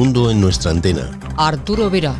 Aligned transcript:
mundo 0.00 0.30
en 0.30 0.40
nuestra 0.40 0.70
antena. 0.70 1.10
Arturo 1.36 1.90
Vera. 1.90 2.14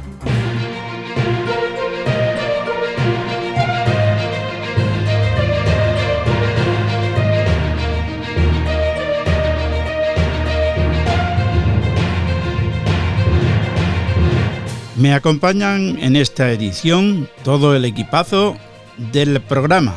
Me 14.96 15.14
acompañan 15.14 15.98
en 16.02 16.16
esta 16.16 16.52
edición 16.52 17.30
todo 17.44 17.74
el 17.74 17.86
equipazo 17.86 18.58
del 18.98 19.40
programa 19.40 19.94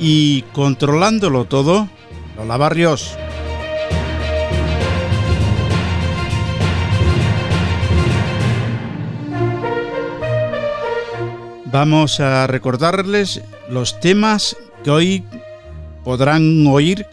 y 0.00 0.42
controlándolo 0.52 1.44
todo, 1.44 1.88
Lola 2.36 2.56
Barrios. 2.56 3.16
Vamos 11.74 12.20
a 12.20 12.46
recordarles 12.46 13.42
los 13.68 13.98
temas 13.98 14.56
que 14.84 14.92
hoy 14.92 15.24
podrán 16.04 16.64
oír 16.68 17.04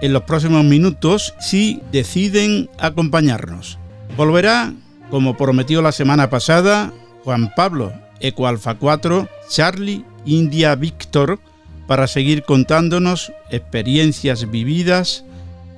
en 0.00 0.12
los 0.12 0.24
próximos 0.24 0.64
minutos 0.64 1.34
si 1.38 1.80
deciden 1.92 2.68
acompañarnos. 2.78 3.78
Volverá, 4.16 4.72
como 5.12 5.36
prometió 5.36 5.82
la 5.82 5.92
semana 5.92 6.30
pasada, 6.30 6.92
Juan 7.22 7.52
Pablo, 7.54 7.92
Eco 8.18 8.48
Alfa 8.48 8.74
4, 8.74 9.28
Charlie, 9.48 10.04
India 10.26 10.74
Víctor, 10.74 11.38
para 11.86 12.08
seguir 12.08 12.42
contándonos 12.42 13.32
experiencias 13.50 14.50
vividas 14.50 15.24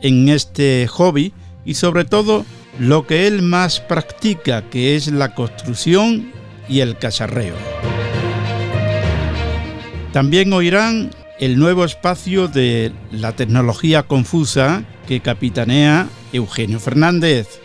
en 0.00 0.30
este 0.30 0.86
hobby 0.86 1.34
y 1.66 1.74
sobre 1.74 2.06
todo 2.06 2.46
lo 2.78 3.06
que 3.06 3.26
él 3.26 3.42
más 3.42 3.80
practica, 3.80 4.62
que 4.70 4.96
es 4.96 5.08
la 5.08 5.34
construcción 5.34 6.32
y 6.70 6.80
el 6.80 6.96
cacharreo. 6.96 7.89
También 10.12 10.52
oirán 10.52 11.10
el 11.38 11.58
nuevo 11.58 11.84
espacio 11.84 12.48
de 12.48 12.92
la 13.12 13.32
tecnología 13.32 14.02
confusa 14.02 14.82
que 15.06 15.20
capitanea 15.20 16.08
Eugenio 16.32 16.80
Fernández. 16.80 17.60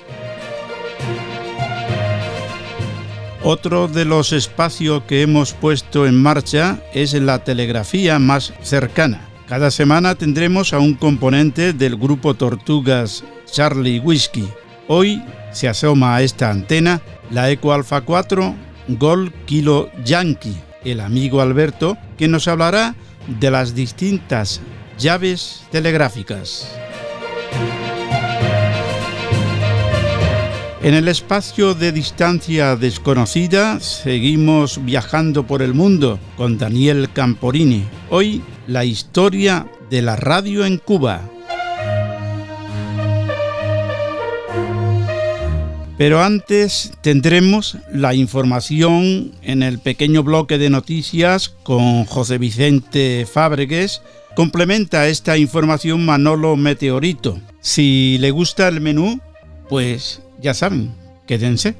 Otro 3.43 3.87
de 3.87 4.05
los 4.05 4.31
espacios 4.31 5.03
que 5.03 5.23
hemos 5.23 5.53
puesto 5.53 6.05
en 6.05 6.21
marcha 6.21 6.79
es 6.93 7.13
la 7.13 7.43
telegrafía 7.43 8.19
más 8.19 8.53
cercana. 8.61 9.21
Cada 9.47 9.71
semana 9.71 10.15
tendremos 10.15 10.73
a 10.73 10.79
un 10.79 10.93
componente 10.93 11.73
del 11.73 11.95
grupo 11.95 12.35
Tortugas 12.35 13.23
Charlie 13.51 13.99
Whiskey. 13.99 14.47
Hoy 14.87 15.21
se 15.51 15.67
asoma 15.67 16.15
a 16.15 16.21
esta 16.21 16.49
antena 16.49 17.01
la 17.31 17.49
Eco 17.49 17.73
Alpha 17.73 18.01
4 18.01 18.55
Gol 18.87 19.33
Kilo 19.45 19.89
Yankee 20.03 20.57
el 20.85 21.01
amigo 21.01 21.41
Alberto, 21.41 21.97
que 22.17 22.27
nos 22.27 22.47
hablará 22.47 22.95
de 23.27 23.51
las 23.51 23.75
distintas 23.75 24.61
llaves 24.97 25.63
telegráficas. 25.71 26.67
En 30.81 30.93
el 30.93 31.07
espacio 31.07 31.73
de 31.73 31.91
distancia 31.91 32.75
desconocida 32.75 33.79
seguimos 33.79 34.85
viajando 34.85 35.47
por 35.47 35.63
el 35.63 35.73
mundo 35.73 36.19
con 36.37 36.59
Daniel 36.59 37.09
Camporini. 37.11 37.85
Hoy 38.11 38.43
la 38.67 38.85
historia 38.85 39.65
de 39.89 40.03
la 40.03 40.15
radio 40.15 40.63
en 40.63 40.77
Cuba. 40.77 41.21
Pero 45.97 46.21
antes 46.21 46.91
tendremos 47.01 47.77
la 47.91 48.13
información 48.13 49.31
en 49.41 49.63
el 49.63 49.79
pequeño 49.79 50.23
bloque 50.23 50.57
de 50.57 50.69
noticias 50.69 51.49
con 51.63 52.03
José 52.03 52.37
Vicente 52.37 53.25
Fábregues. 53.31 54.01
Complementa 54.35 55.07
esta 55.07 55.37
información 55.37 56.05
Manolo 56.05 56.57
Meteorito. 56.57 57.39
Si 57.61 58.17
le 58.19 58.31
gusta 58.31 58.67
el 58.67 58.81
menú, 58.81 59.21
pues 59.69 60.21
ya 60.41 60.53
saben, 60.53 60.93
quédense. 61.27 61.75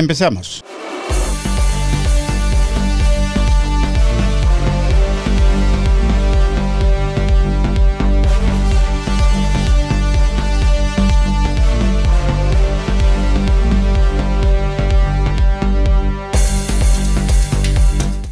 Empezamos. 0.00 0.64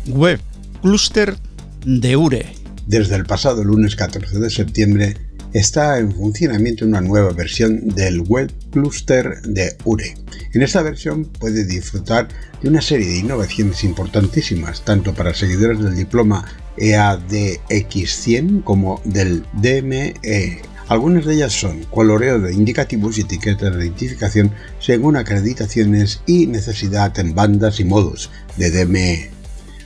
Web 0.07 0.41
Cluster 0.81 1.37
de 1.85 2.17
URE. 2.17 2.47
Desde 2.87 3.15
el 3.15 3.27
pasado 3.27 3.63
lunes 3.63 3.95
14 3.95 4.39
de 4.39 4.49
septiembre 4.49 5.17
está 5.53 5.99
en 5.99 6.13
funcionamiento 6.13 6.87
una 6.87 7.03
nueva 7.03 7.35
versión 7.35 7.89
del 7.89 8.23
Web 8.23 8.51
Cluster 8.71 9.41
de 9.43 9.77
URE. 9.85 10.15
En 10.53 10.63
esta 10.63 10.83
versión 10.83 11.25
puede 11.25 11.65
disfrutar 11.65 12.29
de 12.63 12.69
una 12.69 12.81
serie 12.81 13.07
de 13.09 13.19
innovaciones 13.19 13.85
importantísimas, 13.85 14.85
tanto 14.85 15.15
para 15.15 15.35
seguidores 15.35 15.81
del 15.81 15.97
diploma 15.97 16.45
EADX100 16.77 18.65
como 18.65 19.01
del 19.05 19.45
DME. 19.55 20.63
Algunas 20.89 21.27
de 21.27 21.35
ellas 21.35 21.53
son 21.53 21.85
coloreo 21.85 22.39
de 22.41 22.55
indicativos 22.55 23.19
y 23.19 23.23
etiquetas 23.23 23.77
de 23.77 23.85
identificación 23.85 24.53
según 24.81 25.17
acreditaciones 25.17 26.23
y 26.27 26.47
necesidad 26.47 27.19
en 27.19 27.35
bandas 27.35 27.79
y 27.81 27.85
modos 27.85 28.31
de 28.57 28.71
DME 28.71 29.38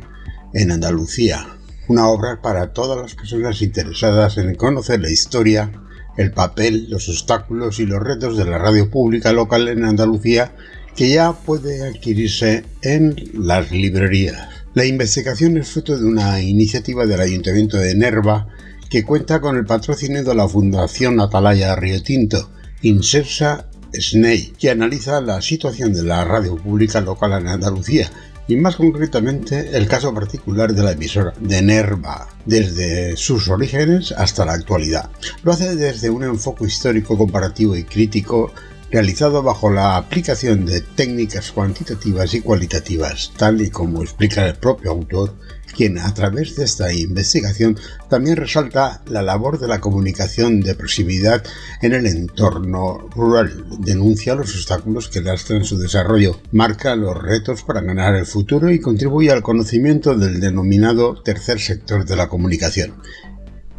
en 0.53 0.71
Andalucía, 0.71 1.45
una 1.89 2.07
obra 2.07 2.41
para 2.41 2.71
todas 2.71 3.01
las 3.01 3.13
personas 3.13 3.61
interesadas 3.61 4.37
en 4.37 4.55
conocer 4.55 5.01
la 5.01 5.09
historia, 5.09 5.73
el 6.15 6.31
papel, 6.31 6.89
los 6.89 7.09
obstáculos 7.09 7.81
y 7.81 7.85
los 7.85 8.01
retos 8.01 8.37
de 8.37 8.45
la 8.45 8.59
radio 8.59 8.89
pública 8.89 9.33
local 9.33 9.67
en 9.67 9.83
Andalucía 9.83 10.55
que 10.95 11.09
ya 11.09 11.33
puede 11.33 11.85
adquirirse 11.85 12.63
en 12.81 13.13
las 13.33 13.71
librerías. 13.71 14.47
La 14.73 14.85
investigación 14.85 15.57
es 15.57 15.69
fruto 15.69 15.97
de 15.97 16.05
una 16.05 16.41
iniciativa 16.41 17.05
del 17.05 17.19
Ayuntamiento 17.19 17.75
de 17.75 17.93
Nerva 17.93 18.47
que 18.91 19.05
cuenta 19.05 19.39
con 19.39 19.55
el 19.55 19.65
patrocinio 19.65 20.21
de 20.21 20.35
la 20.35 20.49
Fundación 20.49 21.21
Atalaya 21.21 21.77
Río 21.77 22.03
Tinto, 22.03 22.51
Insersa 22.81 23.69
SNEI, 23.93 24.51
que 24.59 24.69
analiza 24.69 25.21
la 25.21 25.41
situación 25.41 25.93
de 25.93 26.03
la 26.03 26.25
radio 26.25 26.57
pública 26.57 26.99
local 26.99 27.31
en 27.31 27.47
Andalucía 27.47 28.11
y 28.49 28.57
más 28.57 28.75
concretamente 28.75 29.77
el 29.77 29.87
caso 29.87 30.13
particular 30.13 30.73
de 30.73 30.83
la 30.83 30.91
emisora 30.91 31.33
de 31.39 31.61
Nerva, 31.61 32.27
desde 32.45 33.15
sus 33.15 33.47
orígenes 33.47 34.11
hasta 34.11 34.43
la 34.43 34.53
actualidad. 34.53 35.09
Lo 35.43 35.53
hace 35.53 35.73
desde 35.77 36.09
un 36.09 36.23
enfoque 36.23 36.65
histórico, 36.65 37.17
comparativo 37.17 37.77
y 37.77 37.85
crítico 37.85 38.51
realizado 38.91 39.41
bajo 39.41 39.71
la 39.71 39.95
aplicación 39.95 40.65
de 40.65 40.81
técnicas 40.81 41.53
cuantitativas 41.53 42.33
y 42.33 42.41
cualitativas, 42.41 43.31
tal 43.37 43.61
y 43.61 43.69
como 43.69 44.03
explica 44.03 44.45
el 44.45 44.55
propio 44.55 44.91
autor, 44.91 45.33
quien 45.71 45.97
a 45.97 46.13
través 46.13 46.55
de 46.55 46.65
esta 46.65 46.93
investigación 46.93 47.77
también 48.09 48.35
resalta 48.35 49.01
la 49.07 49.21
labor 49.21 49.59
de 49.59 49.67
la 49.67 49.79
comunicación 49.79 50.61
de 50.61 50.75
proximidad 50.75 51.43
en 51.81 51.93
el 51.93 52.05
entorno 52.05 53.09
rural, 53.15 53.65
denuncia 53.79 54.35
los 54.35 54.53
obstáculos 54.55 55.09
que 55.09 55.21
lastran 55.21 55.63
su 55.63 55.77
desarrollo, 55.77 56.39
marca 56.51 56.95
los 56.95 57.21
retos 57.21 57.63
para 57.63 57.81
ganar 57.81 58.15
el 58.15 58.25
futuro 58.25 58.71
y 58.71 58.79
contribuye 58.79 59.31
al 59.31 59.41
conocimiento 59.41 60.15
del 60.15 60.39
denominado 60.39 61.21
tercer 61.21 61.59
sector 61.59 62.05
de 62.05 62.15
la 62.15 62.27
comunicación. 62.27 62.93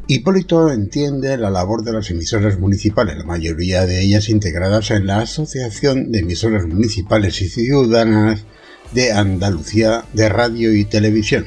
Hipólito 0.09 0.71
entiende 0.73 1.37
la 1.39 1.49
labor 1.49 1.85
de 1.85 1.93
las 1.93 2.11
emisoras 2.11 2.59
municipales, 2.59 3.17
la 3.17 3.25
mayoría 3.25 3.87
de 3.87 4.03
ellas 4.03 4.29
integradas 4.29 4.91
en 4.91 5.07
la 5.07 5.21
Asociación 5.21 6.11
de 6.11 6.19
Emisoras 6.19 6.67
Municipales 6.67 7.41
y 7.41 7.49
Ciudadanas 7.49 8.45
de 8.93 9.13
Andalucía 9.13 10.05
de 10.13 10.29
Radio 10.29 10.75
y 10.75 10.85
Televisión. 10.85 11.47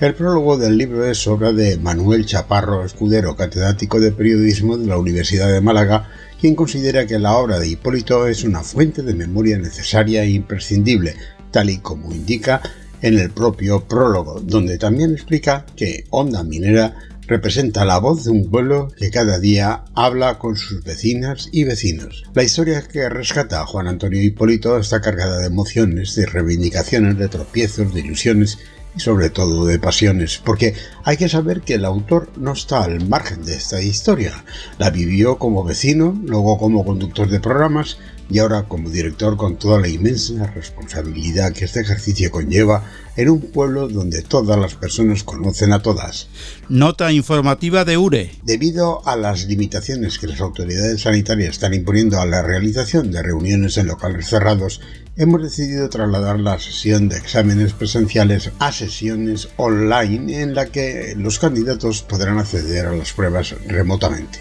El 0.00 0.12
prólogo 0.14 0.58
del 0.58 0.76
libro 0.76 1.06
es 1.06 1.24
obra 1.28 1.52
de 1.52 1.78
Manuel 1.78 2.26
Chaparro 2.26 2.84
Escudero, 2.84 3.36
catedrático 3.36 4.00
de 4.00 4.10
periodismo 4.10 4.76
de 4.76 4.88
la 4.88 4.98
Universidad 4.98 5.52
de 5.52 5.60
Málaga, 5.60 6.08
quien 6.40 6.56
considera 6.56 7.06
que 7.06 7.20
la 7.20 7.36
obra 7.36 7.60
de 7.60 7.68
Hipólito 7.68 8.26
es 8.26 8.42
una 8.42 8.64
fuente 8.64 9.02
de 9.02 9.14
memoria 9.14 9.56
necesaria 9.56 10.24
e 10.24 10.30
imprescindible, 10.30 11.14
tal 11.52 11.70
y 11.70 11.78
como 11.78 12.10
indica 12.10 12.60
en 13.02 13.20
el 13.20 13.30
propio 13.30 13.84
prólogo, 13.84 14.40
donde 14.40 14.78
también 14.78 15.12
explica 15.12 15.64
que 15.76 16.06
Onda 16.10 16.42
Minera 16.42 16.96
representa 17.28 17.84
la 17.84 17.98
voz 17.98 18.24
de 18.24 18.32
un 18.32 18.50
pueblo 18.50 18.88
que 18.98 19.10
cada 19.10 19.38
día 19.38 19.84
habla 19.94 20.40
con 20.40 20.56
sus 20.56 20.82
vecinas 20.82 21.48
y 21.52 21.62
vecinos. 21.62 22.24
La 22.34 22.42
historia 22.42 22.82
que 22.82 23.08
rescata 23.08 23.64
Juan 23.64 23.86
Antonio 23.86 24.20
Hipólito 24.20 24.76
está 24.76 25.00
cargada 25.00 25.38
de 25.38 25.46
emociones, 25.46 26.16
de 26.16 26.26
reivindicaciones, 26.26 27.16
de 27.16 27.28
tropiezos, 27.28 27.94
de 27.94 28.00
ilusiones 28.00 28.58
y 28.96 29.00
sobre 29.00 29.30
todo 29.30 29.66
de 29.66 29.78
pasiones, 29.78 30.40
porque 30.44 30.74
hay 31.02 31.16
que 31.16 31.28
saber 31.28 31.62
que 31.62 31.74
el 31.74 31.84
autor 31.84 32.30
no 32.36 32.52
está 32.52 32.84
al 32.84 33.08
margen 33.08 33.44
de 33.44 33.54
esta 33.54 33.82
historia. 33.82 34.44
La 34.78 34.90
vivió 34.90 35.38
como 35.38 35.64
vecino, 35.64 36.18
luego 36.24 36.58
como 36.58 36.84
conductor 36.84 37.28
de 37.28 37.40
programas 37.40 37.98
y 38.30 38.38
ahora 38.38 38.62
como 38.64 38.88
director 38.88 39.36
con 39.36 39.56
toda 39.56 39.80
la 39.80 39.88
inmensa 39.88 40.46
responsabilidad 40.46 41.52
que 41.52 41.66
este 41.66 41.80
ejercicio 41.80 42.30
conlleva 42.30 42.84
en 43.16 43.28
un 43.28 43.40
pueblo 43.40 43.88
donde 43.88 44.22
todas 44.22 44.58
las 44.58 44.74
personas 44.74 45.24
conocen 45.24 45.72
a 45.72 45.82
todas. 45.82 46.28
Nota 46.68 47.12
informativa 47.12 47.84
de 47.84 47.96
URE. 47.96 48.32
Debido 48.42 49.06
a 49.06 49.16
las 49.16 49.46
limitaciones 49.46 50.18
que 50.18 50.26
las 50.26 50.40
autoridades 50.40 51.02
sanitarias 51.02 51.50
están 51.50 51.74
imponiendo 51.74 52.20
a 52.20 52.26
la 52.26 52.42
realización 52.42 53.10
de 53.12 53.22
reuniones 53.22 53.76
en 53.76 53.86
locales 53.86 54.28
cerrados, 54.28 54.80
hemos 55.16 55.42
decidido 55.42 55.88
trasladar 55.88 56.40
la 56.40 56.58
sesión 56.58 57.08
de 57.08 57.16
exámenes 57.16 57.72
presenciales 57.72 58.50
a 58.58 58.72
sesiones 58.72 59.48
online 59.56 60.40
en 60.40 60.54
la 60.54 60.66
que 60.66 61.14
los 61.16 61.38
candidatos 61.38 62.02
podrán 62.02 62.38
acceder 62.38 62.86
a 62.86 62.92
las 62.92 63.12
pruebas 63.12 63.54
remotamente. 63.66 64.40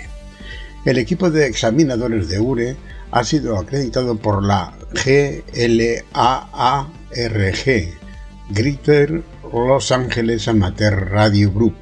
El 0.85 0.97
equipo 0.97 1.29
de 1.29 1.45
examinadores 1.47 2.27
de 2.27 2.39
URE 2.39 2.75
ha 3.11 3.23
sido 3.23 3.57
acreditado 3.57 4.17
por 4.17 4.43
la 4.43 4.73
GLAARG, 5.05 6.03
Greater 8.49 9.23
Los 9.53 9.91
Angeles 9.91 10.47
Amateur 10.47 11.09
Radio 11.11 11.51
Group, 11.51 11.75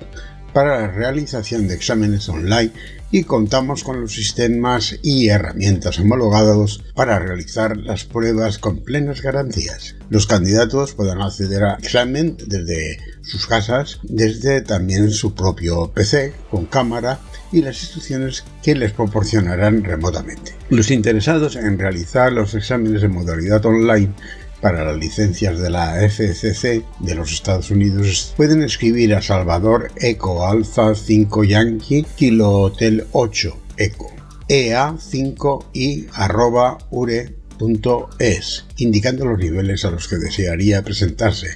para 0.54 0.82
la 0.82 0.88
realización 0.88 1.70
de 1.70 1.76
exámenes 1.76 2.28
online 2.28 2.74
y 3.12 3.24
contamos 3.24 3.84
con 3.84 4.02
los 4.02 4.13
sistemas 4.13 4.98
y 5.04 5.28
herramientas 5.28 6.00
homologados 6.00 6.84
para 6.96 7.19
realizar 7.19 7.78
las 7.78 8.06
pruebas 8.06 8.58
con 8.58 8.80
plenas 8.80 9.22
garantías. 9.22 9.96
Los 10.10 10.28
candidatos 10.28 10.94
podrán 10.94 11.22
acceder 11.22 11.63
al 11.63 11.84
examen 11.84 12.38
desde 12.48 13.00
sus 13.22 13.48
casas, 13.48 14.00
desde 14.04 14.62
también 14.62 15.12
su 15.12 15.36
propio 15.36 15.92
PC 15.92 16.34
con 16.50 16.66
cámara 16.66 17.19
y 17.52 17.62
las 17.62 17.81
instrucciones 17.81 18.46
que 18.63 18.75
les 18.75 18.94
proporcionarán 18.94 19.84
remotamente. 19.84 20.56
Los 20.69 20.90
interesados 20.90 21.57
en 21.57 21.78
realizar 21.78 22.31
los 22.31 22.56
exámenes 22.56 23.04
en 23.04 23.12
modalidad 23.12 23.66
online 23.66 24.14
para 24.62 24.86
las 24.86 24.98
licencias 24.98 25.60
de 25.60 25.69
la 25.69 25.96
FCC 26.08 26.86
de 27.00 27.16
los 27.16 27.31
Estados 27.31 27.72
Unidos 27.72 28.34
pueden 28.38 28.62
escribir 28.62 29.16
a 29.16 29.22
Salvador 29.22 29.92
Eco 29.98 30.48
Alfa 30.48 30.96
5 30.96 31.44
Yankee 31.44 32.06
Kilo 32.16 32.52
Hotel 32.52 33.06
8 33.12 33.58
Eco 33.78 34.12
ea5i 34.48 36.10
arroba 36.13 36.78
ure.es 36.92 38.66
indicando 38.78 39.25
los 39.25 39.40
niveles 39.40 39.86
a 39.86 39.92
los 39.92 40.08
que 40.08 40.18
desearía 40.18 40.84
presentarse 40.84 41.48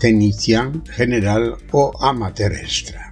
Technician, 0.00 0.82
General 0.86 1.56
o 1.72 1.92
Amateur 2.00 2.52
Extra. 2.54 3.10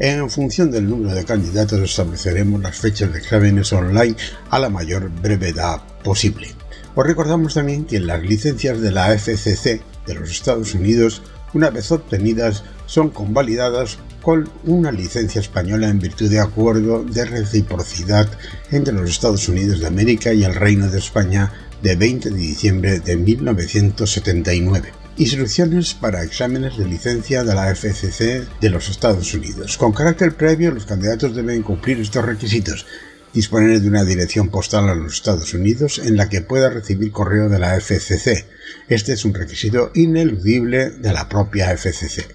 En 0.00 0.28
función 0.28 0.70
del 0.70 0.88
número 0.88 1.14
de 1.14 1.24
candidatos 1.24 1.78
estableceremos 1.78 2.60
las 2.60 2.76
fechas 2.76 3.12
de 3.12 3.20
exámenes 3.20 3.72
online 3.72 4.16
a 4.50 4.58
la 4.58 4.68
mayor 4.68 5.08
brevedad 5.08 5.80
posible. 6.02 6.59
Os 6.94 7.06
recordamos 7.06 7.54
también 7.54 7.84
que 7.84 8.00
las 8.00 8.20
licencias 8.22 8.80
de 8.80 8.90
la 8.90 9.16
FCC 9.16 9.80
de 10.06 10.14
los 10.14 10.30
Estados 10.30 10.74
Unidos, 10.74 11.22
una 11.54 11.70
vez 11.70 11.92
obtenidas, 11.92 12.64
son 12.86 13.10
convalidadas 13.10 13.98
con 14.20 14.50
una 14.64 14.90
licencia 14.90 15.40
española 15.40 15.88
en 15.88 16.00
virtud 16.00 16.28
de 16.28 16.40
acuerdo 16.40 17.04
de 17.04 17.24
reciprocidad 17.24 18.28
entre 18.72 18.92
los 18.92 19.08
Estados 19.08 19.48
Unidos 19.48 19.80
de 19.80 19.86
América 19.86 20.32
y 20.32 20.42
el 20.42 20.54
Reino 20.54 20.88
de 20.88 20.98
España 20.98 21.52
de 21.80 21.94
20 21.94 22.30
de 22.30 22.36
diciembre 22.36 22.98
de 22.98 23.16
1979. 23.16 24.92
Instrucciones 25.16 25.94
para 25.94 26.24
exámenes 26.24 26.76
de 26.76 26.86
licencia 26.86 27.44
de 27.44 27.54
la 27.54 27.74
FCC 27.74 28.48
de 28.60 28.70
los 28.70 28.88
Estados 28.88 29.32
Unidos. 29.32 29.78
Con 29.78 29.92
carácter 29.92 30.34
previo, 30.34 30.72
los 30.72 30.86
candidatos 30.86 31.36
deben 31.36 31.62
cumplir 31.62 32.00
estos 32.00 32.24
requisitos 32.24 32.86
disponer 33.32 33.80
de 33.80 33.88
una 33.88 34.04
dirección 34.04 34.48
postal 34.48 34.88
a 34.88 34.94
los 34.94 35.14
Estados 35.14 35.54
Unidos 35.54 36.00
en 36.04 36.16
la 36.16 36.28
que 36.28 36.40
pueda 36.40 36.70
recibir 36.70 37.12
correo 37.12 37.48
de 37.48 37.58
la 37.58 37.80
FCC. 37.80 38.46
Este 38.88 39.12
es 39.12 39.24
un 39.24 39.34
requisito 39.34 39.90
ineludible 39.94 40.90
de 40.90 41.12
la 41.12 41.28
propia 41.28 41.76
FCC. 41.76 42.26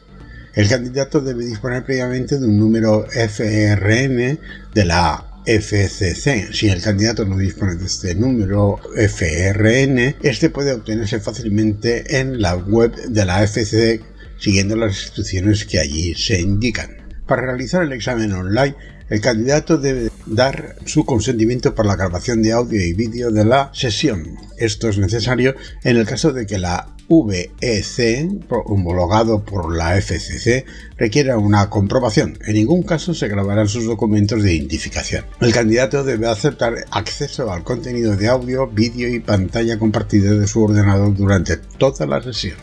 El 0.53 0.69
candidato 0.69 1.19
debe 1.19 1.45
disponer 1.45 1.83
previamente 1.83 2.39
de 2.39 2.45
un 2.45 2.57
número 2.57 3.05
FRN 3.11 4.39
de 4.73 4.85
la 4.85 5.25
FCC. 5.45 6.53
Si 6.53 6.69
el 6.69 6.81
candidato 6.81 7.25
no 7.25 7.37
dispone 7.37 7.75
de 7.75 7.85
este 7.85 8.15
número 8.15 8.79
FRN, 8.95 10.15
este 10.23 10.49
puede 10.49 10.71
obtenerse 10.71 11.19
fácilmente 11.19 12.19
en 12.19 12.41
la 12.41 12.55
web 12.55 12.95
de 12.95 13.25
la 13.25 13.45
FCC 13.45 14.01
siguiendo 14.37 14.75
las 14.75 15.01
instrucciones 15.01 15.65
que 15.65 15.79
allí 15.79 16.15
se 16.15 16.39
indican. 16.39 16.97
Para 17.27 17.43
realizar 17.43 17.83
el 17.83 17.93
examen 17.93 18.31
online, 18.31 18.75
el 19.09 19.21
candidato 19.21 19.77
debe 19.77 20.09
dar 20.25 20.75
su 20.85 21.05
consentimiento 21.05 21.75
para 21.75 21.89
la 21.89 21.95
grabación 21.95 22.41
de 22.41 22.51
audio 22.51 22.83
y 22.83 22.93
vídeo 22.93 23.31
de 23.31 23.45
la 23.45 23.69
sesión. 23.73 24.37
Esto 24.57 24.89
es 24.89 24.97
necesario 24.97 25.55
en 25.83 25.97
el 25.97 26.05
caso 26.05 26.33
de 26.33 26.47
que 26.47 26.57
la 26.57 26.95
VEC, 27.07 28.49
homologado 28.65 29.43
por 29.43 29.75
la 29.75 30.01
FCC, 30.01 30.65
requiera 30.97 31.37
una 31.37 31.69
comprobación. 31.69 32.39
En 32.47 32.55
ningún 32.55 32.81
caso 32.83 33.13
se 33.13 33.27
grabarán 33.27 33.67
sus 33.67 33.85
documentos 33.85 34.41
de 34.41 34.53
identificación. 34.53 35.25
El 35.39 35.53
candidato 35.53 36.03
debe 36.03 36.27
aceptar 36.27 36.73
acceso 36.89 37.51
al 37.51 37.63
contenido 37.63 38.15
de 38.15 38.27
audio, 38.27 38.67
vídeo 38.67 39.07
y 39.07 39.19
pantalla 39.19 39.77
compartida 39.77 40.33
de 40.33 40.47
su 40.47 40.63
ordenador 40.63 41.15
durante 41.15 41.57
toda 41.57 42.07
la 42.07 42.23
sesión. 42.23 42.57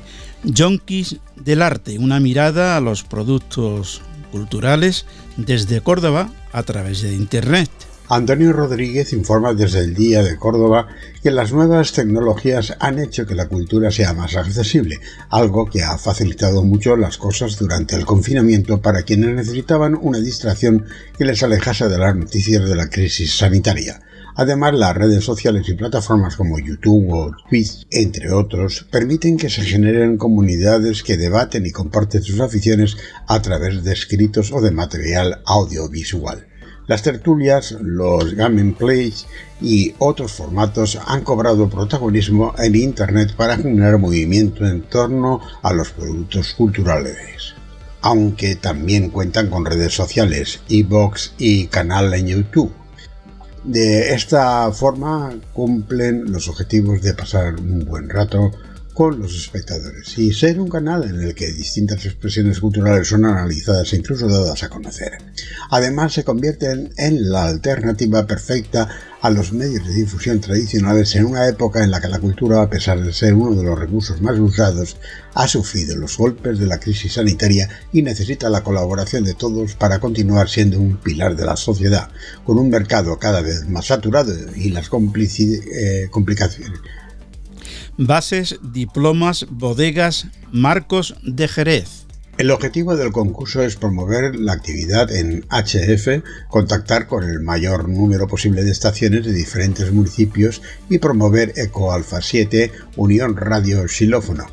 Junkies 0.57 1.19
del 1.37 1.63
arte, 1.63 1.99
una 1.99 2.19
mirada 2.19 2.77
a 2.77 2.81
los 2.81 3.05
productos 3.05 4.03
culturales 4.33 5.07
desde 5.37 5.81
Córdoba 5.81 6.31
a 6.51 6.65
través 6.65 7.03
de 7.03 7.15
Internet. 7.15 7.71
Antonio 8.09 8.53
Rodríguez 8.53 9.13
informa 9.13 9.55
desde 9.55 9.79
el 9.79 9.95
Día 9.95 10.23
de 10.23 10.37
Córdoba 10.37 10.89
que 11.23 11.31
las 11.31 11.53
nuevas 11.53 11.93
tecnologías 11.93 12.77
han 12.79 12.99
hecho 12.99 13.27
que 13.27 13.35
la 13.35 13.49
cultura 13.49 13.91
sea 13.91 14.13
más 14.13 14.37
accesible, 14.37 14.99
algo 15.31 15.67
que 15.67 15.83
ha 15.83 15.97
facilitado 15.97 16.63
mucho 16.63 16.97
las 16.97 17.17
cosas 17.17 17.57
durante 17.57 17.97
el 17.97 18.05
confinamiento 18.05 18.83
para 18.83 19.03
quienes 19.03 19.35
necesitaban 19.35 19.97
una 19.99 20.19
distracción 20.19 20.85
que 21.17 21.25
les 21.25 21.43
alejase 21.43 21.89
de 21.89 21.99
las 21.99 22.15
noticias 22.15 22.69
de 22.69 22.77
la 22.77 22.91
crisis 22.91 23.35
sanitaria. 23.37 24.03
Además, 24.35 24.73
las 24.75 24.97
redes 24.97 25.25
sociales 25.25 25.69
y 25.69 25.75
plataformas 25.75 26.37
como 26.37 26.59
YouTube 26.59 27.13
o 27.13 27.37
Twitch, 27.49 27.87
entre 27.91 28.33
otros, 28.33 28.87
permiten 28.91 29.37
que 29.37 29.51
se 29.51 29.63
generen 29.63 30.17
comunidades 30.17 31.03
que 31.03 31.19
debaten 31.19 31.67
y 31.67 31.71
comparten 31.71 32.23
sus 32.23 32.41
aficiones 32.41 32.97
a 33.27 33.43
través 33.43 33.85
de 33.85 33.93
escritos 33.93 34.51
o 34.51 34.63
de 34.63 34.71
material 34.71 35.43
audiovisual. 35.45 36.47
Las 36.87 37.03
tertulias, 37.03 37.77
los 37.81 38.35
gameplays 38.35 39.27
y 39.61 39.95
otros 39.99 40.33
formatos 40.33 40.99
han 41.07 41.23
cobrado 41.23 41.69
protagonismo 41.69 42.55
en 42.59 42.75
Internet 42.75 43.35
para 43.37 43.57
generar 43.57 43.99
movimiento 43.99 44.67
en 44.67 44.83
torno 44.83 45.41
a 45.63 45.75
los 45.75 45.91
productos 45.91 46.55
culturales. 46.55 47.55
Aunque 48.01 48.57
también 48.57 49.11
cuentan 49.11 49.49
con 49.49 49.65
redes 49.65 49.95
sociales, 49.95 50.61
e 50.69 50.85
y 51.39 51.67
canal 51.67 52.13
en 52.15 52.27
YouTube 52.27 52.82
De 53.65 54.13
esta 54.13 54.73
forma 54.73 55.33
cumplen 55.53 56.33
los 56.33 56.49
objetivos 56.49 57.01
de 57.01 57.15
pasar 57.15 57.55
un 57.55 57.85
buen 57.85 58.09
rato 58.09 58.51
con 58.93 59.21
los 59.21 59.35
espectadores 59.35 60.19
y 60.19 60.33
ser 60.33 60.61
un 60.61 60.69
canal 60.69 61.05
en 61.05 61.21
el 61.21 61.35
que 61.35 61.53
distintas 61.53 62.05
expresiones 62.05 62.61
culturales 62.61 63.09
son 63.09 63.25
analizadas 63.25 63.93
e 63.93 63.97
incluso 63.97 64.29
dadas 64.29 64.63
a 64.63 64.69
conocer. 64.69 65.13
Además 65.71 66.13
se 66.13 66.25
convierten 66.25 66.93
en 66.97 67.31
la 67.31 67.45
alternativa 67.45 68.27
perfecta 68.27 68.89
a 69.23 69.31
los 69.31 69.53
medios 69.53 69.87
de 69.87 69.95
difusión 69.95 70.41
tradicionales 70.41 71.15
en 71.15 71.25
una 71.25 71.47
época 71.47 71.83
en 71.83 71.91
la 71.91 72.01
que 72.01 72.09
la 72.09 72.19
cultura, 72.19 72.61
a 72.61 72.69
pesar 72.69 73.03
de 73.03 73.13
ser 73.13 73.35
uno 73.35 73.55
de 73.55 73.63
los 73.63 73.79
recursos 73.79 74.21
más 74.21 74.39
usados, 74.39 74.97
ha 75.35 75.47
sufrido 75.47 75.97
los 75.97 76.19
golpes 76.19 76.59
de 76.59 76.67
la 76.67 76.81
crisis 76.81 77.15
sanitaria 77.15 77.69
y 77.93 78.03
necesita 78.03 78.51
la 78.51 78.65
colaboración 78.65 79.25
de 79.25 79.35
todos 79.35 79.75
para 79.75 80.01
continuar 80.01 80.49
siendo 80.49 80.81
un 80.81 80.97
pilar 80.97 81.37
de 81.37 81.47
la 81.47 81.57
sociedad, 81.57 82.11
con 82.45 82.59
un 82.59 82.69
mercado 82.69 83.19
cada 83.19 83.41
vez 83.41 83.67
más 83.69 83.87
saturado 83.87 84.35
y 84.57 84.71
las 84.71 84.91
eh, 84.91 86.09
complicaciones 86.11 86.81
bases, 87.97 88.59
diplomas, 88.63 89.47
bodegas, 89.51 90.27
marcos 90.51 91.15
de 91.23 91.49
Jerez. 91.49 92.07
El 92.39 92.51
objetivo 92.51 92.97
del 92.97 93.13
concurso 93.13 93.63
es 93.63 93.77
promover 93.77 94.35
la 94.37 94.55
actividad 94.55 95.13
en 95.15 95.45
HF, 95.51 96.25
contactar 96.49 97.07
con 97.07 97.25
el 97.25 97.41
mayor 97.41 97.91
número 97.91 98.27
posible 98.27 98.65
de 98.65 98.71
estaciones 98.71 99.25
de 99.27 99.33
diferentes 99.33 99.93
municipios 99.93 100.63
y 100.89 100.99
promover 100.99 101.53
Eco 101.57 101.93
Alfa 101.93 102.23
7 102.23 102.73
Unión 102.97 103.37
Radio 103.37 103.87
Xilófono. 103.87 104.47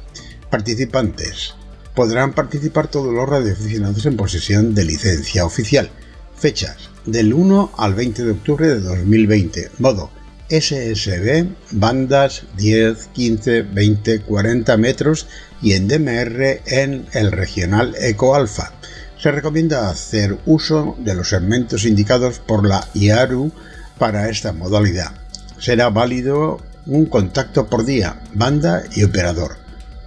Participantes. 0.49 1.55
Podrán 1.95 2.33
participar 2.33 2.89
todos 2.89 3.13
los 3.13 3.27
radioaficionados 3.27 4.05
en 4.05 4.17
posesión 4.17 4.75
de 4.75 4.83
licencia 4.83 5.45
oficial. 5.45 5.89
Fechas. 6.35 6.89
Del 7.05 7.33
1 7.33 7.71
al 7.77 7.93
20 7.93 8.25
de 8.25 8.31
octubre 8.31 8.67
de 8.67 8.81
2020. 8.81 9.71
Modo 9.79 10.11
SSB, 10.49 11.47
bandas 11.71 12.43
10, 12.57 13.09
15, 13.13 13.61
20, 13.61 14.21
40 14.21 14.77
metros 14.77 15.27
y 15.61 15.73
en 15.73 15.87
DMR 15.87 16.61
en 16.65 17.05
el 17.13 17.31
regional 17.31 17.95
Eco 17.99 18.35
Alpha. 18.35 18.73
Se 19.21 19.31
recomienda 19.31 19.89
hacer 19.89 20.37
uso 20.45 20.95
de 20.99 21.13
los 21.13 21.29
segmentos 21.29 21.85
indicados 21.85 22.39
por 22.39 22.67
la 22.67 22.87
IARU 22.93 23.51
para 23.97 24.29
esta 24.29 24.53
modalidad. 24.53 25.11
Será 25.59 25.89
válido 25.89 26.59
un 26.85 27.05
contacto 27.05 27.67
por 27.67 27.85
día, 27.85 28.19
banda 28.33 28.83
y 28.95 29.03
operador. 29.03 29.57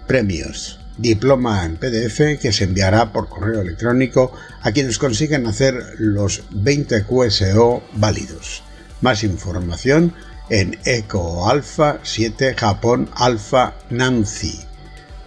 Premios. 0.07 0.81
Diploma 0.99 1.65
en 1.65 1.77
PDF 1.77 2.39
que 2.41 2.53
se 2.53 2.65
enviará 2.65 3.13
por 3.13 3.29
correo 3.29 3.63
electrónico 3.63 4.33
a 4.61 4.73
quienes 4.73 4.99
consiguen 4.99 5.47
hacer 5.47 5.75
los 5.99 6.43
20 6.51 7.05
QSO 7.05 7.83
válidos. 7.95 8.63
Más 9.01 9.25
información 9.25 10.15
en 10.53 10.79
Eco 10.85 11.49
Alpha 11.49 11.99
7 12.03 12.55
Japón 12.55 13.09
Alpha 13.15 13.75
Nancy. 13.89 14.61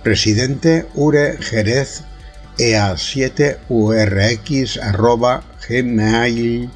Presidente 0.03 0.86
Ure 0.94 1.38
Jerez 1.41 2.03
EA7 2.60 3.58
URX 3.67 4.77
arroba 4.77 5.44
gmail. 5.67 6.70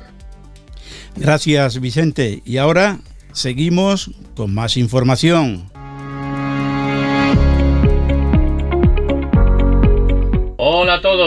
Gracias 1.16 1.80
Vicente. 1.80 2.42
Y 2.44 2.58
ahora 2.58 3.00
seguimos 3.34 4.10
con 4.36 4.52
más 4.52 4.78
información. 4.78 5.69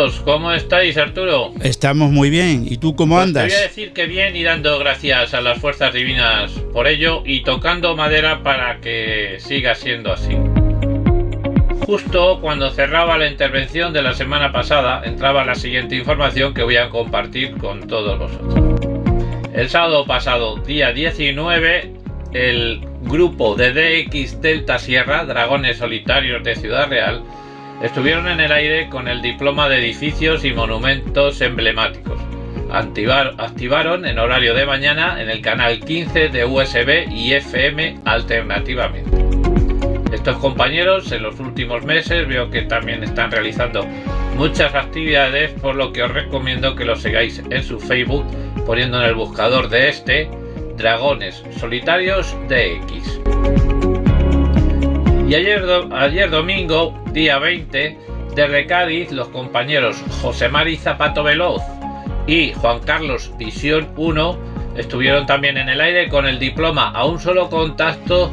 Todos, 0.03 0.21
¿cómo 0.21 0.53
estáis 0.53 0.97
Arturo? 0.97 1.53
Estamos 1.63 2.11
muy 2.11 2.29
bien, 2.29 2.67
¿y 2.69 2.79
tú 2.79 2.97
cómo 2.97 3.15
pues 3.17 3.27
andas? 3.27 3.45
Te 3.45 3.55
voy 3.55 3.59
a 3.59 3.69
decir 3.69 3.93
que 3.93 4.07
bien 4.07 4.35
y 4.35 4.43
dando 4.43 4.79
gracias 4.79 5.33
a 5.33 5.41
las 5.41 5.59
fuerzas 5.59 5.93
divinas 5.93 6.51
por 6.73 6.89
ello 6.89 7.23
y 7.25 7.43
tocando 7.43 7.95
madera 7.95 8.43
para 8.43 8.81
que 8.81 9.37
siga 9.39 9.75
siendo 9.75 10.13
así. 10.13 10.37
Justo 11.87 12.41
cuando 12.41 12.71
cerraba 12.71 13.17
la 13.17 13.29
intervención 13.29 13.93
de 13.93 14.03
la 14.03 14.15
semana 14.15 14.51
pasada 14.51 15.03
entraba 15.05 15.45
la 15.45 15.55
siguiente 15.55 15.95
información 15.95 16.53
que 16.53 16.63
voy 16.63 16.77
a 16.77 16.89
compartir 16.89 17.57
con 17.59 17.87
todos 17.87 18.19
vosotros. 18.19 18.81
El 19.55 19.69
sábado 19.69 20.05
pasado, 20.05 20.57
día 20.57 20.93
19, 20.93 21.93
el 22.33 22.81
grupo 23.03 23.55
de 23.55 23.73
DX 23.73 24.41
Delta 24.41 24.79
Sierra, 24.79 25.25
Dragones 25.27 25.77
Solitarios 25.77 26.43
de 26.43 26.57
Ciudad 26.57 26.89
Real, 26.89 27.23
estuvieron 27.83 28.29
en 28.29 28.41
el 28.41 28.53
aire 28.53 28.89
con 28.89 29.09
el 29.09 29.21
diploma 29.21 29.69
de 29.69 29.79
edificios 29.79 30.45
y 30.45 30.53
monumentos 30.53 31.41
emblemáticos. 31.41 32.19
activaron 32.71 34.07
en 34.07 34.19
horario 34.19 34.55
de 34.55 34.65
mañana 34.65 35.21
en 35.21 35.29
el 35.29 35.43
canal 35.43 35.81
15 35.81 36.29
de 36.29 36.45
USB 36.45 37.11
y 37.11 37.35
FM 37.35 37.99
alternativamente. 38.05 39.11
Estos 40.13 40.37
compañeros 40.37 41.11
en 41.13 41.23
los 41.23 41.41
últimos 41.41 41.85
meses 41.85 42.27
veo 42.29 42.49
que 42.51 42.63
también 42.63 43.03
están 43.03 43.31
realizando 43.31 43.85
muchas 44.37 44.75
actividades, 44.75 45.51
por 45.61 45.75
lo 45.75 45.93
que 45.93 46.05
os 46.05 46.13
recomiendo 46.13 46.77
que 46.77 46.85
los 46.85 47.03
sigáis 47.03 47.43
en 47.51 47.63
su 47.63 47.81
Facebook 47.81 48.25
poniendo 48.65 48.99
en 49.01 49.09
el 49.09 49.15
buscador 49.15 49.69
de 49.69 49.89
este 49.89 50.31
Dragones 50.77 51.43
Solitarios 51.59 52.35
DX. 52.49 53.62
Y 55.29 55.35
ayer, 55.35 55.65
ayer 55.93 56.31
domingo, 56.31 56.95
día 57.13 57.39
20, 57.39 57.99
desde 58.35 58.67
Cádiz, 58.67 59.13
los 59.13 59.29
compañeros 59.29 60.03
José 60.21 60.49
Mari 60.49 60.77
Zapato 60.77 61.23
Veloz 61.23 61.63
y 62.27 62.53
Juan 62.55 62.81
Carlos 62.81 63.33
Visión 63.39 63.89
1 63.97 64.39
estuvieron 64.77 65.27
también 65.27 65.59
en 65.59 65.69
el 65.69 65.81
aire 65.81 66.09
con 66.09 66.27
el 66.27 66.39
diploma 66.39 66.91
a 66.91 67.05
un 67.05 67.19
solo 67.19 67.49
contacto 67.49 68.31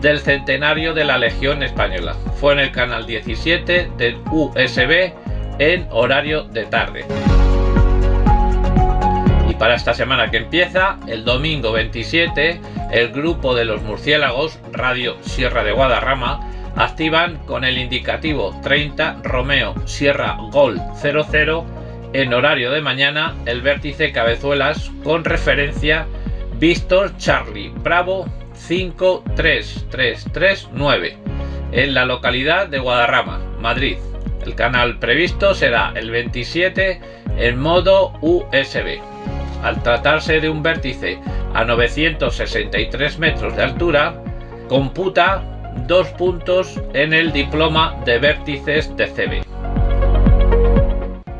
del 0.00 0.18
centenario 0.18 0.94
de 0.94 1.04
la 1.04 1.16
Legión 1.16 1.62
Española. 1.62 2.16
Fue 2.40 2.52
en 2.54 2.58
el 2.58 2.72
canal 2.72 3.06
17 3.06 3.92
del 3.96 4.16
USB 4.30 5.12
en 5.58 5.86
horario 5.90 6.44
de 6.44 6.64
tarde. 6.64 7.04
Y 9.48 9.54
para 9.54 9.74
esta 9.74 9.94
semana 9.94 10.30
que 10.30 10.38
empieza, 10.38 10.98
el 11.06 11.24
domingo 11.24 11.72
27, 11.72 12.60
el 12.92 13.08
grupo 13.08 13.54
de 13.54 13.64
los 13.64 13.80
murciélagos, 13.82 14.60
Radio 14.70 15.16
Sierra 15.22 15.64
de 15.64 15.72
Guadarrama, 15.72 16.48
activan 16.76 17.38
con 17.46 17.64
el 17.64 17.78
indicativo 17.78 18.54
30 18.62 19.20
Romeo 19.22 19.74
Sierra 19.86 20.36
Gol 20.50 20.78
00 21.00 21.64
en 22.12 22.34
horario 22.34 22.70
de 22.70 22.82
mañana 22.82 23.34
el 23.46 23.62
vértice 23.62 24.12
Cabezuelas 24.12 24.90
con 25.02 25.24
referencia 25.24 26.06
Víctor 26.58 27.16
Charlie 27.16 27.72
Bravo 27.82 28.26
53339 28.68 31.16
en 31.72 31.94
la 31.94 32.04
localidad 32.04 32.68
de 32.68 32.78
Guadarrama, 32.78 33.38
Madrid. 33.58 33.96
El 34.44 34.54
canal 34.54 34.98
previsto 34.98 35.54
será 35.54 35.92
el 35.94 36.10
27 36.10 37.00
en 37.38 37.58
modo 37.58 38.12
USB. 38.20 39.00
Al 39.62 39.82
tratarse 39.82 40.40
de 40.40 40.50
un 40.50 40.62
vértice 40.62 41.18
a 41.54 41.64
963 41.64 43.18
metros 43.18 43.56
de 43.56 43.62
altura, 43.62 44.14
computa 44.68 45.42
dos 45.86 46.08
puntos 46.08 46.80
en 46.94 47.12
el 47.12 47.32
diploma 47.32 47.96
de 48.04 48.18
vértices 48.18 48.94
de 48.96 49.06
CB. 49.06 49.42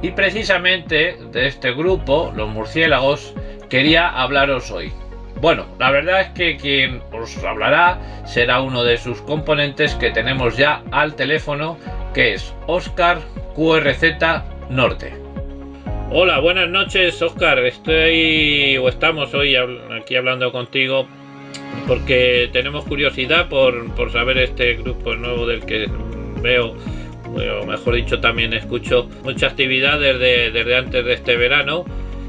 Y 0.02 0.10
precisamente 0.10 1.16
de 1.30 1.46
este 1.46 1.72
grupo, 1.72 2.32
los 2.34 2.48
murciélagos, 2.48 3.34
quería 3.68 4.08
hablaros 4.08 4.70
hoy. 4.70 4.92
Bueno, 5.40 5.66
la 5.78 5.90
verdad 5.90 6.20
es 6.20 6.28
que 6.30 6.56
quien 6.56 7.02
os 7.12 7.36
hablará 7.44 7.98
será 8.24 8.60
uno 8.60 8.84
de 8.84 8.96
sus 8.96 9.20
componentes 9.22 9.94
que 9.94 10.10
tenemos 10.10 10.56
ya 10.56 10.82
al 10.92 11.14
teléfono, 11.14 11.78
que 12.14 12.34
es 12.34 12.54
Oscar 12.66 13.18
QRZ 13.54 14.02
Norte. 14.70 15.21
Hola, 16.14 16.40
buenas 16.40 16.68
noches, 16.68 17.22
Oscar. 17.22 17.58
Estoy 17.60 18.76
o 18.76 18.86
estamos 18.90 19.32
hoy 19.32 19.56
aquí 19.56 20.14
hablando 20.14 20.52
contigo 20.52 21.08
porque 21.88 22.50
tenemos 22.52 22.84
curiosidad 22.84 23.48
por, 23.48 24.12
saber 24.12 24.36
este 24.36 24.74
grupo 24.74 25.16
nuevo 25.16 25.46
del 25.46 25.64
que 25.64 25.88
veo, 26.42 26.76
o 27.24 27.64
mejor 27.64 27.94
dicho, 27.94 28.20
también 28.20 28.52
escucho 28.52 29.08
mucha 29.24 29.46
actividad 29.46 29.98
desde, 29.98 30.76
antes 30.76 31.02
de 31.02 31.14
este 31.14 31.38
verano. 31.38 31.86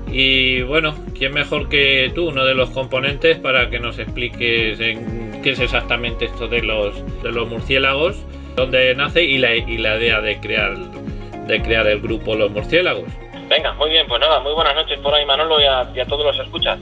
Y 0.09 0.61
bueno, 0.61 0.95
¿quién 1.13 1.33
mejor 1.33 1.67
que 1.67 2.09
tú, 2.15 2.29
uno 2.29 2.45
de 2.45 2.55
los 2.55 2.69
componentes, 2.69 3.37
para 3.39 3.69
que 3.69 3.79
nos 3.79 3.99
expliques 3.99 4.77
qué 4.77 5.49
es 5.49 5.59
exactamente 5.59 6.23
esto 6.23 6.47
de 6.47 6.61
los, 6.61 6.95
de 7.21 7.33
los 7.33 7.49
murciélagos, 7.49 8.15
dónde 8.55 8.95
nace 8.95 9.25
y 9.25 9.39
la, 9.39 9.53
y 9.53 9.77
la 9.77 9.97
idea 9.97 10.21
de 10.21 10.39
crear, 10.39 10.77
de 11.47 11.61
crear 11.61 11.85
el 11.87 11.99
grupo 11.99 12.33
Los 12.33 12.49
Murciélagos? 12.49 13.09
Venga, 13.55 13.71
muy 13.73 13.91
bien, 13.91 14.07
pues 14.07 14.19
nada, 14.19 14.39
muy 14.39 14.51
buenas 14.53 14.73
noches 14.73 14.97
por 14.97 15.13
ahí 15.13 15.27
Manolo 15.27 15.61
y 15.61 15.65
a, 15.65 16.07
todos 16.07 16.25
los 16.25 16.39
escuchas. 16.39 16.79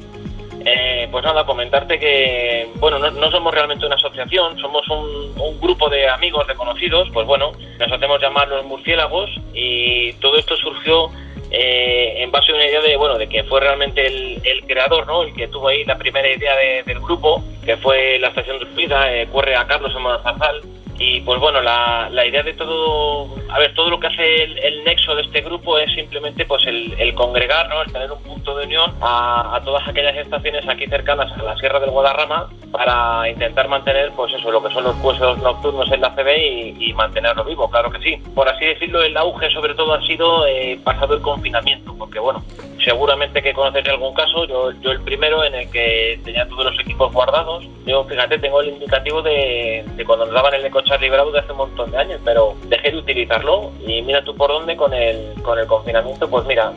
Eh, 0.65 1.05
pues 1.11 1.21
nada, 1.21 1.45
comentarte 1.45 1.99
que, 1.99 2.69
bueno, 2.75 2.97
no, 2.97 3.29
somos 3.29 3.53
realmente 3.53 3.85
una 3.85 3.95
asociación, 3.95 4.57
somos 4.57 4.87
un, 4.87 5.59
grupo 5.59 5.89
de 5.89 6.07
amigos, 6.07 6.47
de 6.47 6.55
conocidos, 6.55 7.09
pues 7.11 7.27
bueno, 7.27 7.51
nos 7.77 7.91
hacemos 7.91 8.21
llamar 8.21 8.47
los 8.47 8.63
murciélagos 8.63 9.29
y 9.53 10.13
todo 10.13 10.37
esto 10.37 10.55
surgió 10.55 11.09
eh, 11.51 12.23
en 12.23 12.31
base 12.31 12.53
a 12.53 12.55
una 12.55 12.65
idea 12.65 12.79
de, 12.79 12.95
bueno, 12.95 13.17
de 13.17 13.27
quien 13.27 13.45
fue 13.47 13.59
realmente 13.59 14.07
el, 14.07 14.63
creador, 14.65 15.05
¿no? 15.07 15.23
El 15.23 15.33
que 15.33 15.49
tuvo 15.49 15.67
ahí 15.67 15.83
la 15.83 15.97
primera 15.97 16.29
idea 16.29 16.55
del 16.85 17.01
grupo, 17.01 17.43
que 17.65 17.75
fue 17.75 18.17
la 18.19 18.29
estación 18.29 18.59
de 18.59 18.65
vida, 18.65 19.13
eh, 19.13 19.27
corre 19.29 19.57
a 19.57 19.67
Carlos 19.67 19.93
en 19.93 20.03
Monazarzal, 20.03 20.61
y 21.01 21.19
pues 21.21 21.39
bueno, 21.39 21.61
la, 21.61 22.09
la, 22.11 22.27
idea 22.27 22.43
de 22.43 22.53
todo, 22.53 23.27
a 23.49 23.57
ver, 23.57 23.73
todo 23.73 23.89
lo 23.89 23.99
que 23.99 24.05
hace 24.05 24.43
el, 24.43 24.83
nexo 24.83 25.15
de 25.15 25.23
este 25.23 25.41
grupo 25.41 25.79
es 25.79 25.91
simplemente 25.95 26.45
pues 26.45 26.63
el, 26.67 26.93
el 26.99 27.15
congregar, 27.15 27.67
¿no? 27.69 27.81
el 27.81 27.91
tener 27.91 28.11
un 28.11 28.21
punto 28.21 28.55
de 28.55 28.65
unión 28.65 28.93
a, 29.01 29.55
a, 29.55 29.63
todas 29.63 29.87
aquellas 29.87 30.15
estaciones 30.15 30.67
aquí 30.69 30.85
cercanas 30.85 31.31
a 31.35 31.41
la 31.41 31.57
Sierra 31.57 31.79
del 31.79 31.89
Guadarrama 31.89 32.51
para 32.71 33.27
intentar 33.27 33.67
mantener 33.67 34.11
pues 34.15 34.31
eso, 34.33 34.51
lo 34.51 34.61
que 34.61 34.71
son 34.71 34.83
los 34.83 34.95
puestos 34.97 35.39
nocturnos 35.39 35.91
en 35.91 36.01
la 36.01 36.13
CB 36.13 36.77
y, 36.79 36.93
mantenerlo 36.93 37.45
vivo, 37.45 37.69
claro 37.69 37.89
que 37.89 37.99
sí. 38.01 38.21
Por 38.35 38.47
así 38.47 38.65
decirlo, 38.65 39.01
el 39.01 39.17
auge 39.17 39.49
sobre 39.51 39.73
todo 39.73 39.95
ha 39.95 40.01
sido 40.05 40.45
eh, 40.45 40.79
pasado 40.83 41.15
el 41.15 41.21
confinamiento, 41.21 41.95
porque 41.97 42.19
bueno, 42.19 42.43
seguramente 42.83 43.41
que 43.41 43.53
conoces 43.53 43.87
algún 43.87 44.13
caso, 44.13 44.45
yo, 44.45 44.71
yo 44.81 44.91
el 44.91 45.01
primero 45.01 45.43
en 45.43 45.55
el 45.55 45.71
que 45.71 46.19
tenía 46.23 46.47
todos 46.47 46.65
los 46.65 46.79
equipos 46.79 47.11
guardados, 47.11 47.65
yo 47.85 48.03
fíjate, 48.03 48.37
tengo 48.37 48.61
el 48.61 48.69
indicativo 48.69 49.21
de, 49.21 49.83
de 49.95 50.05
cuando 50.05 50.25
nos 50.25 50.35
daban 50.35 50.53
el 50.53 50.65
coche 50.91 51.05
librado 51.05 51.31
de 51.31 51.39
hace 51.39 51.51
un 51.51 51.57
montón 51.57 51.91
de 51.91 51.97
años, 51.97 52.19
pero 52.23 52.53
dejé 52.63 52.91
de 52.91 52.97
utilizarlo 52.97 53.71
y 53.85 54.01
mira 54.01 54.23
tú 54.23 54.35
por 54.35 54.49
dónde 54.49 54.75
con 54.75 54.93
el, 54.93 55.33
con 55.41 55.57
el 55.57 55.65
confinamiento, 55.65 56.29
pues 56.29 56.45
mira, 56.45 56.71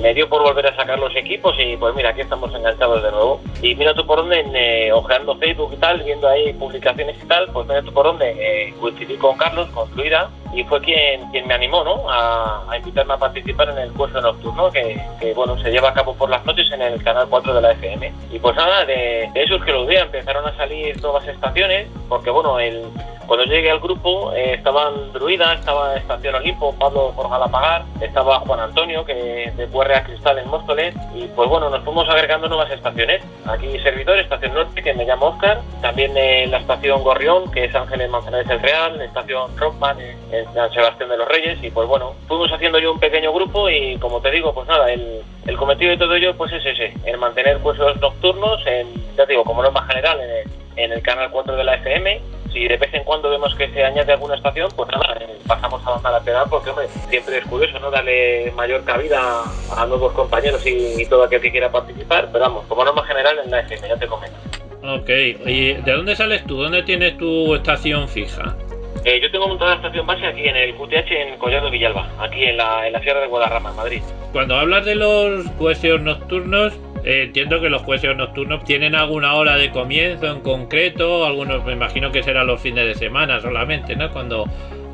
me, 0.00 0.14
dio 0.14 0.28
por 0.28 0.42
volver 0.42 0.66
a 0.66 0.76
sacar 0.76 0.98
los 0.98 1.14
equipos 1.16 1.54
y 1.58 1.76
pues 1.76 1.94
mira, 1.94 2.10
aquí 2.10 2.20
estamos 2.20 2.54
enganchados 2.54 3.02
de 3.02 3.10
nuevo. 3.10 3.40
Y 3.60 3.74
mira 3.74 3.94
tú 3.94 4.06
por 4.06 4.18
dónde, 4.18 4.44
eh, 4.54 4.92
ojeando 4.92 5.36
Facebook 5.36 5.72
y 5.74 5.76
tal, 5.76 6.02
viendo 6.02 6.28
ahí 6.28 6.52
publicaciones 6.52 7.16
y 7.22 7.26
tal, 7.26 7.48
pues 7.52 7.66
mira 7.66 7.82
tú 7.82 7.92
por 7.92 8.06
dónde, 8.06 8.30
eh, 8.38 8.74
coincidí 8.80 9.16
con 9.16 9.36
Carlos, 9.36 9.68
con 9.70 9.88
Fluida, 9.90 10.30
y 10.52 10.64
fue 10.64 10.80
quien, 10.80 11.28
quien 11.30 11.46
me 11.46 11.54
animó 11.54 11.84
¿no? 11.84 12.04
a, 12.08 12.66
invitarme 12.76 13.14
a 13.14 13.18
participar 13.18 13.68
en 13.70 13.78
el 13.78 13.92
curso 13.92 14.20
nocturno 14.20 14.70
que, 14.70 15.00
bueno 15.34 15.56
se 15.60 15.70
lleva 15.70 15.90
a 15.90 15.94
cabo 15.94 16.14
por 16.14 16.30
las 16.30 16.44
noches 16.44 16.70
en 16.72 16.82
el 16.82 17.02
canal 17.04 17.26
4 17.28 17.54
de 17.54 17.60
la 17.60 17.72
FM 17.72 18.12
y 18.32 18.38
pues 18.38 18.56
nada 18.56 18.84
de, 18.84 19.30
de 19.32 19.42
eso 19.42 19.60
que 19.60 19.70
los 19.70 19.86
días 19.86 20.04
empezaron 20.04 20.44
a 20.46 20.56
salir 20.56 21.00
nuevas 21.02 21.26
estaciones 21.28 21.88
porque 22.08 22.30
bueno 22.30 22.58
el, 22.58 22.84
cuando 23.30 23.44
llegué 23.44 23.70
al 23.70 23.78
grupo 23.78 24.32
eh, 24.32 24.54
estaban 24.54 25.12
Druida, 25.12 25.54
estaba 25.54 25.94
Estación 25.94 26.34
Olimpo, 26.34 26.74
Pablo 26.74 27.12
por 27.14 27.30
Galapagar, 27.30 27.84
estaba 28.00 28.40
Juan 28.40 28.58
Antonio, 28.58 29.04
que 29.04 29.52
de 29.56 29.94
a 29.94 30.02
Cristal 30.02 30.38
en 30.38 30.48
Móstoles, 30.48 30.96
y 31.14 31.26
pues 31.36 31.48
bueno, 31.48 31.70
nos 31.70 31.84
fuimos 31.84 32.08
agregando 32.08 32.48
nuevas 32.48 32.72
estaciones. 32.72 33.22
Aquí 33.46 33.78
servidor, 33.84 34.18
Estación 34.18 34.54
Norte, 34.54 34.82
que 34.82 34.94
me 34.94 35.04
llamo 35.04 35.26
Oscar, 35.26 35.60
también 35.80 36.10
eh, 36.16 36.48
la 36.48 36.58
Estación 36.58 37.04
Gorrión, 37.04 37.48
que 37.52 37.66
es 37.66 37.74
Ángeles 37.76 38.10
Manzanares 38.10 38.50
el 38.50 38.60
Real, 38.62 39.00
Estación 39.00 39.56
Rockman 39.56 40.00
en 40.00 40.52
San 40.52 40.72
Sebastián 40.72 41.10
de 41.10 41.18
los 41.18 41.28
Reyes, 41.28 41.62
y 41.62 41.70
pues 41.70 41.86
bueno, 41.86 42.14
fuimos 42.26 42.50
haciendo 42.50 42.80
yo 42.80 42.94
un 42.94 42.98
pequeño 42.98 43.32
grupo 43.32 43.70
y 43.70 43.96
como 43.98 44.20
te 44.20 44.32
digo, 44.32 44.52
pues 44.52 44.66
nada, 44.66 44.92
el, 44.92 45.22
cometido 45.56 45.92
de 45.92 45.98
todo 45.98 46.14
ello 46.16 46.36
pues 46.36 46.52
es 46.52 46.66
ese, 46.66 46.94
el 47.04 47.16
mantener 47.18 47.58
pues 47.58 47.78
los 47.78 47.96
nocturnos, 48.00 48.60
en, 48.66 48.88
ya 49.16 49.24
digo, 49.24 49.44
como 49.44 49.62
norma 49.62 49.86
general, 49.86 50.18
en 50.20 50.30
el, 50.30 50.84
en 50.84 50.92
el 50.92 51.02
canal 51.02 51.30
4 51.30 51.54
de 51.54 51.62
la 51.62 51.74
FM, 51.76 52.20
si 52.52 52.66
de 52.66 52.76
vez 52.76 52.92
en 52.92 53.04
cuando 53.04 53.30
vemos 53.30 53.54
que 53.54 53.68
se 53.70 53.84
añade 53.84 54.12
alguna 54.12 54.36
estación, 54.36 54.68
pues 54.76 54.88
nada, 54.90 55.16
eh, 55.20 55.38
pasamos 55.46 55.82
a 55.86 56.00
la 56.02 56.18
lateral 56.18 56.46
porque, 56.48 56.70
hombre, 56.70 56.88
siempre 57.08 57.38
es 57.38 57.44
curioso, 57.46 57.78
¿no? 57.78 57.90
Darle 57.90 58.52
mayor 58.56 58.84
cabida 58.84 59.42
a 59.76 59.86
nuevos 59.86 60.12
compañeros 60.12 60.64
y, 60.66 61.04
todo 61.06 61.24
aquel 61.24 61.40
que 61.40 61.50
quiera 61.50 61.70
participar, 61.70 62.28
pero 62.32 62.44
vamos, 62.44 62.64
como 62.66 62.84
norma 62.84 63.04
general 63.04 63.36
en 63.44 63.50
la 63.50 63.60
FM, 63.60 63.88
ya 63.88 63.96
te 63.96 64.06
comento. 64.06 64.36
Ok, 64.82 65.08
¿y 65.46 65.74
de 65.74 65.92
dónde 65.92 66.16
sales 66.16 66.44
tú? 66.46 66.62
¿Dónde 66.62 66.82
tienes 66.82 67.18
tu 67.18 67.54
estación 67.54 68.08
fija? 68.08 68.56
Eh, 69.04 69.18
yo 69.20 69.30
tengo 69.30 69.48
montada 69.48 69.70
la 69.70 69.76
estación 69.76 70.06
base 70.06 70.26
aquí 70.26 70.46
en 70.46 70.56
el 70.56 70.74
QTH 70.74 71.10
en 71.10 71.38
Collado 71.38 71.70
Villalba, 71.70 72.08
aquí 72.18 72.44
en 72.44 72.56
la, 72.58 72.86
en 72.86 72.92
la 72.92 73.00
Sierra 73.00 73.20
de 73.20 73.28
Guadarrama, 73.28 73.70
en 73.70 73.76
Madrid. 73.76 74.02
Cuando 74.32 74.56
hablas 74.56 74.84
de 74.84 74.94
los 74.94 75.46
jueces 75.58 76.00
nocturnos, 76.00 76.74
eh, 77.04 77.22
entiendo 77.24 77.60
que 77.60 77.70
los 77.70 77.82
jueces 77.82 78.14
nocturnos 78.16 78.64
tienen 78.64 78.94
alguna 78.94 79.34
hora 79.34 79.56
de 79.56 79.70
comienzo 79.70 80.26
en 80.26 80.40
concreto, 80.40 81.24
algunos 81.24 81.64
me 81.64 81.72
imagino 81.72 82.12
que 82.12 82.22
serán 82.22 82.46
los 82.46 82.60
fines 82.60 82.86
de 82.86 82.94
semana 82.94 83.40
solamente, 83.40 83.96
¿no? 83.96 84.10
Cuando 84.10 84.44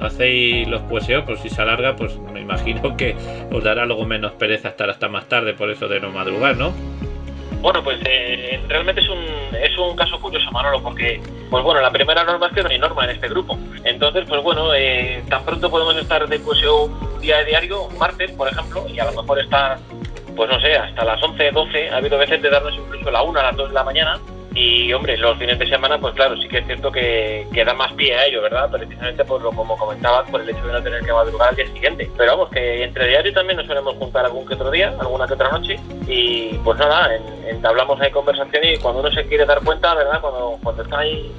hacéis 0.00 0.68
los 0.68 0.82
pueseos, 0.82 1.24
pues 1.24 1.40
si 1.40 1.48
se 1.48 1.62
alarga, 1.62 1.96
pues 1.96 2.18
me 2.32 2.40
imagino 2.40 2.96
que 2.96 3.16
os 3.50 3.62
dará 3.64 3.86
luego 3.86 4.04
menos 4.06 4.32
pereza 4.32 4.68
estar 4.68 4.90
hasta 4.90 5.08
más 5.08 5.28
tarde, 5.28 5.54
por 5.54 5.70
eso 5.70 5.88
de 5.88 6.00
no 6.00 6.10
madrugar, 6.10 6.56
¿no? 6.56 6.72
Bueno, 7.60 7.82
pues 7.82 7.98
eh, 8.04 8.60
realmente 8.68 9.00
es 9.00 9.08
un, 9.08 9.24
es 9.60 9.76
un 9.78 9.96
caso 9.96 10.20
curioso, 10.20 10.50
Manolo, 10.52 10.80
porque, 10.82 11.20
pues 11.50 11.64
bueno, 11.64 11.80
la 11.80 11.90
primera 11.90 12.22
norma 12.22 12.46
es 12.46 12.52
que 12.52 12.62
no 12.62 12.68
hay 12.68 12.78
norma 12.78 13.04
en 13.04 13.10
este 13.10 13.28
grupo. 13.28 13.58
Entonces, 13.82 14.24
pues 14.28 14.42
bueno, 14.42 14.72
eh, 14.74 15.22
tan 15.28 15.44
pronto 15.44 15.68
podemos 15.70 15.96
estar 15.96 16.28
de 16.28 16.38
puseo 16.38 16.84
un 16.84 17.20
día 17.20 17.38
de 17.38 17.46
diario, 17.46 17.82
un 17.82 17.98
martes, 17.98 18.30
por 18.32 18.48
ejemplo, 18.48 18.86
y 18.88 18.98
a 19.00 19.10
lo 19.10 19.22
mejor 19.22 19.40
estar 19.40 19.78
pues 20.36 20.50
no 20.50 20.60
sé, 20.60 20.74
hasta 20.74 21.04
las 21.04 21.22
11, 21.22 21.50
12, 21.50 21.90
ha 21.90 21.96
habido 21.96 22.18
veces 22.18 22.40
de 22.42 22.50
darnos 22.50 22.74
incluso 22.74 23.08
a 23.08 23.12
la 23.12 23.22
1, 23.22 23.40
a 23.40 23.42
las 23.42 23.56
2 23.56 23.68
de 23.68 23.74
la 23.74 23.84
mañana. 23.84 24.20
Y 24.54 24.90
hombre, 24.94 25.18
los 25.18 25.36
fines 25.36 25.58
de 25.58 25.68
semana, 25.68 25.98
pues 25.98 26.14
claro, 26.14 26.34
sí 26.38 26.48
que 26.48 26.58
es 26.58 26.66
cierto 26.66 26.90
que, 26.90 27.46
da 27.52 27.74
más 27.74 27.92
pie 27.92 28.14
a 28.16 28.24
ello, 28.24 28.40
¿verdad? 28.40 28.70
Precisamente 28.70 29.22
por 29.22 29.42
lo 29.42 29.52
como 29.52 29.76
comentabas, 29.76 30.30
por 30.30 30.40
el 30.40 30.48
hecho 30.48 30.66
de 30.66 30.72
no 30.72 30.82
tener 30.82 31.02
que 31.02 31.12
madrugar 31.12 31.50
al 31.50 31.56
día 31.56 31.66
siguiente. 31.66 32.10
Pero 32.16 32.32
vamos, 32.32 32.50
que 32.50 32.82
entre 32.82 33.06
diario 33.06 33.34
también 33.34 33.58
nos 33.58 33.66
solemos 33.66 33.96
juntar 33.96 34.24
algún 34.24 34.46
que 34.46 34.54
otro 34.54 34.70
día, 34.70 34.94
alguna 34.98 35.26
que 35.26 35.34
otra 35.34 35.50
noche. 35.50 35.78
Y 36.06 36.54
pues 36.64 36.78
nada, 36.78 37.10
entablamos 37.46 38.00
ahí 38.00 38.10
conversación 38.10 38.64
y 38.64 38.78
cuando 38.78 39.00
uno 39.00 39.10
se 39.10 39.26
quiere 39.26 39.44
dar 39.44 39.62
cuenta, 39.62 39.94
¿verdad? 39.94 40.22
Cuando, 40.22 40.58
cuando 40.62 40.82
está 40.84 41.00
ahí 41.00 41.30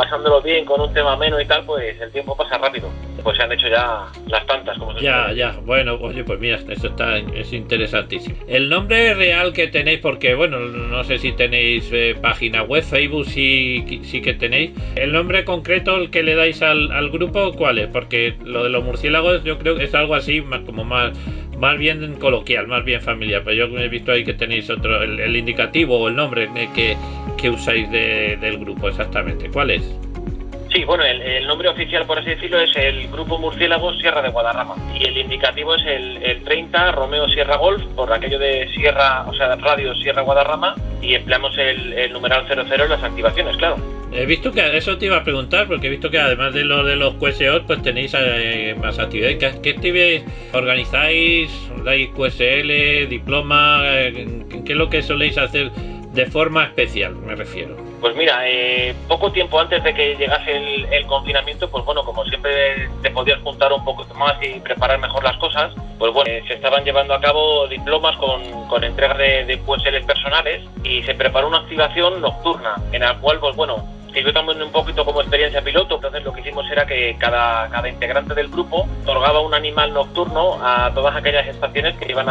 pasándolo 0.00 0.40
bien 0.40 0.64
con 0.64 0.80
un 0.80 0.94
tema 0.94 1.14
menos 1.14 1.42
y 1.42 1.44
tal, 1.44 1.62
pues 1.66 2.00
el 2.00 2.10
tiempo 2.10 2.34
pasa 2.34 2.56
rápido. 2.56 2.88
Pues 3.22 3.36
se 3.36 3.42
han 3.42 3.52
hecho 3.52 3.68
ya 3.68 4.06
las 4.28 4.46
tantas, 4.46 4.78
como 4.78 4.94
se 4.94 5.04
Ya, 5.04 5.30
ya, 5.30 5.58
bueno, 5.62 5.96
oye, 6.00 6.24
pues 6.24 6.40
mira, 6.40 6.56
esto 6.56 6.86
está, 6.86 7.18
es 7.18 7.52
interesantísimo. 7.52 8.34
El 8.48 8.70
nombre 8.70 9.12
real 9.12 9.52
que 9.52 9.66
tenéis, 9.66 9.98
porque 10.00 10.34
bueno, 10.34 10.58
no 10.58 11.04
sé 11.04 11.18
si 11.18 11.32
tenéis 11.32 11.90
eh, 11.92 12.16
página 12.18 12.62
web, 12.62 12.82
Facebook 12.82 13.26
sí, 13.26 14.00
sí 14.02 14.22
que 14.22 14.32
tenéis. 14.32 14.70
El 14.96 15.12
nombre 15.12 15.44
concreto 15.44 15.96
el 15.96 16.10
que 16.10 16.22
le 16.22 16.34
dais 16.34 16.62
al, 16.62 16.90
al 16.92 17.10
grupo, 17.10 17.52
¿cuál 17.52 17.78
es? 17.78 17.88
Porque 17.88 18.36
lo 18.42 18.64
de 18.64 18.70
los 18.70 18.82
murciélagos 18.82 19.44
yo 19.44 19.58
creo 19.58 19.76
que 19.76 19.84
es 19.84 19.94
algo 19.94 20.14
así, 20.14 20.42
como 20.64 20.82
más 20.82 21.12
más 21.60 21.78
bien 21.78 22.14
coloquial, 22.14 22.66
más 22.66 22.84
bien 22.84 23.00
familiar. 23.00 23.42
Pero 23.44 23.68
yo 23.68 23.78
he 23.78 23.88
visto 23.88 24.12
ahí 24.12 24.24
que 24.24 24.34
tenéis 24.34 24.68
otro, 24.70 25.02
el, 25.02 25.36
indicativo 25.36 25.98
o 25.98 26.08
el 26.08 26.16
nombre 26.16 26.48
que, 26.74 26.96
que 27.36 27.50
usáis 27.50 27.90
del 27.90 28.58
grupo 28.58 28.88
exactamente. 28.88 29.48
¿Cuál 29.50 29.70
es? 29.70 30.09
Sí, 30.72 30.84
bueno, 30.84 31.04
el, 31.04 31.46
nombre 31.48 31.68
oficial, 31.68 32.06
por 32.06 32.18
así 32.18 32.30
decirlo, 32.30 32.60
es 32.60 32.74
el 32.76 33.08
Grupo 33.08 33.38
Murciélago 33.38 33.92
Sierra 33.94 34.22
de 34.22 34.28
Guadarrama. 34.28 34.76
Y 34.94 35.04
el 35.04 35.18
indicativo 35.18 35.74
es 35.74 35.84
el, 35.84 36.42
30 36.44 36.92
Romeo 36.92 37.28
Sierra 37.28 37.56
Golf, 37.56 37.82
por 37.96 38.12
aquello 38.12 38.38
de 38.38 38.68
Sierra, 38.68 39.24
o 39.26 39.34
sea, 39.34 39.56
Radio 39.56 39.94
Sierra 39.96 40.22
Guadarrama, 40.22 40.76
y 41.02 41.14
empleamos 41.14 41.58
el, 41.58 42.12
numeral 42.12 42.46
00 42.46 42.84
en 42.84 42.90
las 42.90 43.02
activaciones, 43.02 43.56
claro. 43.56 43.78
He 44.12 44.26
visto 44.26 44.52
que 44.52 44.76
eso 44.76 44.96
te 44.96 45.06
iba 45.06 45.16
a 45.16 45.24
preguntar, 45.24 45.66
porque 45.66 45.88
he 45.88 45.90
visto 45.90 46.08
que 46.08 46.18
además 46.18 46.54
de 46.54 46.64
lo 46.64 46.84
de 46.84 46.94
los 46.94 47.14
QSO, 47.14 47.62
pues 47.66 47.82
tenéis 47.82 48.14
eh, 48.16 48.76
más 48.80 48.98
actividades. 48.98 49.38
¿Qué, 49.38 49.70
actividades 49.70 50.22
organizáis? 50.52 51.50
¿Dais 51.84 52.10
QSL, 52.10 53.08
diploma? 53.08 53.82
¿Qué 53.84 54.72
es 54.72 54.76
lo 54.76 54.88
que 54.88 55.02
soléis 55.02 55.36
hacer 55.36 55.70
de 55.72 56.26
forma 56.26 56.64
especial, 56.64 57.14
me 57.16 57.34
refiero? 57.34 57.89
Pues 58.00 58.16
mira, 58.16 58.48
eh, 58.48 58.94
poco 59.08 59.30
tiempo 59.30 59.60
antes 59.60 59.84
de 59.84 59.92
que 59.92 60.16
llegase 60.16 60.56
el, 60.56 61.06
confinamiento, 61.06 61.68
pues 61.68 61.84
bueno, 61.84 62.02
como 62.02 62.24
siempre 62.24 62.88
te 63.02 63.10
podías 63.10 63.40
juntar 63.42 63.72
un 63.72 63.84
poco 63.84 64.06
más 64.14 64.36
y 64.42 64.58
preparar 64.60 64.98
mejor 64.98 65.22
las 65.22 65.36
cosas, 65.36 65.74
pues 65.98 66.10
bueno, 66.12 66.30
se 66.46 66.54
estaban 66.54 66.82
llevando 66.82 67.12
a 67.12 67.20
cabo 67.20 67.66
diplomas 67.66 68.16
con, 68.16 68.68
con 68.68 68.84
entrega 68.84 69.14
de, 69.14 69.44
de 69.44 69.58
personales 70.06 70.62
y 70.82 71.02
se 71.02 71.14
preparó 71.14 71.48
una 71.48 71.58
activación 71.58 72.22
nocturna 72.22 72.76
en 72.92 73.02
la 73.02 73.18
cual, 73.18 73.38
pues 73.38 73.54
bueno, 73.54 73.84
sirvió 74.14 74.32
también 74.32 74.62
un 74.62 74.72
poquito 74.72 75.04
como 75.04 75.20
experiencia 75.20 75.60
piloto, 75.60 75.96
entonces 75.96 76.24
lo 76.24 76.32
que 76.32 76.40
hicimos 76.40 76.70
era 76.70 76.86
que 76.86 77.16
cada, 77.18 77.68
cada 77.68 77.88
integrante 77.88 78.34
del 78.34 78.48
grupo 78.48 78.88
otorgaba 79.02 79.40
un 79.40 79.52
animal 79.52 79.92
nocturno 79.92 80.58
a 80.64 80.90
todas 80.94 81.14
aquellas 81.16 81.46
estaciones 81.46 81.98
que 81.98 82.10
iban, 82.10 82.28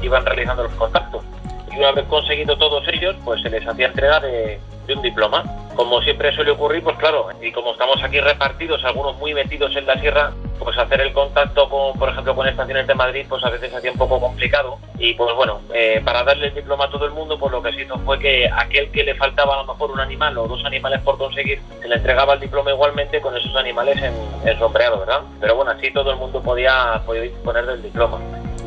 iban 0.00 0.24
realizando 0.24 0.62
los 0.62 0.72
contactos. 0.74 1.24
Y 1.72 1.78
una 1.78 1.92
vez 1.92 2.04
conseguido 2.06 2.56
todos 2.56 2.86
ellos, 2.88 3.16
pues 3.24 3.42
se 3.42 3.50
les 3.50 3.66
hacía 3.66 3.88
entrega 3.88 4.20
de, 4.20 4.58
de 4.88 4.94
un 4.94 5.02
diploma. 5.02 5.44
Como 5.76 6.02
siempre 6.02 6.34
suele 6.34 6.50
ocurrir, 6.50 6.82
pues 6.82 6.96
claro, 6.96 7.28
y 7.40 7.52
como 7.52 7.70
estamos 7.72 8.02
aquí 8.02 8.18
repartidos, 8.18 8.82
algunos 8.84 9.16
muy 9.18 9.32
metidos 9.32 9.76
en 9.76 9.86
la 9.86 10.00
sierra, 10.00 10.32
pues 10.58 10.76
hacer 10.76 11.00
el 11.02 11.12
contacto 11.12 11.68
con, 11.68 11.96
por 11.96 12.08
ejemplo, 12.08 12.34
con 12.34 12.48
estaciones 12.48 12.86
de 12.88 12.94
Madrid, 12.94 13.26
pues 13.28 13.44
a 13.44 13.50
veces 13.50 13.72
hacía 13.72 13.92
un 13.92 13.98
poco 13.98 14.18
complicado. 14.18 14.78
Y 14.98 15.14
pues 15.14 15.32
bueno, 15.36 15.60
eh, 15.72 16.00
para 16.04 16.24
darle 16.24 16.48
el 16.48 16.54
diploma 16.54 16.86
a 16.86 16.90
todo 16.90 17.04
el 17.04 17.12
mundo, 17.12 17.38
pues 17.38 17.52
lo 17.52 17.62
que 17.62 17.72
se 17.72 17.82
hizo 17.82 17.96
fue 18.00 18.18
que 18.18 18.50
aquel 18.52 18.90
que 18.90 19.04
le 19.04 19.14
faltaba 19.14 19.54
a 19.54 19.62
lo 19.62 19.72
mejor 19.72 19.92
un 19.92 20.00
animal 20.00 20.36
o 20.38 20.48
dos 20.48 20.64
animales 20.64 21.00
por 21.02 21.16
conseguir, 21.16 21.60
se 21.80 21.86
le 21.86 21.94
entregaba 21.94 22.34
el 22.34 22.40
diploma 22.40 22.72
igualmente 22.72 23.20
con 23.20 23.36
esos 23.36 23.54
animales 23.54 24.02
en, 24.02 24.58
sombreado, 24.58 24.98
¿verdad? 25.00 25.20
Pero 25.40 25.54
bueno, 25.54 25.70
así 25.70 25.92
todo 25.92 26.10
el 26.10 26.16
mundo 26.16 26.42
podía, 26.42 27.00
podía 27.06 27.22
disponer 27.22 27.66
del 27.66 27.82
diploma. 27.82 28.18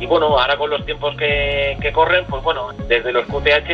Y 0.02 0.06
bueno, 0.06 0.36
ahora 0.36 0.56
con 0.56 0.68
los 0.68 0.84
tiempos 0.84 1.14
que, 1.16 1.92
corren, 1.94 2.24
pues 2.26 2.42
bueno, 2.42 2.70
desde 2.88 3.12
los 3.12 3.24
QTH 3.26 3.70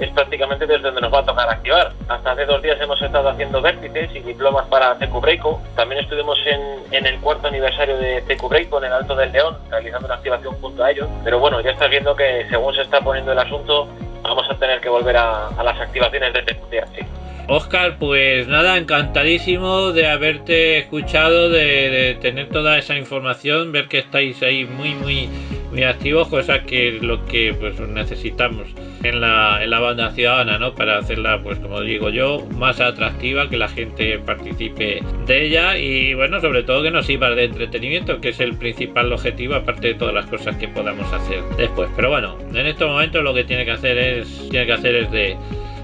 es, 0.00 0.10
prácticamente 0.14 0.68
desde 0.68 0.82
donde 0.82 1.00
nos 1.00 1.12
va 1.12 1.18
a 1.18 1.24
tocar 1.24 1.50
activar. 1.50 1.83
Hasta 2.08 2.32
hace 2.32 2.46
dos 2.46 2.62
días 2.62 2.80
hemos 2.80 3.00
estado 3.00 3.28
haciendo 3.28 3.60
vértices 3.60 4.10
y 4.14 4.20
diplomas 4.20 4.66
para 4.68 4.94
CQ 4.94 5.74
También 5.74 6.00
estuvimos 6.02 6.38
en, 6.46 7.06
el 7.06 7.20
cuarto 7.20 7.48
aniversario 7.48 7.96
de 7.96 8.22
TQ 8.22 8.48
Break 8.48 8.68
con 8.68 8.84
el 8.84 8.92
Alto 8.92 9.14
del 9.14 9.32
León, 9.32 9.56
realizando 9.70 10.06
una 10.06 10.16
activación 10.16 10.54
junto 10.60 10.84
a 10.84 10.90
ellos. 10.90 11.08
Pero 11.24 11.38
bueno, 11.38 11.60
ya 11.60 11.70
estás 11.70 11.90
viendo 11.90 12.14
que 12.14 12.46
según 12.48 12.74
se 12.74 12.82
está 12.82 13.00
poniendo 13.00 13.32
el 13.32 13.38
asunto, 13.38 13.88
vamos 14.22 14.46
a 14.50 14.54
tener 14.58 14.80
que 14.80 14.88
volver 14.88 15.16
a, 15.16 15.50
las 15.62 15.80
activaciones 15.80 16.32
de 16.32 16.42
TQTH. 16.42 17.24
Oscar, 17.48 17.98
pues 17.98 18.48
nada, 18.48 18.78
encantadísimo 18.78 19.92
de 19.92 20.06
haberte 20.06 20.78
escuchado, 20.78 21.50
de, 21.50 22.16
tener 22.22 22.48
toda 22.48 22.78
esa 22.78 22.96
información, 22.96 23.70
ver 23.70 23.86
que 23.88 23.98
estáis 23.98 24.42
ahí 24.42 24.64
muy, 24.64 24.94
muy, 24.94 25.28
muy 25.74 25.82
activos, 25.82 26.28
cosa 26.28 26.62
que 26.62 26.92
lo 27.02 27.26
que 27.26 27.52
pues 27.58 27.80
necesitamos 27.80 28.68
en 29.02 29.20
la, 29.20 29.58
en 29.62 29.70
la 29.70 29.80
banda 29.80 30.12
ciudadana, 30.12 30.56
¿no? 30.56 30.72
Para 30.72 30.98
hacerla, 30.98 31.42
pues 31.42 31.58
como 31.58 31.80
digo 31.80 32.10
yo, 32.10 32.46
más 32.56 32.80
atractiva, 32.80 33.50
que 33.50 33.56
la 33.56 33.68
gente 33.68 34.20
participe 34.20 35.02
de 35.26 35.46
ella 35.46 35.76
y 35.76 36.14
bueno, 36.14 36.40
sobre 36.40 36.62
todo 36.62 36.84
que 36.84 36.92
nos 36.92 37.06
sirva 37.06 37.30
de 37.30 37.44
entretenimiento, 37.44 38.20
que 38.20 38.28
es 38.28 38.38
el 38.38 38.56
principal 38.56 39.12
objetivo, 39.12 39.56
aparte 39.56 39.88
de 39.88 39.94
todas 39.94 40.14
las 40.14 40.26
cosas 40.26 40.56
que 40.56 40.68
podamos 40.68 41.12
hacer 41.12 41.42
después. 41.56 41.90
Pero 41.96 42.08
bueno, 42.10 42.38
en 42.54 42.66
estos 42.66 42.88
momentos 42.88 43.24
lo 43.24 43.34
que 43.34 43.42
tiene 43.42 43.64
que 43.64 43.72
hacer 43.72 43.98
es, 43.98 44.48
tiene 44.50 44.66
que 44.66 44.72
hacer 44.72 44.94
es 44.94 45.10
de 45.10 45.36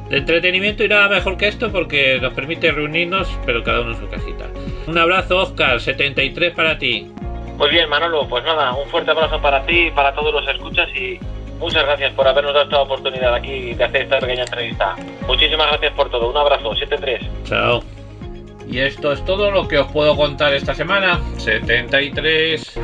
de 0.09 0.19
entretenimiento 0.19 0.83
y 0.83 0.89
nada 0.89 1.09
mejor 1.09 1.37
que 1.37 1.47
esto 1.47 1.71
porque 1.71 2.19
nos 2.21 2.35
permite 2.35 2.73
reunirnos, 2.73 3.29
pero 3.47 3.63
cada 3.63 3.83
uno 3.83 3.93
en 3.93 4.01
su 4.01 4.09
cajita. 4.09 4.49
Un 4.89 4.99
abrazo, 4.99 5.39
Oscar, 5.39 5.81
73 5.81 6.53
para 6.53 6.79
ti. 6.79 7.07
Muy 7.61 7.69
bien, 7.69 7.91
Manolo, 7.91 8.27
pues 8.27 8.43
nada, 8.43 8.73
un 8.73 8.89
fuerte 8.89 9.11
abrazo 9.11 9.39
para 9.39 9.67
ti 9.67 9.89
y 9.89 9.91
para 9.91 10.15
todos 10.15 10.33
los 10.33 10.49
escuchas 10.49 10.89
y 10.97 11.21
muchas 11.59 11.83
gracias 11.83 12.11
por 12.15 12.27
habernos 12.27 12.55
dado 12.55 12.65
esta 12.65 12.81
oportunidad 12.81 13.35
aquí 13.35 13.75
de 13.75 13.85
hacer 13.85 14.05
esta 14.05 14.19
pequeña 14.19 14.45
entrevista. 14.45 14.97
Muchísimas 15.27 15.67
gracias 15.67 15.93
por 15.93 16.11
todo, 16.11 16.31
un 16.31 16.39
abrazo, 16.39 16.75
73. 16.75 17.21
Chao. 17.45 17.85
Y 18.67 18.79
esto 18.79 19.13
es 19.13 19.23
todo 19.27 19.51
lo 19.51 19.69
que 19.69 19.79
os 19.79 19.93
puedo 19.93 20.17
contar 20.17 20.55
esta 20.55 20.75
semana. 20.75 21.21
73. 21.37 22.81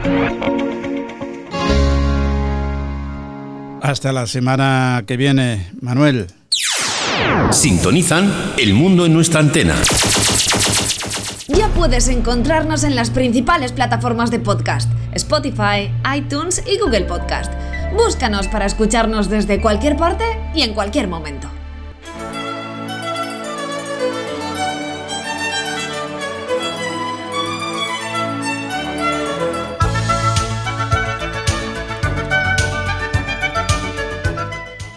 Hasta 3.81 4.13
la 4.13 4.27
semana 4.27 5.05
que 5.07 5.17
viene, 5.17 5.71
Manuel. 5.81 6.27
Sintonizan 7.51 8.53
El 8.59 8.75
Mundo 8.75 9.07
en 9.07 9.15
nuestra 9.15 9.41
antena. 9.41 9.75
Puedes 11.77 12.09
encontrarnos 12.09 12.85
en 12.85 12.97
las 12.97 13.11
principales 13.11 13.71
plataformas 13.71 14.31
de 14.31 14.39
podcast, 14.39 14.91
Spotify, 15.13 15.93
iTunes 16.17 16.63
y 16.67 16.79
Google 16.79 17.03
Podcast. 17.03 17.53
Búscanos 17.95 18.49
para 18.49 18.65
escucharnos 18.65 19.29
desde 19.29 19.61
cualquier 19.61 19.97
parte 19.97 20.25
y 20.55 20.63
en 20.63 20.73
cualquier 20.73 21.07
momento. 21.07 21.51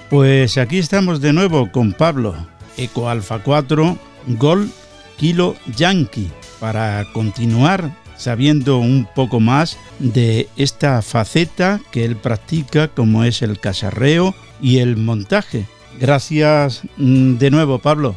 Pues 0.09 0.57
aquí 0.57 0.79
estamos 0.79 1.19
de 1.19 1.33
nuevo 1.33 1.71
con 1.73 1.91
Pablo, 1.91 2.35
Eco 2.77 3.09
Alfa 3.09 3.43
4, 3.43 3.97
Gol 4.27 4.71
Kilo 5.19 5.55
Yankee, 5.75 6.31
para 6.59 7.05
continuar 7.13 7.91
sabiendo 8.17 8.79
un 8.79 9.07
poco 9.15 9.39
más 9.39 9.77
de 9.99 10.49
esta 10.57 11.01
faceta 11.01 11.79
que 11.91 12.03
él 12.03 12.17
practica 12.17 12.89
como 12.89 13.23
es 13.23 13.41
el 13.41 13.59
casarreo 13.59 14.35
y 14.61 14.79
el 14.79 14.97
montaje. 14.97 15.65
Gracias 15.99 16.81
mm, 16.97 17.35
de 17.37 17.49
nuevo, 17.49 17.79
Pablo. 17.79 18.15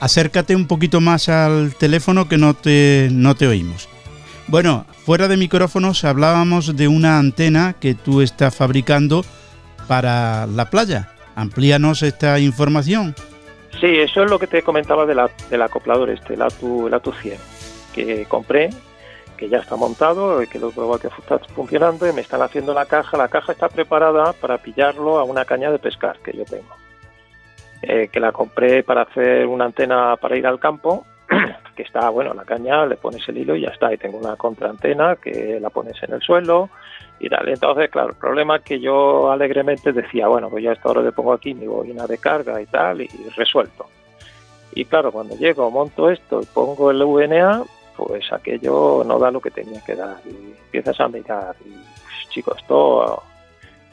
Acércate 0.00 0.54
un 0.54 0.66
poquito 0.66 1.00
más 1.00 1.28
al 1.28 1.74
teléfono 1.74 2.28
que 2.28 2.38
no 2.38 2.54
te, 2.54 3.08
no 3.10 3.34
te 3.34 3.48
oímos. 3.48 3.88
Bueno, 4.46 4.86
fuera 5.04 5.26
de 5.28 5.36
micrófonos 5.36 6.04
hablábamos 6.04 6.76
de 6.76 6.88
una 6.88 7.18
antena 7.18 7.74
que 7.80 7.94
tú 7.94 8.22
estás 8.22 8.54
fabricando 8.54 9.24
para 9.88 10.46
la 10.46 10.70
playa. 10.70 11.10
Amplíanos 11.34 12.02
esta 12.02 12.38
información. 12.38 13.14
Sí, 13.80 13.98
eso 13.98 14.24
es 14.24 14.30
lo 14.30 14.38
que 14.38 14.48
te 14.48 14.62
comentaba 14.62 15.06
de 15.06 15.14
la, 15.14 15.30
del 15.50 15.62
acoplador 15.62 16.10
este, 16.10 16.34
el 16.34 16.42
ATU, 16.42 16.88
el 16.88 16.94
ATU 16.94 17.12
100, 17.12 17.38
que 17.94 18.24
compré, 18.26 18.70
que 19.36 19.48
ya 19.48 19.58
está 19.58 19.76
montado, 19.76 20.40
que 20.50 20.58
lo 20.58 20.72
pruebo 20.72 20.98
que 20.98 21.06
está 21.06 21.38
funcionando 21.54 22.08
y 22.08 22.12
me 22.12 22.22
están 22.22 22.42
haciendo 22.42 22.74
la 22.74 22.86
caja. 22.86 23.16
La 23.16 23.28
caja 23.28 23.52
está 23.52 23.68
preparada 23.68 24.32
para 24.32 24.58
pillarlo 24.58 25.18
a 25.18 25.24
una 25.24 25.44
caña 25.44 25.70
de 25.70 25.78
pescar 25.78 26.18
que 26.18 26.36
yo 26.36 26.44
tengo. 26.44 26.74
Eh, 27.82 28.08
que 28.12 28.18
la 28.18 28.32
compré 28.32 28.82
para 28.82 29.02
hacer 29.02 29.46
una 29.46 29.66
antena 29.66 30.16
para 30.16 30.36
ir 30.36 30.46
al 30.48 30.58
campo, 30.58 31.06
que 31.78 31.84
está, 31.84 32.10
bueno, 32.10 32.34
la 32.34 32.44
caña, 32.44 32.84
le 32.86 32.96
pones 32.96 33.26
el 33.28 33.38
hilo 33.38 33.54
y 33.54 33.60
ya 33.60 33.68
está. 33.68 33.94
Y 33.94 33.98
tengo 33.98 34.18
una 34.18 34.34
contraantena 34.34 35.14
que 35.14 35.60
la 35.60 35.70
pones 35.70 36.02
en 36.02 36.14
el 36.14 36.20
suelo, 36.20 36.68
y 37.20 37.28
tal. 37.28 37.48
Entonces, 37.48 37.88
claro, 37.88 38.08
el 38.08 38.16
problema 38.16 38.56
es 38.56 38.62
que 38.62 38.80
yo 38.80 39.30
alegremente 39.30 39.92
decía, 39.92 40.26
bueno, 40.26 40.50
pues 40.50 40.64
ya 40.64 40.72
esta 40.72 40.88
hora 40.88 41.02
le 41.02 41.12
pongo 41.12 41.32
aquí 41.32 41.54
mi 41.54 41.68
bobina 41.68 42.06
de 42.08 42.18
carga 42.18 42.60
y 42.60 42.66
tal, 42.66 43.00
y 43.00 43.08
resuelto. 43.36 43.86
Y 44.72 44.84
claro, 44.86 45.12
cuando 45.12 45.36
llego, 45.36 45.70
monto 45.70 46.10
esto 46.10 46.40
y 46.42 46.46
pongo 46.46 46.90
el 46.90 47.02
VNA, 47.04 47.62
pues 47.96 48.32
aquello 48.32 49.04
no 49.06 49.20
da 49.20 49.30
lo 49.30 49.40
que 49.40 49.52
tenía 49.52 49.80
que 49.84 49.94
dar. 49.94 50.16
Y 50.26 50.54
empiezas 50.64 50.98
a 50.98 51.08
mirar, 51.08 51.54
chicos, 52.30 52.56
esto 52.58 53.22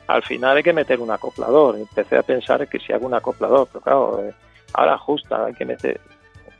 al 0.07 0.23
final 0.23 0.57
hay 0.57 0.63
que 0.63 0.73
meter 0.73 0.99
un 0.99 1.11
acoplador. 1.11 1.77
Empecé 1.77 2.17
a 2.17 2.23
pensar 2.23 2.67
que 2.67 2.79
si 2.79 2.93
hago 2.93 3.05
un 3.05 3.13
acoplador, 3.13 3.67
pero 3.71 3.81
claro, 3.81 4.23
eh, 4.23 4.33
ahora 4.73 4.95
ajusta, 4.95 5.45
hay 5.45 5.53
que 5.53 5.65
meter. 5.65 5.99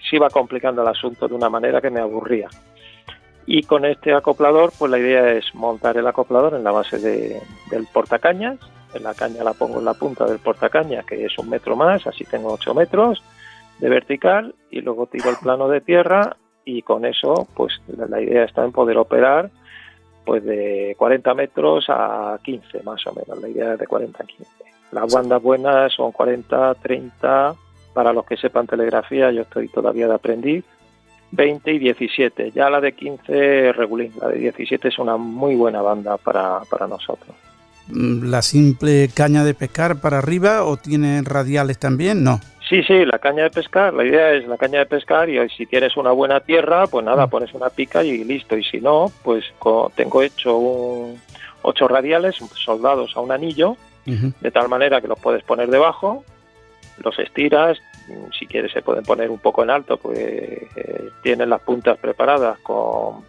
Se 0.10 0.16
iba 0.16 0.30
complicando 0.30 0.82
el 0.82 0.88
asunto 0.88 1.28
de 1.28 1.36
una 1.36 1.50
manera 1.50 1.82
que 1.82 1.90
me 1.90 2.00
aburría. 2.00 2.50
Y 3.48 3.64
con 3.64 3.86
este 3.86 4.14
acoplador, 4.14 4.72
pues 4.78 4.90
la 4.92 4.98
idea 4.98 5.32
es 5.34 5.54
montar 5.54 5.98
el 5.98 6.08
acoplador 6.08 6.56
en 6.56 6.64
la 6.64 6.72
base 6.72 6.98
del 7.00 7.88
portacañas. 7.94 8.58
En 8.94 9.04
la 9.04 9.14
caña 9.14 9.44
la 9.44 9.54
pongo 9.54 9.80
en 9.80 9.86
la 9.86 9.94
punta 9.94 10.26
del 10.26 10.40
portacañas, 10.40 11.06
que 11.06 11.26
es 11.26 11.38
un 11.38 11.50
metro 11.50 11.76
más, 11.76 12.08
así 12.08 12.24
tengo 12.24 12.54
8 12.54 12.74
metros 12.74 13.22
de 13.80 13.90
vertical, 13.90 14.56
y 14.72 14.80
luego 14.80 15.06
tiro 15.08 15.30
el 15.30 15.36
plano 15.36 15.68
de 15.68 15.82
tierra 15.82 16.38
y 16.64 16.82
con 16.82 17.06
eso, 17.06 17.48
pues 17.56 17.82
la 17.88 18.22
idea 18.22 18.46
está 18.46 18.64
en 18.64 18.72
poder 18.72 18.98
operar 18.98 19.52
pues 20.26 20.44
de 20.44 20.96
40 20.98 21.34
metros 21.36 21.86
a 21.88 22.40
15 22.44 22.84
más 22.84 23.06
o 23.06 23.14
menos, 23.14 23.40
la 23.40 23.48
idea 23.48 23.74
es 23.74 23.80
de 23.80 23.88
40 23.88 24.24
a 24.24 24.26
15. 24.26 24.46
Las 24.92 25.14
bandas 25.14 25.42
buenas 25.42 25.94
son 25.94 26.12
40, 26.12 26.74
30, 26.76 27.56
para 27.96 28.12
los 28.12 28.26
que 28.26 28.36
sepan 28.36 28.68
telegrafía, 28.68 29.32
yo 29.32 29.44
estoy 29.44 29.70
todavía 29.70 30.08
de 30.08 30.14
aprendiz, 30.14 30.66
20 31.32 31.72
y 31.72 31.80
17. 31.80 32.52
Ya 32.52 32.70
la 32.70 32.82
de 32.82 32.92
15 32.92 33.72
regulín, 33.72 34.12
la 34.22 34.28
de 34.28 34.40
17 34.40 34.90
es 34.90 35.00
una 35.00 35.16
muy 35.16 35.56
buena 35.56 35.82
banda 35.82 36.18
para, 36.18 36.60
para 36.70 36.88
nosotros. 36.88 37.36
Mm, 37.88 38.30
¿La 38.30 38.42
simple 38.42 39.10
caña 39.14 39.46
de 39.46 39.54
pescar 39.54 40.02
para 40.02 40.18
arriba 40.18 40.66
o 40.66 40.76
tiene 40.76 41.22
radiales 41.24 41.80
también? 41.80 42.22
No. 42.24 42.42
Sí, 42.68 42.84
sí, 42.84 43.06
la 43.06 43.20
caña 43.20 43.44
de 43.44 43.52
pescar, 43.52 43.94
la 43.94 44.04
idea 44.04 44.32
es 44.34 44.46
la 44.46 44.58
caña 44.58 44.80
de 44.80 44.88
pescar 44.88 45.30
y 45.30 45.38
si 45.50 45.66
tienes 45.68 45.96
una 45.96 46.12
buena 46.12 46.42
tierra, 46.42 46.88
pues 46.88 47.06
nada, 47.06 47.28
mm. 47.28 47.30
pones 47.30 47.54
una 47.54 47.70
pica 47.70 48.04
y 48.04 48.26
listo. 48.26 48.58
Y 48.58 48.64
si 48.66 48.82
no, 48.82 49.10
pues 49.24 49.46
tengo 49.96 50.22
hecho 50.22 50.58
un, 50.58 51.18
ocho 51.62 51.88
radiales 51.88 52.36
soldados 52.56 53.16
a 53.16 53.22
un 53.22 53.32
anillo, 53.32 53.78
de 54.06 54.52
tal 54.52 54.70
manera 54.70 55.02
que 55.02 55.08
los 55.08 55.20
puedes 55.20 55.44
poner 55.44 55.70
debajo, 55.70 56.24
los 56.98 57.18
estiras, 57.20 57.78
si 58.38 58.46
quieres 58.46 58.72
se 58.72 58.82
pueden 58.82 59.04
poner 59.04 59.30
un 59.30 59.40
poco 59.40 59.64
en 59.64 59.70
alto, 59.70 59.98
pues 59.98 60.20
eh, 60.20 61.10
tienen 61.22 61.50
las 61.50 61.62
puntas 61.62 61.98
preparadas 61.98 62.60
con, 62.60 63.24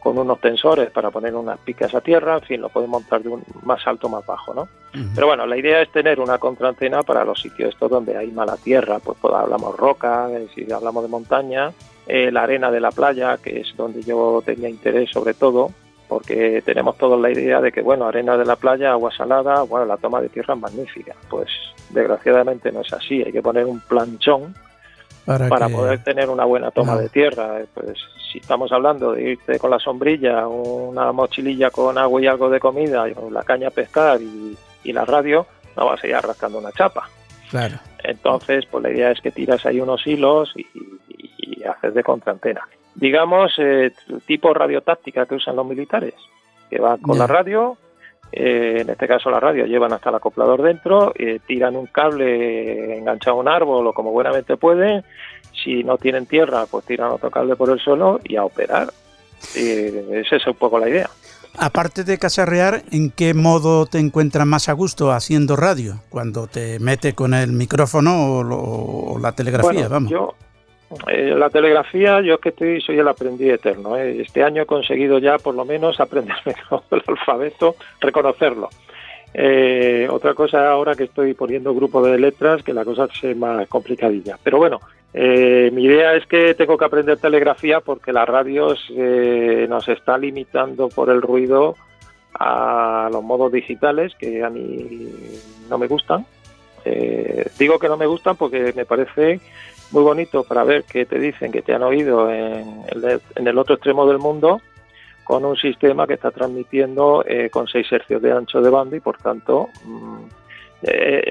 con, 0.00 0.18
unos 0.18 0.40
tensores 0.40 0.90
para 0.90 1.10
poner 1.10 1.34
unas 1.34 1.58
picas 1.60 1.94
a 1.94 2.00
tierra, 2.00 2.34
en 2.34 2.42
fin, 2.42 2.60
lo 2.60 2.68
pueden 2.68 2.90
montar 2.90 3.22
de 3.22 3.28
un 3.28 3.44
más 3.62 3.86
alto 3.86 4.08
más 4.08 4.26
bajo, 4.26 4.54
¿no? 4.54 4.68
Pero 5.14 5.26
bueno, 5.26 5.46
la 5.46 5.56
idea 5.56 5.82
es 5.82 5.92
tener 5.92 6.18
una 6.18 6.38
contraantena 6.38 7.02
para 7.02 7.24
los 7.24 7.40
sitios 7.40 7.70
estos 7.70 7.90
donde 7.90 8.16
hay 8.16 8.30
mala 8.32 8.56
tierra, 8.56 8.98
pues, 8.98 9.18
pues 9.20 9.34
hablamos 9.34 9.76
roca, 9.76 10.28
eh, 10.30 10.48
si 10.54 10.70
hablamos 10.72 11.02
de 11.02 11.08
montaña, 11.08 11.72
eh, 12.06 12.32
la 12.32 12.42
arena 12.42 12.70
de 12.70 12.80
la 12.80 12.90
playa, 12.90 13.36
que 13.36 13.60
es 13.60 13.76
donde 13.76 14.02
yo 14.02 14.42
tenía 14.44 14.68
interés 14.68 15.10
sobre 15.10 15.34
todo, 15.34 15.70
porque 16.08 16.62
tenemos 16.62 16.96
todos 16.96 17.20
la 17.20 17.30
idea 17.30 17.60
de 17.60 17.70
que, 17.70 17.82
bueno, 17.82 18.06
arena 18.06 18.36
de 18.36 18.46
la 18.46 18.56
playa, 18.56 18.92
agua 18.92 19.12
salada, 19.14 19.62
bueno, 19.62 19.84
la 19.84 19.98
toma 19.98 20.22
de 20.22 20.30
tierra 20.30 20.54
es 20.54 20.60
magnífica. 20.60 21.14
Pues 21.28 21.50
desgraciadamente 21.90 22.72
no 22.72 22.80
es 22.80 22.92
así, 22.92 23.22
hay 23.22 23.32
que 23.32 23.42
poner 23.42 23.66
un 23.66 23.80
planchón 23.80 24.54
para, 25.24 25.68
poder 25.68 26.02
tener 26.02 26.30
una 26.30 26.44
buena 26.44 26.70
toma 26.70 26.96
de 26.96 27.08
tierra. 27.10 27.60
Pues 27.74 27.98
si 28.32 28.38
estamos 28.38 28.72
hablando 28.72 29.12
de 29.12 29.32
irte 29.32 29.58
con 29.58 29.70
la 29.70 29.78
sombrilla, 29.78 30.46
una 30.48 31.12
mochililla 31.12 31.70
con 31.70 31.98
agua 31.98 32.22
y 32.22 32.26
algo 32.26 32.48
de 32.48 32.60
comida, 32.60 33.04
la 33.30 33.42
caña 33.42 33.68
a 33.68 33.72
pescar 33.72 34.20
y, 34.20 34.56
la 34.92 35.04
radio, 35.04 35.46
no 35.76 35.84
vas 35.84 36.02
a 36.02 36.06
ir 36.06 36.14
arrastrando 36.14 36.58
una 36.58 36.72
chapa. 36.72 37.10
Claro. 37.50 37.76
Entonces, 38.02 38.64
pues 38.70 38.82
la 38.82 38.90
idea 38.90 39.10
es 39.10 39.20
que 39.20 39.30
tiras 39.30 39.66
ahí 39.66 39.82
unos 39.82 40.06
hilos 40.06 40.50
y, 40.56 40.66
y 41.36 41.62
haces 41.64 41.92
de 41.92 42.02
contraantena 42.02 42.62
digamos, 42.98 43.52
eh, 43.58 43.92
tipo 44.26 44.52
radiotáctica 44.52 45.26
que 45.26 45.36
usan 45.36 45.56
los 45.56 45.66
militares, 45.66 46.14
que 46.68 46.78
va 46.78 46.98
con 46.98 47.18
la 47.18 47.26
radio, 47.26 47.76
eh, 48.32 48.78
en 48.80 48.90
este 48.90 49.08
caso 49.08 49.30
la 49.30 49.40
radio 49.40 49.66
llevan 49.66 49.92
hasta 49.92 50.10
el 50.10 50.16
acoplador 50.16 50.62
dentro, 50.62 51.12
eh, 51.16 51.40
tiran 51.46 51.76
un 51.76 51.86
cable 51.86 52.98
enganchado 52.98 53.36
a 53.36 53.40
un 53.40 53.48
árbol 53.48 53.86
o 53.86 53.92
como 53.92 54.12
buenamente 54.12 54.56
pueden, 54.56 55.04
si 55.62 55.82
no 55.84 55.96
tienen 55.98 56.26
tierra, 56.26 56.66
pues 56.70 56.84
tiran 56.84 57.10
otro 57.10 57.30
cable 57.30 57.56
por 57.56 57.70
el 57.70 57.80
suelo 57.80 58.20
y 58.24 58.36
a 58.36 58.44
operar. 58.44 58.88
Y 59.54 59.68
esa 60.16 60.36
es 60.36 60.46
un 60.46 60.54
poco 60.54 60.78
la 60.78 60.88
idea. 60.88 61.08
Aparte 61.56 62.04
de 62.04 62.18
cacharrear, 62.18 62.82
¿en 62.92 63.10
qué 63.10 63.34
modo 63.34 63.86
te 63.86 63.98
encuentras 63.98 64.46
más 64.46 64.68
a 64.68 64.72
gusto 64.72 65.10
haciendo 65.10 65.56
radio? 65.56 66.00
Cuando 66.08 66.46
te 66.46 66.78
metes 66.78 67.14
con 67.14 67.34
el 67.34 67.52
micrófono 67.52 68.38
o, 68.38 69.18
la 69.20 69.32
telegrafía, 69.32 69.88
vamos. 69.88 70.10
Yo, 70.10 70.34
eh, 71.08 71.34
la 71.36 71.50
telegrafía, 71.50 72.20
yo 72.20 72.34
es 72.34 72.40
que 72.40 72.48
estoy, 72.50 72.80
soy 72.80 72.98
el 72.98 73.08
aprendiz 73.08 73.52
eterno. 73.52 73.96
¿eh? 73.96 74.20
Este 74.20 74.42
año 74.42 74.62
he 74.62 74.66
conseguido 74.66 75.18
ya 75.18 75.38
por 75.38 75.54
lo 75.54 75.64
menos 75.64 76.00
aprenderme 76.00 76.54
el 76.90 77.02
alfabeto, 77.06 77.76
reconocerlo. 78.00 78.68
Eh, 79.34 80.08
otra 80.10 80.34
cosa 80.34 80.70
ahora 80.70 80.94
que 80.94 81.04
estoy 81.04 81.34
poniendo 81.34 81.74
grupo 81.74 82.02
de 82.02 82.18
letras, 82.18 82.62
que 82.62 82.72
la 82.72 82.84
cosa 82.84 83.08
es 83.22 83.36
más 83.36 83.68
complicadilla. 83.68 84.38
Pero 84.42 84.58
bueno, 84.58 84.80
eh, 85.12 85.70
mi 85.72 85.84
idea 85.84 86.14
es 86.14 86.26
que 86.26 86.54
tengo 86.54 86.78
que 86.78 86.84
aprender 86.86 87.18
telegrafía 87.18 87.80
porque 87.80 88.12
la 88.12 88.24
radio 88.24 88.74
nos 89.68 89.88
está 89.88 90.16
limitando 90.16 90.88
por 90.88 91.10
el 91.10 91.20
ruido 91.20 91.76
a 92.38 93.08
los 93.12 93.22
modos 93.22 93.52
digitales 93.52 94.14
que 94.18 94.42
a 94.42 94.50
mí 94.50 95.10
no 95.68 95.78
me 95.78 95.86
gustan. 95.86 96.24
Eh, 96.84 97.46
digo 97.58 97.78
que 97.78 97.88
no 97.88 97.96
me 97.96 98.06
gustan 98.06 98.36
porque 98.36 98.72
me 98.74 98.86
parece 98.86 99.40
muy 99.90 100.02
bonito 100.02 100.44
para 100.44 100.64
ver 100.64 100.84
que 100.84 101.06
te 101.06 101.18
dicen 101.18 101.52
que 101.52 101.62
te 101.62 101.74
han 101.74 101.82
oído 101.82 102.30
en 102.30 102.84
el, 103.34 103.58
otro 103.58 103.74
extremo 103.74 104.06
del 104.06 104.18
mundo 104.18 104.60
con 105.24 105.44
un 105.44 105.56
sistema 105.56 106.06
que 106.06 106.14
está 106.14 106.30
transmitiendo 106.30 107.24
eh, 107.26 107.50
con 107.50 107.68
6 107.68 107.92
hercios 107.92 108.22
de 108.22 108.32
ancho 108.32 108.60
de 108.60 108.70
banda 108.70 108.96
y 108.96 109.00
por 109.00 109.18
tanto 109.18 109.68
mm, 109.84 110.24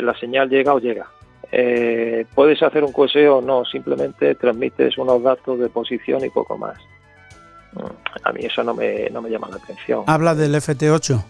la 0.02 0.14
señal 0.20 0.50
llega 0.50 0.74
o 0.74 0.80
llega. 0.80 1.08
Eh, 1.52 2.26
¿Puedes 2.36 2.62
hacer 2.62 2.84
un 2.84 2.92
QSO? 2.92 3.42
No, 3.42 3.64
simplemente 3.66 4.36
transmites 4.36 4.98
unos 4.98 5.24
datos 5.24 5.60
de 5.60 5.70
posición 5.70 6.24
y 6.26 6.30
poco 6.30 6.58
más. 6.58 6.78
Mm, 7.74 7.86
a 8.24 8.32
mí 8.34 8.42
eso 8.44 8.64
no 8.64 8.74
me, 8.74 9.10
no 9.10 9.22
me 9.22 9.30
llama 9.30 9.48
la 9.50 9.58
atención. 9.58 10.04
¿Habla 10.08 10.36
del 10.36 10.56
FT8? 10.56 11.24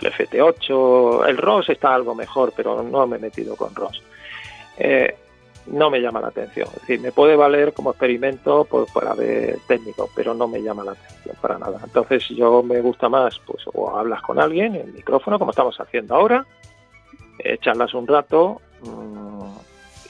El 0.00 0.12
FT8, 0.12 1.28
el 1.28 1.36
ROS 1.36 1.68
está 1.70 1.94
algo 1.94 2.14
mejor, 2.14 2.52
pero 2.56 2.82
no 2.82 3.06
me 3.06 3.16
he 3.16 3.20
metido 3.20 3.56
con 3.56 3.74
ROS. 3.74 4.02
Eh, 4.76 5.16
no 5.66 5.90
me 5.90 6.00
llama 6.00 6.20
la 6.20 6.28
atención. 6.28 6.68
Es 6.74 6.80
decir, 6.80 7.00
me 7.00 7.12
puede 7.12 7.36
valer 7.36 7.72
como 7.72 7.90
experimento 7.90 8.64
pues, 8.64 8.90
para 8.92 9.14
ver 9.14 9.58
técnico, 9.66 10.08
pero 10.14 10.34
no 10.34 10.46
me 10.46 10.62
llama 10.62 10.84
la 10.84 10.92
atención 10.92 11.36
para 11.40 11.58
nada. 11.58 11.80
Entonces, 11.82 12.28
yo 12.28 12.62
me 12.62 12.80
gusta 12.80 13.08
más, 13.08 13.38
pues, 13.46 13.64
o 13.72 13.96
hablas 13.96 14.22
con 14.22 14.38
alguien 14.38 14.74
en 14.74 14.82
el 14.82 14.92
micrófono, 14.92 15.38
como 15.38 15.50
estamos 15.50 15.78
haciendo 15.80 16.14
ahora, 16.14 16.46
eh, 17.38 17.58
charlas 17.58 17.94
un 17.94 18.06
rato, 18.06 18.60
mm, 18.82 19.34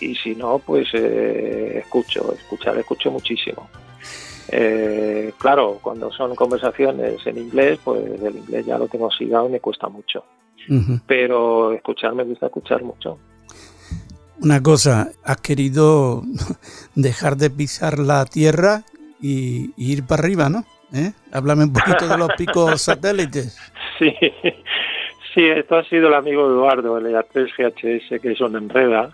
y 0.00 0.14
si 0.16 0.34
no, 0.34 0.58
pues 0.58 0.88
eh, 0.92 1.78
escucho, 1.78 2.32
escuchar, 2.34 2.76
escucho 2.78 3.10
muchísimo. 3.10 3.68
Eh, 4.48 5.32
claro, 5.38 5.78
cuando 5.80 6.12
son 6.12 6.34
conversaciones 6.34 7.26
en 7.26 7.38
inglés, 7.38 7.78
pues 7.82 8.20
el 8.22 8.36
inglés 8.36 8.66
ya 8.66 8.78
lo 8.78 8.88
tengo 8.88 9.06
oxidado 9.06 9.48
y 9.48 9.52
me 9.52 9.60
cuesta 9.60 9.88
mucho. 9.88 10.24
Pero 11.06 11.72
escuchar 11.72 12.14
me 12.14 12.24
gusta 12.24 12.46
escuchar 12.46 12.82
mucho. 12.82 13.18
Una 14.40 14.62
cosa, 14.62 15.10
has 15.24 15.40
querido 15.40 16.22
dejar 16.94 17.36
de 17.36 17.50
pisar 17.50 17.98
la 17.98 18.24
tierra 18.24 18.82
y, 19.20 19.72
ir 19.76 20.04
para 20.04 20.22
arriba, 20.22 20.48
¿no? 20.48 20.64
¿Eh? 20.92 21.12
Háblame 21.32 21.64
un 21.64 21.72
poquito 21.72 22.06
de 22.06 22.18
los 22.18 22.30
picos 22.36 22.82
satélites. 22.82 23.58
Sí, 23.98 24.14
sí, 25.34 25.44
esto 25.44 25.76
ha 25.76 25.84
sido 25.84 26.08
el 26.08 26.14
amigo 26.14 26.46
Eduardo, 26.46 26.98
el 26.98 27.06
EA3 27.06 27.50
GHS, 27.56 28.20
que 28.20 28.32
es 28.32 28.40
una 28.40 28.58
enreda 28.58 29.10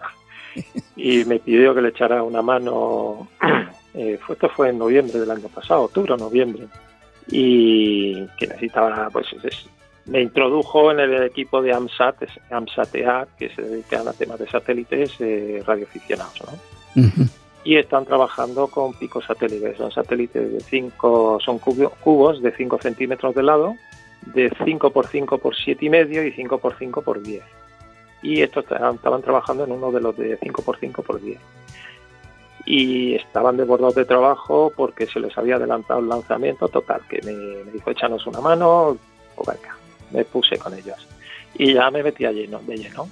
y 0.97 1.25
me 1.25 1.39
pidió 1.39 1.75
que 1.75 1.83
le 1.83 1.91
echara 1.91 2.23
una 2.23 2.43
mano. 2.43 3.29
Eh, 3.93 4.21
esto 4.29 4.49
fue 4.51 4.69
en 4.69 4.79
noviembre 4.79 5.19
del 5.19 5.33
año 5.33 5.49
pasado, 5.49 5.83
octubre 5.83 6.13
o 6.13 6.17
noviembre, 6.17 6.69
y 7.27 8.25
que 8.39 8.47
necesitaba, 8.47 9.11
pues 9.11 9.27
me 10.11 10.21
introdujo 10.21 10.91
en 10.91 11.01
el 11.01 11.23
equipo 11.23 11.63
de 11.63 11.73
AMSAT, 11.73 12.25
AMSAT-EA, 12.51 13.29
que 13.39 13.49
se 13.51 13.63
dedican 13.63 14.07
a 14.09 14.13
temas 14.13 14.39
de 14.39 14.49
satélites 14.49 15.13
eh, 15.21 15.63
radioaficionados. 15.65 16.43
¿no? 16.97 17.09
Y 17.63 17.77
están 17.77 18.05
trabajando 18.05 18.67
con 18.69 18.93
picos 18.95 19.25
satélites, 19.25 19.77
son 19.77 19.93
satélites 19.93 20.53
de 20.53 20.61
5, 20.61 21.39
son 21.41 21.59
cubos 21.59 22.43
de 22.43 22.53
5 22.53 22.79
centímetros 22.83 23.35
de 23.35 23.43
lado, 23.43 23.77
de 24.35 24.53
5 24.65 24.91
por 24.91 25.07
5 25.07 25.39
por 25.39 25.57
7 25.57 25.85
y 25.85 25.89
medio 25.89 26.27
y 26.27 26.33
5 26.33 26.59
por 26.59 26.77
5 26.77 27.03
por 27.03 27.23
10 27.23 27.43
y 28.23 28.43
estos 28.43 28.65
estaban 28.65 29.23
trabajando 29.23 29.65
en 29.65 29.73
uno 29.73 29.91
de 29.91 30.01
los 30.01 30.17
de 30.17 30.39
5x5 30.39 31.03
por 31.03 31.21
10 31.21 31.39
y 32.67 33.15
estaban 33.15 33.57
desbordados 33.57 33.95
de 33.95 34.05
trabajo 34.05 34.73
porque 34.77 35.07
se 35.07 35.19
les 35.19 35.37
había 35.39 35.57
adelantado 35.57 36.01
el 36.01 36.09
lanzamiento. 36.09 36.69
Total 36.69 37.01
que 37.09 37.21
me, 37.23 37.73
dijo 37.73 37.91
échanos 37.91 38.27
una 38.27 38.41
mano 38.41 38.99
o 39.37 39.45
venga 39.47 39.80
me 40.13 40.25
puse 40.25 40.59
con 40.59 40.75
ellos 40.75 41.07
y 41.55 41.75
ya 41.75 41.91
me 41.91 42.03
metí 42.03 42.25
a 42.25 42.33
lleno 42.33 42.61
de 42.67 42.77
lleno 42.77 43.09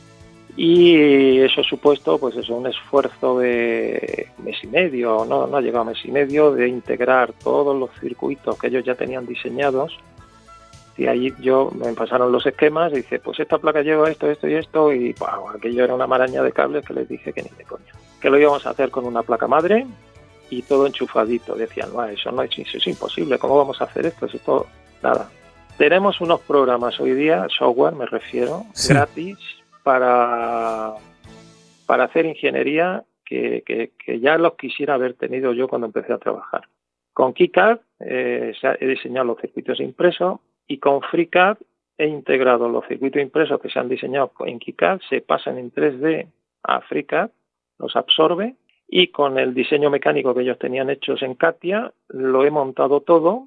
y 0.57 1.39
eso 1.39 1.63
supuesto 1.63 2.19
pues 2.19 2.37
es 2.37 2.49
un 2.49 2.67
esfuerzo 2.67 3.39
de 3.39 4.29
mes 4.39 4.57
y 4.63 4.67
medio 4.67 5.25
no 5.25 5.47
no 5.47 5.57
ha 5.57 5.61
llegado 5.61 5.83
a 5.83 5.93
mes 5.93 6.05
y 6.05 6.11
medio 6.11 6.53
de 6.53 6.69
integrar 6.69 7.33
todos 7.33 7.77
los 7.79 7.91
circuitos 8.01 8.59
que 8.59 8.69
ellos 8.69 8.85
ya 8.85 8.95
tenían 8.95 9.27
diseñados 9.27 9.99
y 10.99 11.07
ahí 11.07 11.33
yo 11.41 11.71
me 11.73 11.93
pasaron 11.93 12.33
los 12.33 12.45
esquemas 12.45 12.93
y 12.93 12.97
dice, 12.97 13.21
pues 13.21 13.39
esta 13.39 13.57
placa 13.59 13.83
lleva 13.83 14.11
esto, 14.11 14.29
esto 14.29 14.49
y 14.49 14.55
esto, 14.55 14.93
y 14.93 15.13
wow, 15.13 15.51
aquello 15.51 15.85
era 15.85 15.95
una 15.95 16.09
maraña 16.09 16.43
de 16.43 16.51
cables 16.51 16.85
que 16.85 16.93
les 16.93 17.09
dije 17.09 17.33
que 17.33 17.45
ni 17.45 17.51
de 17.57 17.63
coño. 17.63 17.85
Que 18.21 18.29
lo 18.29 18.37
íbamos 18.37 18.67
a 18.67 18.71
hacer 18.71 18.91
con 18.91 19.07
una 19.07 19.23
placa 19.23 19.47
madre 19.47 19.87
y 20.51 20.61
todo 20.63 20.89
enchufadito. 20.89 21.55
Decían, 21.55 21.93
no, 21.95 22.05
eso 22.05 22.33
no 22.33 22.43
es, 22.43 22.51
es 22.59 22.87
imposible, 22.89 23.39
¿cómo 23.39 23.57
vamos 23.57 23.81
a 23.81 23.85
hacer 23.85 24.07
esto? 24.07 24.27
Eso 24.27 24.67
nada. 25.01 25.31
Tenemos 25.79 26.21
unos 26.21 26.41
programas 26.41 26.99
hoy 26.99 27.13
día, 27.13 27.47
software 27.57 27.95
me 27.95 28.05
refiero, 28.05 28.65
gratis, 28.89 29.39
para, 29.85 30.95
para 31.87 32.05
hacer 32.05 32.27
ingeniería 32.27 33.05
que, 33.25 33.63
que, 33.65 34.21
ya 34.21 34.37
los 34.39 34.57
quisiera 34.57 34.95
haber 34.95 35.15
tenido 35.15 35.53
yo 35.53 35.69
cuando 35.69 35.87
empecé 35.87 36.13
a 36.13 36.19
trabajar. 36.19 36.63
Con 37.13 37.33
KiCad 37.33 37.79
eh, 38.01 38.53
he 38.81 38.87
diseñado 38.89 39.27
los 39.29 39.41
circuitos 39.41 39.79
impresos, 39.79 40.41
y 40.67 40.79
con 40.79 41.01
FreeCAD 41.01 41.59
he 41.97 42.09
integrado 42.09 42.69
los 42.69 42.85
circuitos 42.89 43.23
impresos 43.23 43.61
que 43.61 43.71
se 43.71 43.79
han 43.79 43.89
diseñado 43.89 44.33
en 44.47 44.59
KiCad, 44.59 44.99
se 45.09 45.21
pasan 45.21 45.59
en 45.59 45.73
3D 45.73 46.27
a 46.65 46.81
FreeCAD, 46.81 47.31
los 47.79 47.95
absorbe 47.95 48.57
y 48.89 49.09
con 49.09 49.39
el 49.39 49.55
diseño 49.55 49.91
mecánico 49.91 50.35
que 50.35 50.43
ellos 50.43 50.59
tenían 50.59 50.91
hechos 50.91 51.23
en 51.23 51.35
Katia 51.35 51.93
lo 52.09 52.45
he 52.45 52.51
montado 52.51 53.03
todo 53.03 53.47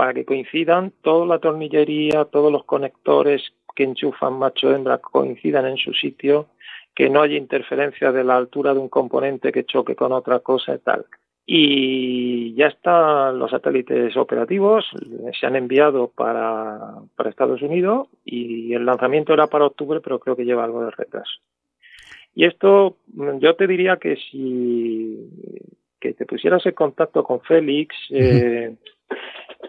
para 0.00 0.14
que 0.14 0.24
coincidan 0.24 0.94
toda 1.02 1.26
la 1.26 1.40
tornillería, 1.40 2.24
todos 2.24 2.50
los 2.50 2.64
conectores 2.64 3.42
que 3.76 3.84
enchufan 3.84 4.32
macho 4.32 4.74
hembra 4.74 4.96
coincidan 4.96 5.66
en 5.66 5.76
su 5.76 5.92
sitio, 5.92 6.46
que 6.94 7.10
no 7.10 7.20
haya 7.20 7.36
interferencia 7.36 8.10
de 8.10 8.24
la 8.24 8.38
altura 8.38 8.72
de 8.72 8.80
un 8.80 8.88
componente 8.88 9.52
que 9.52 9.66
choque 9.66 9.94
con 9.94 10.12
otra 10.12 10.38
cosa 10.38 10.74
y 10.74 10.78
tal 10.78 11.04
y 11.44 12.54
ya 12.54 12.68
están 12.68 13.38
los 13.38 13.50
satélites 13.50 14.16
operativos, 14.16 14.86
se 15.38 15.46
han 15.46 15.56
enviado 15.56 16.08
para, 16.08 16.94
para, 17.14 17.28
Estados 17.28 17.60
Unidos 17.60 18.08
y 18.24 18.72
el 18.72 18.86
lanzamiento 18.86 19.34
era 19.34 19.48
para 19.48 19.66
octubre, 19.66 20.00
pero 20.00 20.18
creo 20.18 20.34
que 20.34 20.46
lleva 20.46 20.64
algo 20.64 20.82
de 20.82 20.92
retraso. 20.92 21.42
Y 22.34 22.46
esto, 22.46 22.96
yo 23.38 23.54
te 23.54 23.66
diría 23.66 23.98
que 23.98 24.16
si 24.16 25.28
que 26.00 26.14
te 26.14 26.24
pusieras 26.24 26.64
en 26.64 26.72
contacto 26.72 27.22
con 27.22 27.42
Félix, 27.42 27.94
eh, 28.10 28.74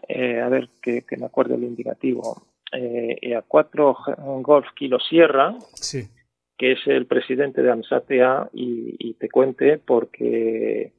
eh, 0.08 0.40
a 0.42 0.50
ver 0.50 0.70
que, 0.82 1.04
me 1.18 1.26
acuerdo 1.26 1.56
el 1.56 1.64
indicativo, 1.64 2.48
eh, 2.72 3.36
a 3.36 3.42
4 3.42 3.98
Golf 4.42 4.68
Kilo 4.76 5.00
Sierra, 5.00 5.56
que 6.58 6.74
es 6.74 6.80
el 6.86 7.06
presidente 7.06 7.62
de 7.62 7.72
AMSATEA, 7.72 8.50
y, 8.54 8.96
y 9.00 9.14
te 9.16 9.30
cuente 9.30 9.78
porque 9.78 10.94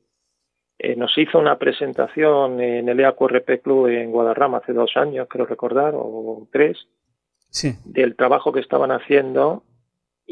eh, 0.85 0.97
nos 0.97 1.17
hizo 1.17 1.39
una 1.39 1.59
presentación 1.59 2.61
en 2.61 2.89
el 2.89 2.99
EAQRP 2.99 3.63
Club 3.63 3.87
en 3.87 4.11
Guadarrama 4.11 4.59
hace 4.59 4.73
dos 4.73 4.91
años, 4.97 5.29
creo 5.31 5.47
recordar, 5.47 5.95
o 5.95 6.49
tres, 6.51 6.77
del 7.85 8.17
trabajo 8.17 8.53
que 8.53 8.59
estaban 8.59 8.91
haciendo. 8.91 9.63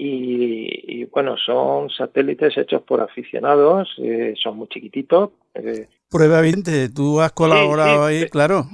Y, 0.02 1.04
bueno, 1.06 1.36
son 1.36 1.90
satélites 1.90 2.56
hechos 2.56 2.82
por 2.82 3.02
aficionados, 3.02 3.94
eh, 3.98 4.32
son 4.42 4.56
muy 4.56 4.68
chiquititos. 4.68 5.30
Eh. 5.54 5.88
Prueba 6.08 6.38
evidente, 6.38 6.88
tú 6.88 7.20
has 7.20 7.32
colaborado 7.32 8.04
ahí, 8.04 8.26
claro. 8.30 8.64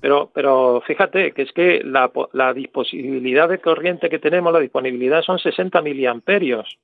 Pero, 0.00 0.30
pero 0.32 0.82
fíjate 0.86 1.32
que 1.32 1.42
es 1.42 1.52
que 1.52 1.82
la, 1.84 2.10
la 2.32 2.54
disponibilidad 2.54 3.48
de 3.48 3.58
corriente 3.58 4.08
que 4.08 4.18
tenemos, 4.18 4.52
la 4.52 4.60
disponibilidad 4.60 5.22
son 5.22 5.38
60 5.38 5.82
miliamperios. 5.82 6.78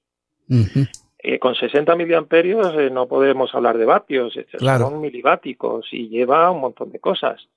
Eh, 1.20 1.38
con 1.38 1.54
60 1.54 1.96
miliamperios 1.96 2.74
eh, 2.78 2.90
no 2.90 3.06
podemos 3.06 3.54
hablar 3.54 3.76
de 3.76 3.84
vatios, 3.84 4.34
son 4.58 5.00
miliváticos 5.00 5.88
y 5.92 6.08
lleva 6.08 6.50
un 6.50 6.60
montón 6.60 6.92
de 6.92 7.00
cosas. 7.00 7.48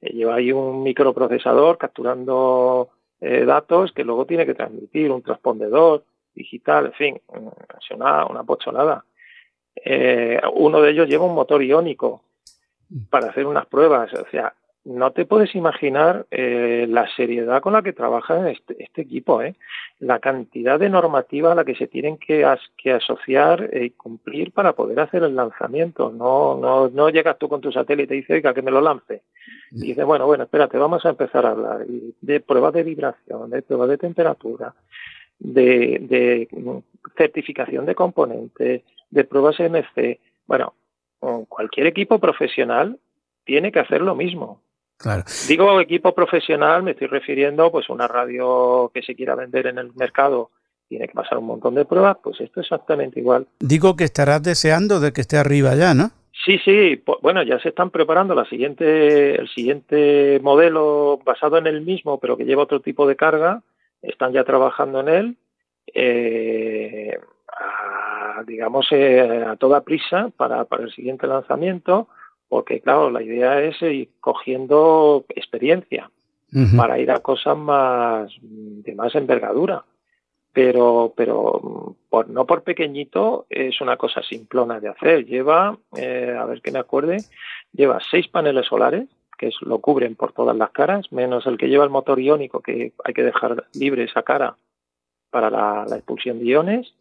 Eh, 0.00 0.12
lleva 0.12 0.36
ahí 0.36 0.52
un 0.52 0.82
microprocesador 0.82 1.78
capturando 1.78 2.90
datos 3.20 3.92
que 3.92 4.04
luego 4.04 4.26
tiene 4.26 4.46
que 4.46 4.54
transmitir, 4.54 5.10
un 5.10 5.22
transpondedor 5.22 6.04
digital, 6.34 6.86
en 6.86 6.92
fin, 6.92 7.20
es 7.80 7.90
una, 7.90 8.26
una 8.26 8.44
pocholada. 8.44 9.04
uno 10.54 10.80
de 10.80 10.90
ellos 10.90 11.08
lleva 11.08 11.24
un 11.24 11.34
motor 11.34 11.62
iónico 11.62 12.22
para 13.10 13.30
hacer 13.30 13.46
unas 13.46 13.66
pruebas. 13.66 14.12
O 14.14 14.26
sea, 14.30 14.54
no 14.86 15.10
te 15.10 15.26
puedes 15.26 15.52
imaginar 15.56 16.26
eh, 16.30 16.86
la 16.88 17.08
seriedad 17.16 17.60
con 17.60 17.72
la 17.72 17.82
que 17.82 17.92
trabaja 17.92 18.48
este, 18.50 18.82
este, 18.82 19.02
equipo, 19.02 19.42
¿eh? 19.42 19.56
la 19.98 20.20
cantidad 20.20 20.78
de 20.78 20.88
normativa 20.88 21.50
a 21.50 21.54
la 21.56 21.64
que 21.64 21.74
se 21.74 21.88
tienen 21.88 22.18
que, 22.18 22.44
asociar 22.44 23.68
y 23.74 23.90
cumplir 23.90 24.52
para 24.52 24.74
poder 24.74 25.00
hacer 25.00 25.24
el 25.24 25.34
lanzamiento. 25.34 26.12
No, 26.12 26.56
no, 26.56 26.88
no 26.88 27.10
llegas 27.10 27.36
tú 27.36 27.48
con 27.48 27.60
tu 27.60 27.72
satélite 27.72 28.14
y 28.14 28.18
dices, 28.18 28.36
oiga, 28.36 28.54
que 28.54 28.62
me 28.62 28.70
lo 28.70 28.80
lance. 28.80 29.22
Y 29.72 29.88
dices, 29.88 30.04
bueno, 30.04 30.24
bueno, 30.26 30.44
espérate, 30.44 30.78
vamos 30.78 31.04
a 31.04 31.10
empezar 31.10 31.44
a 31.44 31.50
hablar 31.50 31.84
de 32.20 32.40
pruebas 32.40 32.72
de 32.72 32.84
vibración, 32.84 33.50
de 33.50 33.62
pruebas 33.62 33.88
de 33.88 33.98
temperatura, 33.98 34.72
de, 35.40 35.98
de 36.00 36.48
certificación 37.16 37.86
de 37.86 37.94
componentes, 37.96 38.82
de 39.10 39.24
pruebas 39.24 39.58
MC. 39.58 40.20
Bueno, 40.46 40.74
cualquier 41.48 41.88
equipo 41.88 42.20
profesional 42.20 43.00
tiene 43.44 43.72
que 43.72 43.80
hacer 43.80 44.00
lo 44.00 44.14
mismo. 44.14 44.60
Claro. 44.98 45.24
Digo 45.48 45.80
equipo 45.80 46.14
profesional, 46.14 46.82
me 46.82 46.92
estoy 46.92 47.08
refiriendo 47.08 47.70
pues 47.70 47.88
una 47.88 48.08
radio 48.08 48.90
que 48.94 49.02
se 49.02 49.14
quiera 49.14 49.34
vender 49.34 49.66
en 49.66 49.78
el 49.78 49.92
mercado 49.94 50.50
tiene 50.88 51.08
que 51.08 51.14
pasar 51.14 51.38
un 51.38 51.46
montón 51.46 51.74
de 51.74 51.84
pruebas, 51.84 52.16
pues 52.22 52.40
esto 52.40 52.60
es 52.60 52.66
exactamente 52.66 53.20
igual. 53.20 53.46
Digo 53.58 53.96
que 53.96 54.04
estarás 54.04 54.42
deseando 54.42 55.00
de 55.00 55.12
que 55.12 55.20
esté 55.20 55.36
arriba 55.36 55.74
ya, 55.74 55.94
¿no? 55.94 56.10
Sí, 56.44 56.58
sí, 56.64 57.02
bueno, 57.22 57.42
ya 57.42 57.58
se 57.58 57.70
están 57.70 57.90
preparando 57.90 58.34
la 58.34 58.44
siguiente, 58.44 59.34
el 59.34 59.48
siguiente 59.48 60.38
modelo 60.42 61.18
basado 61.24 61.58
en 61.58 61.66
el 61.66 61.80
mismo, 61.80 62.20
pero 62.20 62.36
que 62.36 62.44
lleva 62.44 62.62
otro 62.62 62.80
tipo 62.80 63.06
de 63.06 63.16
carga, 63.16 63.62
están 64.02 64.32
ya 64.32 64.44
trabajando 64.44 65.00
en 65.00 65.08
él, 65.08 65.36
eh, 65.92 67.18
digamos, 68.46 68.86
eh, 68.92 69.44
a 69.44 69.56
toda 69.56 69.80
prisa 69.80 70.30
para, 70.36 70.64
para 70.66 70.84
el 70.84 70.92
siguiente 70.92 71.26
lanzamiento 71.26 72.08
porque 72.48 72.80
claro, 72.80 73.10
la 73.10 73.22
idea 73.22 73.60
es 73.60 73.80
ir 73.82 74.10
cogiendo 74.20 75.24
experiencia 75.28 76.10
para 76.76 76.98
ir 76.98 77.10
a 77.10 77.18
cosas 77.18 77.56
más 77.56 78.32
de 78.40 78.94
más 78.94 79.14
envergadura. 79.14 79.84
Pero, 80.52 81.12
pero 81.14 81.96
por, 82.08 82.30
no 82.30 82.46
por 82.46 82.62
pequeñito 82.62 83.44
es 83.50 83.78
una 83.82 83.98
cosa 83.98 84.22
simplona 84.22 84.80
de 84.80 84.88
hacer. 84.88 85.26
Lleva, 85.26 85.76
eh, 85.94 86.34
a 86.38 86.46
ver 86.46 86.62
que 86.62 86.70
me 86.70 86.78
acuerde, 86.78 87.18
lleva 87.72 87.98
seis 88.10 88.26
paneles 88.28 88.64
solares 88.64 89.06
que 89.36 89.50
lo 89.60 89.80
cubren 89.80 90.16
por 90.16 90.32
todas 90.32 90.56
las 90.56 90.70
caras, 90.70 91.12
menos 91.12 91.46
el 91.46 91.58
que 91.58 91.68
lleva 91.68 91.84
el 91.84 91.90
motor 91.90 92.18
iónico, 92.18 92.60
que 92.60 92.94
hay 93.04 93.12
que 93.12 93.22
dejar 93.22 93.66
libre 93.74 94.04
esa 94.04 94.22
cara 94.22 94.56
para 95.28 95.50
la 95.50 95.96
expulsión 95.96 96.38
de 96.38 96.46
iones 96.46 96.94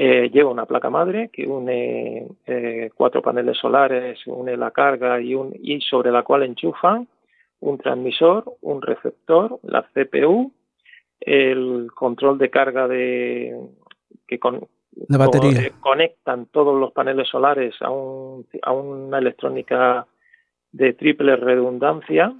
eh, 0.00 0.30
lleva 0.30 0.48
una 0.48 0.64
placa 0.64 0.90
madre 0.90 1.28
que 1.32 1.44
une 1.44 2.28
eh, 2.46 2.88
cuatro 2.94 3.20
paneles 3.20 3.58
solares, 3.58 4.24
une 4.28 4.56
la 4.56 4.70
carga 4.70 5.20
y, 5.20 5.34
un, 5.34 5.52
y 5.60 5.80
sobre 5.80 6.12
la 6.12 6.22
cual 6.22 6.44
enchufan 6.44 7.08
un 7.58 7.78
transmisor, 7.78 8.44
un 8.60 8.80
receptor, 8.80 9.58
la 9.64 9.82
CPU, 9.92 10.52
el 11.18 11.90
control 11.92 12.38
de 12.38 12.48
carga 12.48 12.86
de 12.86 13.58
que 14.28 14.38
con, 14.38 14.68
batería. 15.08 15.62
Eh, 15.62 15.72
conectan 15.80 16.46
todos 16.46 16.78
los 16.78 16.92
paneles 16.92 17.26
solares 17.26 17.74
a, 17.80 17.90
un, 17.90 18.46
a 18.62 18.70
una 18.70 19.18
electrónica 19.18 20.06
de 20.70 20.92
triple 20.92 21.34
redundancia 21.34 22.32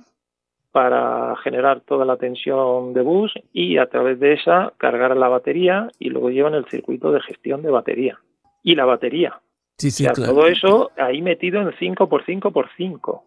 para 0.78 1.34
generar 1.42 1.80
toda 1.80 2.04
la 2.04 2.18
tensión 2.18 2.94
de 2.94 3.02
bus 3.02 3.34
y 3.52 3.78
a 3.78 3.86
través 3.86 4.20
de 4.20 4.34
esa 4.34 4.72
cargar 4.76 5.16
la 5.16 5.26
batería 5.26 5.90
y 5.98 6.08
luego 6.08 6.30
llevan 6.30 6.54
el 6.54 6.66
circuito 6.66 7.10
de 7.10 7.20
gestión 7.20 7.62
de 7.62 7.70
batería. 7.72 8.20
Y 8.62 8.76
la 8.76 8.84
batería. 8.84 9.40
Sí, 9.76 9.90
sí, 9.90 10.06
Todo 10.14 10.46
eso 10.46 10.92
ahí 10.96 11.20
metido 11.20 11.60
en 11.60 11.72
5x5x5. 11.72 13.22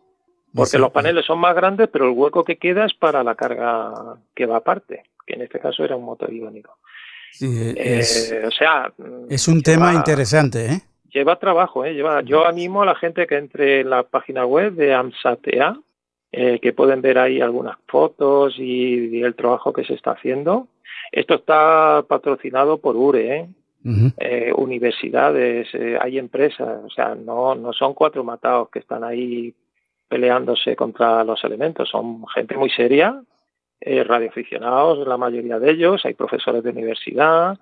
Porque 0.55 0.77
los 0.77 0.91
paneles 0.91 1.25
son 1.25 1.39
más 1.39 1.53
grandes, 1.53 1.89
pero 1.91 2.05
el 2.05 2.11
hueco 2.11 2.45
que 2.45 2.55
queda 2.55 2.85
es 2.85 2.93
para 2.93 3.21
la 3.21 3.35
carga 3.35 4.15
que 4.33 4.45
va 4.45 4.55
aparte, 4.55 5.03
que 5.27 5.33
en 5.33 5.41
este 5.41 5.59
caso 5.59 5.83
era 5.83 5.97
un 5.97 6.05
motor 6.05 6.31
iónico. 6.31 6.77
Eh, 7.41 8.43
o 8.47 8.51
sea, 8.51 8.93
es 9.29 9.45
un 9.49 9.61
tema 9.61 9.93
interesante, 9.93 10.67
¿eh? 10.67 10.81
Lleva 11.13 11.37
trabajo, 11.37 11.83
¿eh? 11.83 11.93
Lleva, 11.93 12.21
yo 12.21 12.47
animo 12.47 12.83
a 12.83 12.85
la 12.85 12.95
gente 12.95 13.27
que 13.27 13.35
entre 13.35 13.81
en 13.81 13.89
la 13.89 14.03
página 14.03 14.45
web 14.45 14.71
de 14.71 14.93
AMSATEA, 14.93 15.77
eh, 16.33 16.59
que 16.61 16.71
pueden 16.71 17.01
ver 17.01 17.17
ahí 17.17 17.41
algunas 17.41 17.77
fotos 17.87 18.55
y, 18.57 19.21
el 19.21 19.35
trabajo 19.35 19.73
que 19.73 19.83
se 19.83 19.95
está 19.95 20.11
haciendo. 20.11 20.67
Esto 21.11 21.35
está 21.35 22.05
patrocinado 22.07 22.77
por 22.77 22.95
URE, 22.95 23.35
¿eh? 23.35 23.49
eh 24.17 24.53
universidades, 24.55 25.67
eh, 25.73 25.97
hay 25.99 26.17
empresas, 26.17 26.85
o 26.85 26.89
sea, 26.89 27.15
no, 27.15 27.55
no 27.55 27.73
son 27.73 27.93
cuatro 27.93 28.23
matados 28.23 28.69
que 28.69 28.79
están 28.79 29.03
ahí 29.03 29.53
peleándose 30.07 30.73
contra 30.77 31.21
los 31.25 31.43
elementos, 31.43 31.89
son 31.89 32.25
gente 32.27 32.55
muy 32.55 32.69
seria, 32.69 33.21
radioaficionados, 33.81 35.05
la 35.07 35.17
mayoría 35.17 35.57
de 35.57 35.71
ellos, 35.71 36.05
hay 36.05 36.13
profesores 36.13 36.63
de 36.63 36.69
universidad, 36.69 37.57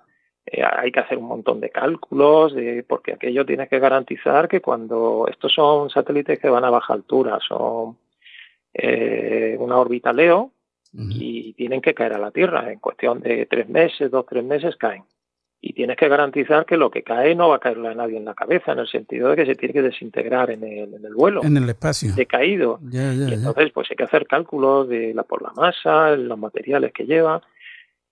hay 0.76 0.92
que 0.92 1.00
hacer 1.00 1.16
un 1.16 1.26
montón 1.26 1.60
de 1.60 1.70
cálculos, 1.70 2.54
de, 2.54 2.84
porque 2.86 3.14
aquello 3.14 3.46
tiene 3.46 3.68
que 3.68 3.78
garantizar 3.78 4.48
que 4.48 4.60
cuando 4.60 5.26
estos 5.28 5.54
son 5.54 5.90
satélites 5.90 6.38
que 6.38 6.50
van 6.50 6.64
a 6.64 6.70
baja 6.70 6.92
altura, 6.92 7.38
son 7.46 7.96
eh, 8.74 9.56
una 9.58 9.78
órbita 9.78 10.12
Leo 10.12 10.52
y 10.92 11.52
tienen 11.52 11.80
que 11.80 11.94
caer 11.94 12.14
a 12.14 12.18
la 12.18 12.32
Tierra. 12.32 12.72
En 12.72 12.80
cuestión 12.80 13.20
de 13.20 13.46
tres 13.46 13.68
meses, 13.68 14.10
dos, 14.10 14.26
tres 14.26 14.44
meses 14.44 14.76
caen. 14.76 15.04
Y 15.60 15.74
tienes 15.74 15.96
que 15.96 16.08
garantizar 16.08 16.64
que 16.64 16.76
lo 16.76 16.90
que 16.90 17.02
cae 17.02 17.34
no 17.34 17.50
va 17.50 17.56
a 17.56 17.60
caerle 17.60 17.88
a 17.88 17.94
nadie 17.94 18.16
en 18.16 18.24
la 18.24 18.34
cabeza, 18.34 18.72
en 18.72 18.80
el 18.80 18.88
sentido 18.88 19.28
de 19.28 19.36
que 19.36 19.46
se 19.46 19.54
tiene 19.54 19.74
que 19.74 19.82
desintegrar 19.82 20.50
en 20.50 20.64
el, 20.64 20.94
en 20.94 21.04
el 21.04 21.14
vuelo. 21.14 21.44
En 21.44 21.56
el 21.56 21.68
espacio. 21.68 22.14
Decaído. 22.14 22.80
y 22.90 22.96
entonces, 23.32 23.70
pues 23.72 23.88
hay 23.90 23.96
que 23.96 24.04
hacer 24.04 24.26
cálculos 24.26 24.88
de 24.88 25.12
la, 25.14 25.22
por 25.22 25.42
la 25.42 25.52
masa, 25.52 26.16
los 26.16 26.38
materiales 26.38 26.92
que 26.92 27.04
lleva. 27.04 27.42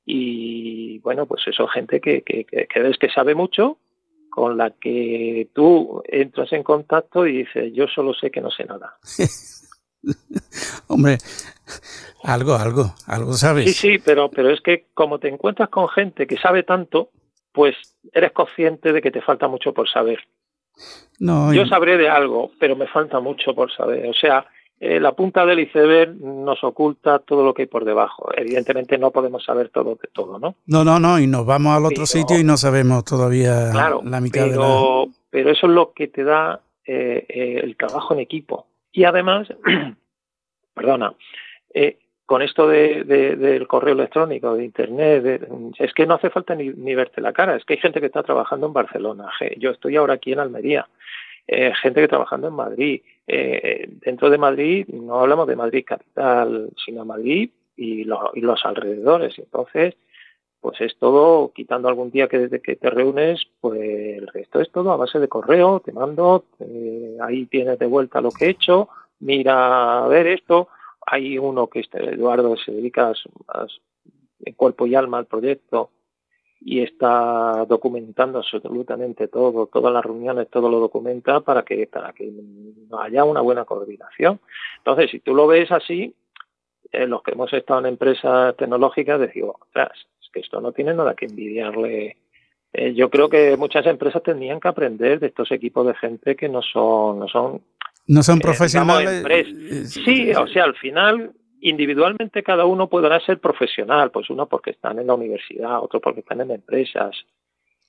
Y 0.05 0.99
bueno, 1.01 1.27
pues 1.27 1.43
eso, 1.47 1.67
gente 1.67 2.01
que, 2.01 2.23
que, 2.23 2.45
que, 2.45 2.67
que 2.67 2.81
ves 2.81 2.99
que 2.99 3.09
sabe 3.09 3.35
mucho, 3.35 3.79
con 4.31 4.57
la 4.57 4.71
que 4.71 5.49
tú 5.55 6.03
entras 6.07 6.53
en 6.53 6.63
contacto 6.63 7.27
y 7.27 7.39
dices, 7.39 7.73
yo 7.73 7.87
solo 7.89 8.15
sé 8.15 8.31
que 8.31 8.41
no 8.41 8.51
sé 8.51 8.65
nada. 8.67 8.99
Hombre, 10.89 11.19
algo, 12.25 12.55
algo, 12.55 12.95
algo 13.07 13.33
sabes. 13.35 13.77
Sí, 13.77 13.93
sí, 13.93 13.99
pero, 14.05 14.31
pero 14.31 14.51
es 14.51 14.61
que 14.61 14.87
como 14.95 15.19
te 15.19 15.29
encuentras 15.29 15.69
con 15.69 15.89
gente 15.89 16.27
que 16.27 16.37
sabe 16.39 16.63
tanto, 16.63 17.11
pues 17.53 17.77
eres 18.13 18.33
consciente 18.33 18.93
de 18.93 19.03
que 19.03 19.11
te 19.11 19.23
falta 19.23 19.49
mucho 19.49 19.73
por 19.73 19.89
saber. 19.89 20.21
No, 21.19 21.53
Yo 21.53 21.67
sabré 21.67 21.97
de 21.97 22.09
algo, 22.09 22.53
pero 22.61 22.77
me 22.77 22.87
falta 22.87 23.19
mucho 23.19 23.55
por 23.55 23.73
saber. 23.73 24.09
O 24.09 24.15
sea, 24.15 24.47
eh, 24.81 25.01
la 25.01 25.13
punta 25.13 25.45
del 25.45 25.59
iceberg 25.59 26.15
nos 26.21 26.63
oculta 26.63 27.19
todo 27.19 27.45
lo 27.45 27.53
que 27.53 27.63
hay 27.63 27.69
por 27.69 27.85
debajo. 27.85 28.29
Evidentemente 28.37 28.97
no 28.97 29.11
podemos 29.11 29.45
saber 29.45 29.71
todo 29.71 29.97
de 30.01 30.09
todo, 30.13 30.39
¿no? 30.39 30.55
No, 30.67 30.85
no, 30.85 31.01
no, 31.01 31.19
y 31.19 31.27
nos 31.27 31.45
vamos 31.45 31.77
al 31.77 31.87
otro 31.87 32.07
sitio 32.07 32.39
y 32.39 32.45
no 32.45 32.57
sabemos 32.57 33.05
todavía 33.05 33.73
la 34.05 34.21
mitad 34.21 34.47
de 34.47 34.57
la... 34.57 35.07
Pero 35.31 35.51
eso 35.51 35.67
es 35.67 35.73
lo 35.73 35.93
que 35.93 36.07
te 36.07 36.23
da 36.23 36.61
eh, 36.87 37.27
eh, 37.29 37.61
el 37.63 37.77
trabajo 37.77 38.15
en 38.15 38.21
equipo. 38.21 38.68
Y 38.93 39.05
además, 39.05 39.49
perdona, 40.75 41.15
eh, 41.75 41.99
con 42.27 42.43
esto 42.43 42.69
de, 42.69 43.05
del 43.05 43.67
correo 43.67 43.95
electrónico, 43.95 44.55
de 44.55 44.65
Internet, 44.65 45.49
es 45.79 45.95
que 45.95 46.07
no 46.07 46.15
hace 46.15 46.29
falta 46.29 46.55
ni, 46.55 46.95
verte 46.95 47.23
la 47.23 47.33
cara, 47.33 47.57
es 47.57 47.65
que 47.65 47.75
hay 47.75 47.81
gente 47.81 48.01
que 48.01 48.07
está 48.07 48.23
trabajando 48.23 48.67
en 48.67 48.75
Barcelona, 48.75 49.31
yo 49.57 49.71
estoy 49.71 49.97
ahora 49.97 50.15
aquí 50.15 50.33
en 50.33 50.41
Almería, 50.41 50.87
eh, 51.47 51.73
gente 51.81 52.01
que 52.01 52.05
está 52.05 52.17
trabajando 52.17 52.49
en 52.49 52.55
Madrid. 52.55 53.01
Eh, 53.27 53.89
dentro 54.05 54.29
de 54.29 54.37
Madrid 54.37 54.87
no 54.89 55.21
hablamos 55.21 55.49
de 55.49 55.57
Madrid 55.57 55.85
capital, 55.87 56.69
sino 56.85 57.07
Madrid 57.07 57.51
y, 57.75 58.03
y 58.03 58.41
los 58.43 58.65
alrededores. 58.67 59.39
Entonces, 59.39 59.95
pues 60.61 60.81
es 60.81 60.97
todo, 60.99 61.53
quitando 61.55 61.89
algún 61.89 62.11
día 62.11 62.29
que 62.29 62.39
desde 62.39 62.61
que 62.61 62.77
te 62.77 62.91
reúnes, 62.91 63.41
pues 63.61 63.81
el 63.81 64.27
resto 64.27 64.61
es 64.61 64.71
todo 64.71 64.93
a 64.93 64.97
base 64.97 65.19
de 65.19 65.29
correo, 65.29 65.81
te 65.81 65.93
mando, 65.93 66.45
ahí 67.21 67.47
tienes 67.47 67.79
de 67.79 67.87
vuelta 67.87 68.21
lo 68.21 68.31
que 68.31 68.47
he 68.47 68.51
hecho, 68.51 68.89
mira 69.21 70.05
a 70.05 70.09
ver 70.09 70.27
esto, 70.27 70.69
hay 71.07 71.39
uno 71.39 71.69
que 71.69 71.81
este, 71.81 72.15
Eduardo 72.15 72.57
se 72.57 72.73
dedica 72.73 73.13
en 74.41 74.55
cuerpo 74.55 74.87
y 74.87 74.95
alma 74.95 75.19
al 75.19 75.27
proyecto 75.27 75.91
y 76.61 76.83
está 76.83 77.65
documentando 77.69 78.39
absolutamente 78.39 79.29
todo, 79.29 79.67
todas 79.67 79.93
las 79.93 80.05
reuniones, 80.05 80.51
todo 80.51 80.69
lo 80.69 80.81
documenta 80.81 81.41
para 81.41 81.63
que, 81.63 81.87
para 81.87 82.13
que 82.13 82.33
haya 82.99 83.25
una 83.25 83.41
buena 83.41 83.65
coordinación. 83.65 84.41
Entonces, 84.79 85.11
si 85.11 85.21
tú 85.21 85.35
lo 85.35 85.47
ves 85.47 85.71
así, 85.71 86.15
eh, 86.91 87.07
los 87.07 87.23
que 87.23 87.33
hemos 87.33 87.53
estado 87.53 87.81
en 87.81 87.87
empresas 87.87 88.57
tecnológicas 88.57 89.21
decimos, 89.21 89.57
que 90.33 90.41
esto 90.41 90.61
no 90.61 90.73
tiene 90.73 90.95
nada 90.95 91.15
que 91.15 91.27
envidiarle. 91.27 92.17
Eh, 92.73 92.95
yo 92.95 93.09
creo 93.11 93.29
que 93.29 93.57
muchas 93.57 93.87
empresas 93.87 94.23
tendrían 94.23 94.61
que 94.61 94.69
aprender 94.69 95.21
de 95.21 95.29
estos 95.29 95.51
equipos 95.53 95.87
de 95.87 95.95
gente 95.95 96.37
que 96.37 96.49
no 96.49 96.63
son, 96.63 97.19
no 97.19 97.29
son, 97.29 97.63
no 98.07 98.23
son 98.23 98.39
eh, 98.39 98.43
profesionales. 98.43 99.25
Eh, 99.29 99.85
sí, 99.85 100.33
o 100.33 100.47
sea, 100.47 100.65
al 100.65 100.75
final 100.77 101.33
individualmente 101.61 102.43
cada 102.43 102.67
uno 102.67 102.89
podrá 102.89 103.19
ser 103.21 103.41
profesional, 103.41 104.11
pues 104.11 104.31
uno 104.31 104.47
porque 104.47 104.71
están 104.71 104.99
en 104.99 105.09
la 105.09 105.15
universidad, 105.15 105.83
otro 105.83 106.01
porque 106.01 106.21
están 106.21 106.41
en 106.41 106.53
empresas, 106.53 107.17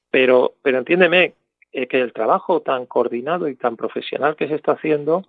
pero, 0.09 0.53
pero 0.63 0.79
entiéndeme 0.79 1.33
que 1.71 2.01
el 2.01 2.13
trabajo 2.13 2.61
tan 2.61 2.87
coordinado 2.87 3.47
y 3.47 3.55
tan 3.55 3.77
profesional 3.77 4.35
que 4.35 4.47
se 4.47 4.55
está 4.55 4.71
haciendo 4.71 5.23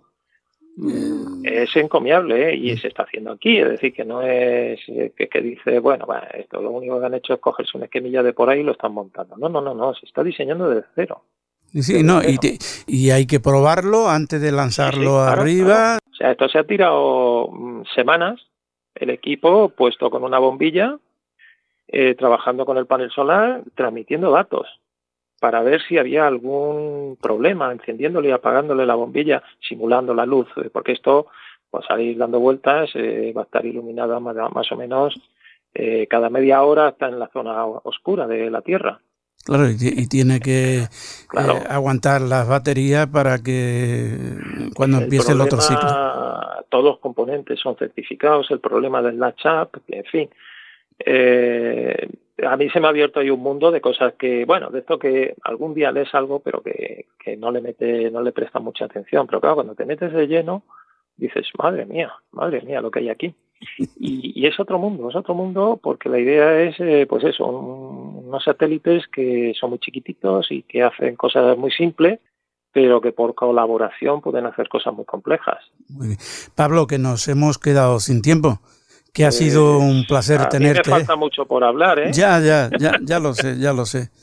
es 1.43 1.75
encomiable 1.75 2.49
¿eh? 2.49 2.55
y 2.55 2.77
se 2.77 2.87
está 2.87 3.03
haciendo 3.03 3.31
aquí, 3.31 3.57
es 3.57 3.69
decir, 3.69 3.93
que 3.93 4.05
no 4.05 4.21
es 4.21 4.79
que, 4.85 5.29
que 5.29 5.41
dice, 5.41 5.79
bueno, 5.79 6.07
esto 6.33 6.61
lo 6.61 6.71
único 6.71 6.99
que 6.99 7.05
han 7.05 7.13
hecho 7.13 7.33
es 7.33 7.39
cogerse 7.39 7.77
una 7.77 7.85
esquemilla 7.85 8.23
de 8.23 8.33
por 8.33 8.49
ahí 8.49 8.61
y 8.61 8.63
lo 8.63 8.73
están 8.73 8.93
montando. 8.93 9.35
No, 9.37 9.49
no, 9.49 9.61
no, 9.61 9.73
no, 9.73 9.93
se 9.93 10.05
está 10.05 10.23
diseñando 10.23 10.69
desde 10.69 10.87
cero. 10.95 11.23
Sí, 11.73 12.03
no, 12.03 12.21
y, 12.21 12.37
y, 12.85 13.11
hay 13.11 13.25
que 13.25 13.39
probarlo 13.39 14.09
antes 14.09 14.41
de 14.41 14.51
lanzarlo 14.51 15.21
arriba. 15.21 15.99
O 16.11 16.15
sea, 16.15 16.31
esto 16.31 16.49
se 16.49 16.59
ha 16.59 16.65
tirado 16.65 17.47
mm, 17.49 17.83
semanas, 17.95 18.41
el 18.95 19.09
equipo 19.09 19.69
puesto 19.69 20.09
con 20.09 20.25
una 20.25 20.37
bombilla, 20.37 20.97
eh, 21.87 22.15
trabajando 22.15 22.65
con 22.65 22.77
el 22.77 22.87
panel 22.87 23.09
solar, 23.11 23.63
transmitiendo 23.75 24.31
datos 24.31 24.67
para 25.41 25.61
ver 25.61 25.81
si 25.81 25.97
había 25.97 26.25
algún 26.27 27.17
problema, 27.21 27.73
encendiéndole 27.73 28.29
y 28.29 28.31
apagándole 28.31 28.85
la 28.85 28.95
bombilla, 28.95 29.43
simulando 29.67 30.13
la 30.13 30.25
luz, 30.25 30.47
eh, 30.55 30.69
porque 30.71 30.93
esto, 30.93 31.27
pues 31.69 31.83
salir 31.85 32.17
dando 32.17 32.39
vueltas, 32.39 32.91
eh, 32.93 33.33
va 33.35 33.41
a 33.41 33.45
estar 33.45 33.65
iluminada 33.65 34.21
más, 34.21 34.35
más 34.53 34.71
o 34.71 34.77
menos 34.77 35.19
eh, 35.73 36.07
cada 36.09 36.29
media 36.29 36.63
hora 36.63 36.89
está 36.89 37.07
en 37.07 37.19
la 37.19 37.29
zona 37.29 37.65
oscura 37.65 38.27
de 38.27 38.49
la 38.49 38.61
Tierra. 38.61 38.99
Claro, 39.43 39.67
y, 39.69 40.07
tiene 40.07 40.39
que 40.39 40.85
claro. 41.27 41.57
eh, 41.57 41.63
aguantar 41.67 42.21
las 42.21 42.47
baterías 42.47 43.07
para 43.07 43.39
que 43.41 44.15
cuando 44.75 44.97
el 44.97 45.03
empiece 45.05 45.27
problema, 45.27 45.43
el 45.43 45.47
otro 45.47 45.61
ciclo. 45.61 46.65
Todos 46.69 46.85
los 46.85 46.99
componentes 46.99 47.59
son 47.59 47.75
certificados, 47.75 48.51
el 48.51 48.59
problema 48.59 49.01
del 49.01 49.19
latch 49.19 49.45
up, 49.45 49.81
en 49.87 50.03
fin. 50.05 50.29
Eh, 50.99 52.07
a 52.45 52.57
mí 52.57 52.69
se 52.69 52.79
me 52.79 52.87
ha 52.87 52.89
abierto 52.89 53.19
ahí 53.19 53.29
un 53.29 53.41
mundo 53.41 53.71
de 53.71 53.81
cosas 53.81 54.13
que, 54.17 54.45
bueno, 54.45 54.69
de 54.69 54.79
esto 54.79 54.99
que 54.99 55.35
algún 55.43 55.73
día 55.73 55.91
lees 55.91 56.13
algo, 56.13 56.39
pero 56.39 56.61
que, 56.61 57.07
que 57.19 57.37
no 57.37 57.51
le 57.51 57.61
mete, 57.61 58.09
no 58.11 58.21
le 58.21 58.31
presta 58.31 58.59
mucha 58.59 58.85
atención. 58.85 59.27
Pero 59.27 59.41
claro, 59.41 59.55
cuando 59.55 59.75
te 59.75 59.85
metes 59.85 60.11
de 60.13 60.27
lleno, 60.27 60.63
dices, 61.17 61.47
madre 61.57 61.85
mía, 61.85 62.11
madre 62.31 62.61
mía, 62.61 62.81
lo 62.81 62.91
que 62.91 62.99
hay 62.99 63.09
aquí. 63.09 63.33
Y, 63.99 64.33
y 64.35 64.47
es 64.47 64.59
otro 64.59 64.79
mundo, 64.79 65.09
es 65.09 65.15
otro 65.15 65.35
mundo 65.35 65.79
porque 65.81 66.09
la 66.09 66.17
idea 66.17 66.61
es, 66.61 66.79
eh, 66.79 67.05
pues 67.07 67.23
eso, 67.23 67.45
un, 67.45 68.25
unos 68.31 68.43
satélites 68.43 69.07
que 69.07 69.53
son 69.59 69.71
muy 69.71 69.79
chiquititos 69.79 70.51
y 70.51 70.63
que 70.63 70.81
hacen 70.81 71.15
cosas 71.15 71.57
muy 71.57 71.69
simples, 71.71 72.19
pero 72.71 73.01
que 73.01 73.11
por 73.11 73.35
colaboración 73.35 74.21
pueden 74.21 74.45
hacer 74.45 74.69
cosas 74.69 74.93
muy 74.93 75.05
complejas. 75.05 75.59
Muy 75.89 76.07
bien. 76.07 76.19
Pablo, 76.55 76.87
que 76.87 76.97
nos 76.97 77.27
hemos 77.27 77.59
quedado 77.59 77.99
sin 77.99 78.21
tiempo 78.21 78.61
que 79.13 79.25
ha 79.25 79.31
sido 79.31 79.77
un 79.79 80.05
placer 80.07 80.39
a 80.41 80.49
tenerte. 80.49 80.89
Mí 80.89 80.93
me 80.93 80.99
falta 80.99 81.15
mucho 81.15 81.45
por 81.45 81.63
hablar, 81.63 81.99
¿eh? 81.99 82.11
Ya, 82.13 82.39
ya, 82.39 82.69
ya, 82.79 82.93
ya 83.01 83.19
lo 83.19 83.33
sé, 83.33 83.57
ya 83.57 83.73
lo 83.73 83.85
sé. 83.85 84.09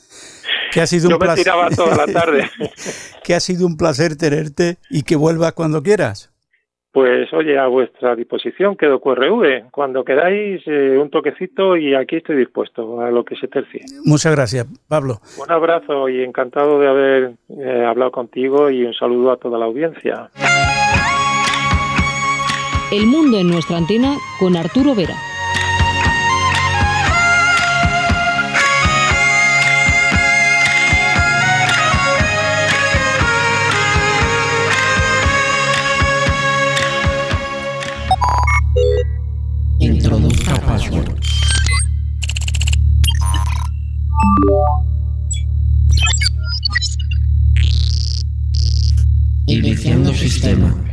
Que 0.71 0.81
ha 0.81 0.85
sido 0.85 1.09
Yo 1.09 1.15
un 1.15 1.19
me 1.19 1.25
placer. 1.25 1.43
tiraba 1.45 1.69
toda 1.71 1.95
la 1.95 2.13
tarde. 2.13 2.47
que 3.23 3.33
ha 3.33 3.39
sido 3.39 3.65
un 3.65 3.75
placer 3.75 4.15
tenerte 4.15 4.77
y 4.91 5.01
que 5.01 5.15
vuelvas 5.15 5.53
cuando 5.53 5.81
quieras. 5.81 6.31
Pues 6.91 7.31
oye, 7.33 7.57
a 7.57 7.65
vuestra 7.65 8.15
disposición 8.15 8.75
quedo 8.75 8.99
QRV. 8.99 9.71
Cuando 9.71 10.03
queráis, 10.03 10.61
eh, 10.67 10.95
un 11.01 11.09
toquecito 11.09 11.75
y 11.75 11.95
aquí 11.95 12.17
estoy 12.17 12.35
dispuesto 12.37 13.01
a 13.01 13.09
lo 13.09 13.25
que 13.25 13.35
se 13.35 13.47
tercie. 13.47 13.81
Muchas 14.05 14.35
gracias, 14.35 14.67
Pablo. 14.87 15.21
Un 15.43 15.51
abrazo 15.51 16.07
y 16.07 16.23
encantado 16.23 16.79
de 16.79 16.87
haber 16.87 17.31
eh, 17.49 17.85
hablado 17.87 18.11
contigo 18.11 18.69
y 18.69 18.83
un 18.83 18.93
saludo 18.93 19.31
a 19.31 19.37
toda 19.37 19.57
la 19.57 19.65
audiencia. 19.65 20.29
El 22.91 23.05
mundo 23.05 23.37
en 23.37 23.47
nuestra 23.47 23.77
antena 23.77 24.17
con 24.39 24.57
Arturo 24.57 24.95
Vera. 24.95 25.15
Introduzca 39.79 40.59
password. 40.61 41.15
Iniciando 49.45 50.11
sistema. 50.15 50.88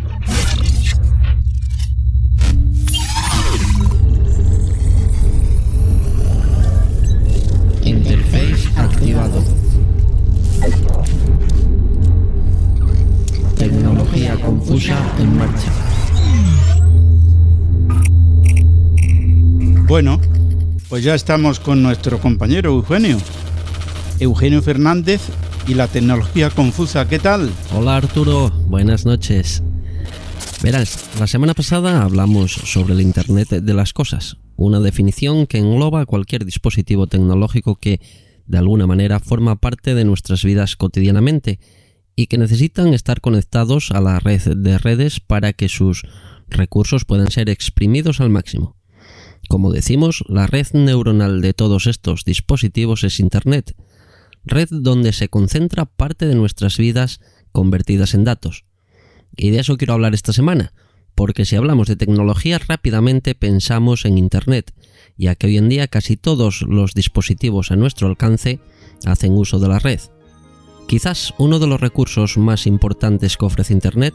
En 14.77 15.39
marcha. 15.39 15.73
Bueno, 19.89 20.21
pues 20.91 21.03
ya 21.03 21.15
estamos 21.15 21.61
con 21.61 21.83
nuestro 21.83 22.21
compañero 22.21 22.73
Eugenio. 22.73 23.17
Eugenio 24.21 24.61
Fernández 24.61 25.23
y 25.67 25.73
la 25.73 25.89
tecnología 25.89 26.51
confusa. 26.51 27.09
¿Qué 27.09 27.19
tal? 27.19 27.51
Hola 27.75 27.97
Arturo, 27.97 28.51
buenas 28.69 29.07
noches. 29.07 29.63
Verás, 30.63 31.09
la 31.19 31.27
semana 31.27 31.55
pasada 31.55 32.03
hablamos 32.03 32.53
sobre 32.53 32.93
el 32.93 33.01
Internet 33.01 33.49
de 33.49 33.75
las 33.75 33.95
Cosas, 33.95 34.37
una 34.57 34.81
definición 34.81 35.47
que 35.47 35.57
engloba 35.57 36.05
cualquier 36.05 36.45
dispositivo 36.45 37.07
tecnológico 37.07 37.77
que, 37.77 37.99
de 38.47 38.59
alguna 38.59 38.87
manera, 38.87 39.21
forma 39.21 39.57
parte 39.57 39.95
de 39.95 40.05
nuestras 40.05 40.45
vidas 40.45 40.77
cotidianamente 40.77 41.61
y 42.17 42.27
que 42.27 42.39
necesitan 42.39 42.95
estar 42.95 43.21
conectados 43.21 43.91
a 43.91 44.01
la 44.01 44.19
red 44.19 44.43
de 44.57 44.79
redes 44.79 45.21
para 45.21 45.53
que 45.53 45.69
sus 45.69 46.03
recursos 46.49 47.05
puedan 47.05 47.31
ser 47.31 47.51
exprimidos 47.51 48.21
al 48.21 48.31
máximo. 48.31 48.77
Como 49.49 49.71
decimos, 49.71 50.25
la 50.27 50.47
red 50.47 50.67
neuronal 50.73 51.41
de 51.41 51.53
todos 51.53 51.87
estos 51.87 52.25
dispositivos 52.25 53.05
es 53.05 53.21
Internet, 53.21 53.77
red 54.45 54.69
donde 54.71 55.13
se 55.13 55.29
concentra 55.29 55.85
parte 55.85 56.27
de 56.27 56.35
nuestras 56.35 56.79
vidas 56.79 57.21
convertidas 57.53 58.15
en 58.15 58.25
datos. 58.25 58.65
Y 59.37 59.51
de 59.51 59.61
eso 59.61 59.77
quiero 59.77 59.93
hablar 59.95 60.15
esta 60.15 60.33
semana, 60.33 60.73
porque 61.15 61.45
si 61.45 61.55
hablamos 61.57 61.87
de 61.87 61.97
tecnología 61.97 62.59
rápidamente 62.59 63.35
pensamos 63.35 64.05
en 64.05 64.19
Internet, 64.19 64.73
ya 65.17 65.35
que 65.35 65.49
hoy 65.49 65.59
en 65.59 65.69
día 65.69 65.87
casi 65.89 66.17
todos 66.17 66.63
los 66.63 66.95
dispositivos 66.95 67.71
a 67.71 67.77
nuestro 67.77 68.09
alcance 68.09 68.61
hacen 69.05 69.33
uso 69.33 69.59
de 69.59 69.69
la 69.69 69.79
red. 69.79 70.01
Quizás 70.87 71.35
uno 71.39 71.59
de 71.59 71.67
los 71.67 71.81
recursos 71.81 72.37
más 72.39 72.67
importantes 72.67 73.37
que 73.37 73.45
ofrece 73.45 73.73
Internet 73.73 74.15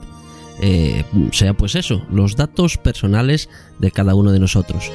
eh, 0.61 1.03
sea 1.32 1.53
pues 1.53 1.76
eso, 1.76 2.05
los 2.11 2.36
datos 2.36 2.78
personales 2.78 3.49
de 3.80 3.91
cada 3.91 4.13
uno 4.13 4.32
de 4.32 4.39
nosotros. 4.39 4.91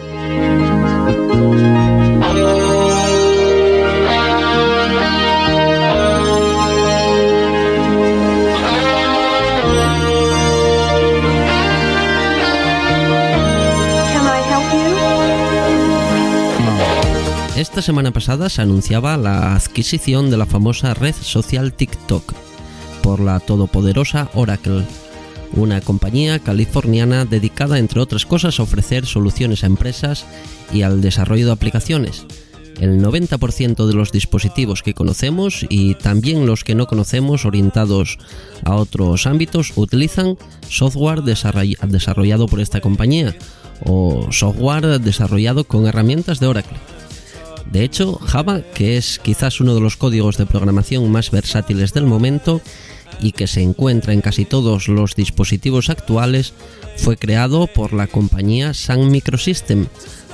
Esta 17.56 17.80
semana 17.80 18.10
pasada 18.10 18.50
se 18.50 18.60
anunciaba 18.60 19.16
la 19.16 19.54
adquisición 19.54 20.28
de 20.28 20.36
la 20.36 20.44
famosa 20.44 20.92
red 20.92 21.14
social 21.14 21.72
TikTok 21.72 22.34
por 23.02 23.18
la 23.18 23.40
todopoderosa 23.40 24.28
Oracle, 24.34 24.84
una 25.54 25.80
compañía 25.80 26.38
californiana 26.38 27.24
dedicada, 27.24 27.78
entre 27.78 28.00
otras 28.00 28.26
cosas, 28.26 28.60
a 28.60 28.62
ofrecer 28.62 29.06
soluciones 29.06 29.64
a 29.64 29.68
empresas 29.68 30.26
y 30.70 30.82
al 30.82 31.00
desarrollo 31.00 31.46
de 31.46 31.52
aplicaciones. 31.52 32.26
El 32.78 33.02
90% 33.02 33.86
de 33.86 33.94
los 33.94 34.12
dispositivos 34.12 34.82
que 34.82 34.92
conocemos 34.92 35.64
y 35.70 35.94
también 35.94 36.44
los 36.44 36.62
que 36.62 36.74
no 36.74 36.86
conocemos 36.86 37.46
orientados 37.46 38.18
a 38.64 38.74
otros 38.74 39.26
ámbitos 39.26 39.72
utilizan 39.76 40.36
software 40.68 41.22
desarrollado 41.22 42.48
por 42.48 42.60
esta 42.60 42.82
compañía 42.82 43.34
o 43.82 44.28
software 44.30 45.00
desarrollado 45.00 45.64
con 45.64 45.86
herramientas 45.86 46.38
de 46.38 46.48
Oracle. 46.48 46.95
De 47.70 47.82
hecho, 47.82 48.14
Java, 48.14 48.62
que 48.74 48.96
es 48.96 49.18
quizás 49.18 49.60
uno 49.60 49.74
de 49.74 49.80
los 49.80 49.96
códigos 49.96 50.36
de 50.36 50.46
programación 50.46 51.10
más 51.10 51.30
versátiles 51.30 51.92
del 51.92 52.06
momento, 52.06 52.60
y 53.20 53.32
que 53.32 53.46
se 53.46 53.62
encuentra 53.62 54.12
en 54.12 54.20
casi 54.20 54.44
todos 54.44 54.88
los 54.88 55.14
dispositivos 55.14 55.90
actuales, 55.90 56.52
fue 56.96 57.16
creado 57.16 57.66
por 57.66 57.92
la 57.92 58.06
compañía 58.06 58.74
Sun 58.74 59.10
Microsystem, 59.10 59.86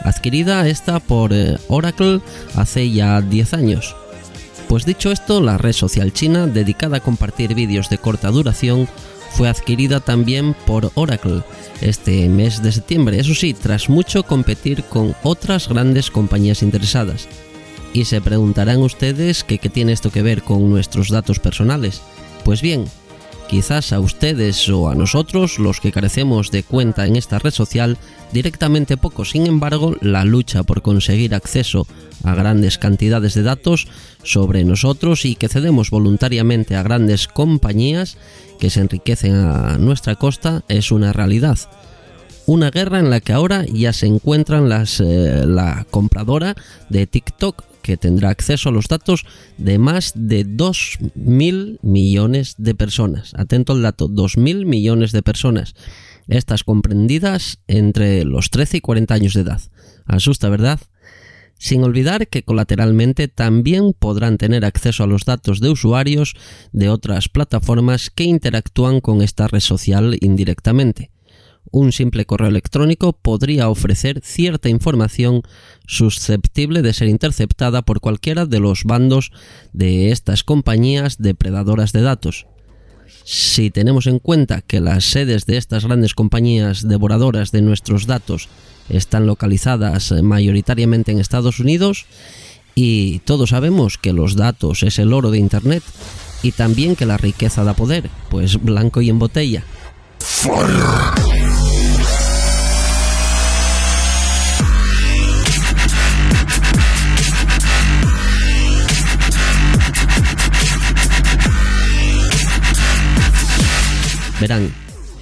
adquirida 0.05 0.69
esta 0.69 1.01
por 1.01 1.33
eh, 1.33 1.59
Oracle 1.69 2.21
hace 2.55 2.91
ya 2.91 3.21
10 3.21 3.55
años. 3.55 3.97
Pues 4.69 4.87
dicho 4.87 5.13
esto, 5.13 5.41
la 5.41 5.59
red 5.59 5.73
social 5.73 6.13
china 6.13 6.47
dedicada 6.47 6.99
a 6.99 7.03
compartir 7.03 7.55
vídeos 7.55 7.91
de 7.91 7.99
corta 7.99 8.31
duración 8.31 8.89
fue 9.35 9.49
adquirida 9.49 10.01
también 10.01 10.55
por 10.67 10.91
Oracle 10.95 11.43
este 11.81 12.29
mes 12.29 12.63
de 12.63 12.71
septiembre, 12.71 13.19
eso 13.19 13.35
sí, 13.35 13.55
tras 13.55 13.89
mucho 13.89 14.23
competir 14.23 14.85
con 14.85 15.15
otras 15.23 15.69
grandes 15.69 16.11
compañías 16.11 16.63
interesadas. 16.63 17.29
Y 17.93 18.05
se 18.05 18.21
preguntarán 18.21 18.79
ustedes 18.79 19.45
que 19.45 19.59
qué 19.59 19.69
tiene 19.69 19.93
esto 19.93 20.11
que 20.11 20.23
ver 20.23 20.43
con 20.43 20.71
nuestros 20.71 21.09
datos 21.09 21.39
personales. 21.41 22.03
Pues 22.45 22.63
bien, 22.63 22.87
quizás 23.53 23.93
a 23.93 24.01
ustedes 24.01 24.67
o 24.71 24.89
a 24.89 24.95
nosotros, 24.95 25.59
los 25.59 25.79
que 25.79 25.93
carecemos 25.93 26.51
de 26.51 26.63
cuenta 26.63 27.07
en 27.07 27.17
esta 27.17 27.39
red 27.39 27.51
social, 27.51 27.99
directamente 28.33 28.97
poco. 28.97 29.27
Sin 29.27 29.47
embargo, 29.47 29.95
la 30.01 30.25
lucha 30.25 30.63
por 30.63 30.81
conseguir 30.81 31.35
acceso 31.35 31.87
a 32.25 32.35
grandes 32.35 32.79
cantidades 32.79 33.35
de 33.35 33.43
datos 33.43 33.89
sobre 34.23 34.65
nosotros 34.65 35.27
y 35.27 35.35
que 35.35 35.51
cedemos 35.51 35.91
voluntariamente 35.91 36.77
a 36.77 36.83
grandes 36.83 37.29
compañías 37.29 38.17
que 38.59 38.71
se 38.71 38.81
enriquecen 38.81 39.35
a 39.35 39.77
nuestra 39.77 40.15
costa 40.15 40.65
es 40.69 40.91
una 40.91 41.13
realidad. 41.13 41.59
Una 42.47 42.71
guerra 42.71 42.99
en 42.99 43.09
la 43.09 43.21
que 43.21 43.33
ahora 43.33 43.65
ya 43.67 43.93
se 43.93 44.07
encuentran 44.07 44.69
las, 44.69 45.01
eh, 45.01 45.45
la 45.47 45.87
compradora 45.91 46.57
de 46.89 47.07
TikTok 47.07 47.65
que 47.83 47.97
tendrá 47.97 48.31
acceso 48.31 48.69
a 48.69 48.73
los 48.73 48.89
datos 48.89 49.25
de 49.59 49.79
más 49.79 50.13
de 50.17 50.45
2.000 50.45 51.79
millones 51.83 52.57
de 52.59 52.75
personas. 52.75 53.33
Atento 53.37 53.73
al 53.73 53.83
dato, 53.83 54.09
2.000 54.09 54.67
millones 54.67 55.13
de 55.13 55.23
personas. 55.23 55.75
Estas 56.27 56.65
comprendidas 56.65 57.59
entre 57.69 58.25
los 58.25 58.51
13 58.51 58.79
y 58.79 58.81
40 58.81 59.15
años 59.15 59.35
de 59.35 59.43
edad. 59.43 59.61
Asusta, 60.07 60.49
¿verdad? 60.49 60.81
Sin 61.59 61.85
olvidar 61.85 62.27
que 62.27 62.43
colateralmente 62.43 63.29
también 63.29 63.93
podrán 63.97 64.37
tener 64.37 64.65
acceso 64.65 65.05
a 65.05 65.07
los 65.07 65.25
datos 65.25 65.61
de 65.61 65.71
usuarios 65.71 66.35
de 66.73 66.89
otras 66.89 67.29
plataformas 67.29 68.11
que 68.11 68.25
interactúan 68.25 69.01
con 69.01 69.23
esta 69.23 69.47
red 69.47 69.61
social 69.61 70.17
indirectamente 70.21 71.12
un 71.71 71.93
simple 71.93 72.27
correo 72.27 72.49
electrónico 72.49 73.13
podría 73.13 73.69
ofrecer 73.69 74.21
cierta 74.23 74.69
información 74.69 75.43
susceptible 75.87 76.83
de 76.83 76.93
ser 76.93 77.09
interceptada 77.09 77.83
por 77.83 78.01
cualquiera 78.01 78.47
de 78.47 78.61
los 78.61 78.85
bandos 78.85 79.33
de 79.73 80.11
estas 80.11 80.45
compañías 80.45 81.19
depredadoras 81.19 81.93
de 81.93 82.03
datos. 82.03 82.47
Si 83.25 83.71
tenemos 83.71 84.07
en 84.07 84.19
cuenta 84.19 84.63
que 84.63 84.81
las 84.81 85.05
sedes 85.05 85.47
de 85.47 85.57
estas 85.57 85.85
grandes 85.85 86.15
compañías 86.15 86.87
devoradoras 86.89 87.53
de 87.53 87.63
nuestros 87.63 88.07
datos 88.07 88.49
están 88.89 89.27
localizadas 89.27 90.13
mayoritariamente 90.23 91.13
en 91.13 91.21
Estados 91.21 91.61
Unidos, 91.61 92.07
y 92.75 93.21
todos 93.21 93.51
sabemos 93.51 93.99
que 93.99 94.13
los 94.13 94.35
datos 94.35 94.83
es 94.83 94.99
el 94.99 95.13
oro 95.13 95.31
de 95.31 95.39
Internet, 95.39 95.83
y 96.43 96.53
también 96.53 96.97
que 96.97 97.07
la 97.07 97.17
riqueza 97.17 97.65
da 97.65 97.75
poder, 97.75 98.11
pues 98.29 98.63
blanco 98.63 99.01
y 99.01 99.11
en 99.11 99.19
botella. 99.19 99.65
Verán, 114.43 114.75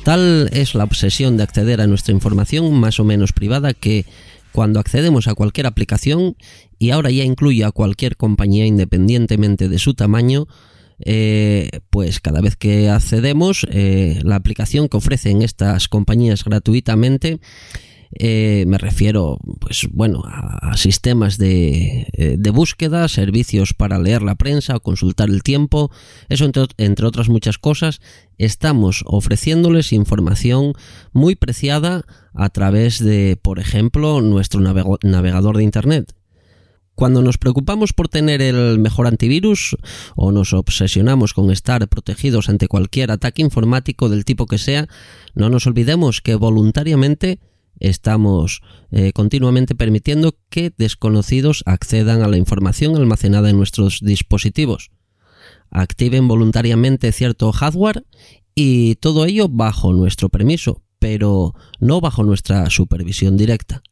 tal 0.02 0.48
es 0.50 0.74
la 0.74 0.84
obsesión 0.84 1.36
de 1.36 1.42
acceder 1.42 1.82
a 1.82 1.86
nuestra 1.86 2.14
información 2.14 2.72
más 2.72 2.98
o 3.00 3.04
menos 3.04 3.34
privada 3.34 3.74
que 3.74 4.06
cuando 4.50 4.80
accedemos 4.80 5.28
a 5.28 5.34
cualquier 5.34 5.66
aplicación, 5.66 6.36
y 6.78 6.88
ahora 6.88 7.10
ya 7.10 7.22
incluye 7.22 7.62
a 7.66 7.70
cualquier 7.70 8.16
compañía 8.16 8.64
independientemente 8.64 9.68
de 9.68 9.78
su 9.78 9.92
tamaño, 9.92 10.48
eh, 11.00 11.68
pues 11.90 12.18
cada 12.20 12.40
vez 12.40 12.56
que 12.56 12.88
accedemos, 12.88 13.66
eh, 13.70 14.20
la 14.22 14.36
aplicación 14.36 14.88
que 14.88 14.96
ofrecen 14.96 15.42
estas 15.42 15.88
compañías 15.88 16.42
gratuitamente 16.42 17.40
eh, 18.12 18.64
me 18.66 18.76
refiero, 18.78 19.38
pues 19.61 19.88
bueno, 19.92 20.22
a, 20.26 20.76
sistemas 20.76 21.38
de, 21.38 22.08
eh, 22.12 22.36
de, 22.38 22.50
búsqueda, 22.50 23.06
servicios 23.08 23.72
para 23.72 23.98
leer 23.98 24.22
la 24.22 24.34
prensa 24.34 24.76
o 24.76 24.80
consultar 24.80 25.30
el 25.30 25.42
tiempo, 25.42 25.90
eso 26.28 26.44
entre, 26.44 26.64
entre 26.78 27.06
otras 27.06 27.28
muchas 27.28 27.58
cosas, 27.58 28.00
estamos 28.36 29.04
ofreciéndoles 29.06 29.92
información 29.92 30.72
muy 31.12 31.36
preciada 31.36 32.04
a 32.34 32.48
través 32.48 32.98
de, 32.98 33.38
por 33.40 33.61
ejemplo, 33.61 34.20
nuestro 34.20 34.61
navegador 34.61 35.56
de 35.56 35.62
Internet. 35.62 36.14
Cuando 36.96 37.22
nos 37.22 37.38
preocupamos 37.38 37.92
por 37.94 38.08
tener 38.08 38.42
el 38.42 38.78
mejor 38.78 39.06
antivirus 39.06 39.76
o 40.16 40.32
nos 40.32 40.52
obsesionamos 40.52 41.32
con 41.32 41.50
estar 41.50 41.88
protegidos 41.88 42.50
ante 42.50 42.68
cualquier 42.68 43.11
ataque 43.11 43.40
informático 43.40 44.08
del 44.08 44.26
tipo 44.26 44.46
que 44.46 44.58
sea, 44.58 44.86
no 45.34 45.48
nos 45.48 45.66
olvidemos 45.66 46.20
que 46.20 46.34
voluntariamente 46.34 47.38
estamos 47.78 48.62
eh, 48.90 49.12
continuamente 49.12 49.74
permitiendo 49.74 50.36
que 50.48 50.72
desconocidos 50.76 51.62
accedan 51.66 52.22
a 52.22 52.28
la 52.28 52.36
información 52.36 52.96
almacenada 52.96 53.50
en 53.50 53.56
nuestros 53.56 54.00
dispositivos. 54.00 54.90
Activen 55.70 56.28
voluntariamente 56.28 57.12
cierto 57.12 57.52
hardware 57.52 58.04
y 58.54 58.96
todo 58.96 59.24
ello 59.24 59.48
bajo 59.48 59.92
nuestro 59.92 60.28
permiso, 60.28 60.82
pero 60.98 61.54
no 61.78 62.00
bajo 62.00 62.24
nuestra 62.24 62.68
supervisión 62.70 63.36
directa. 63.36 63.82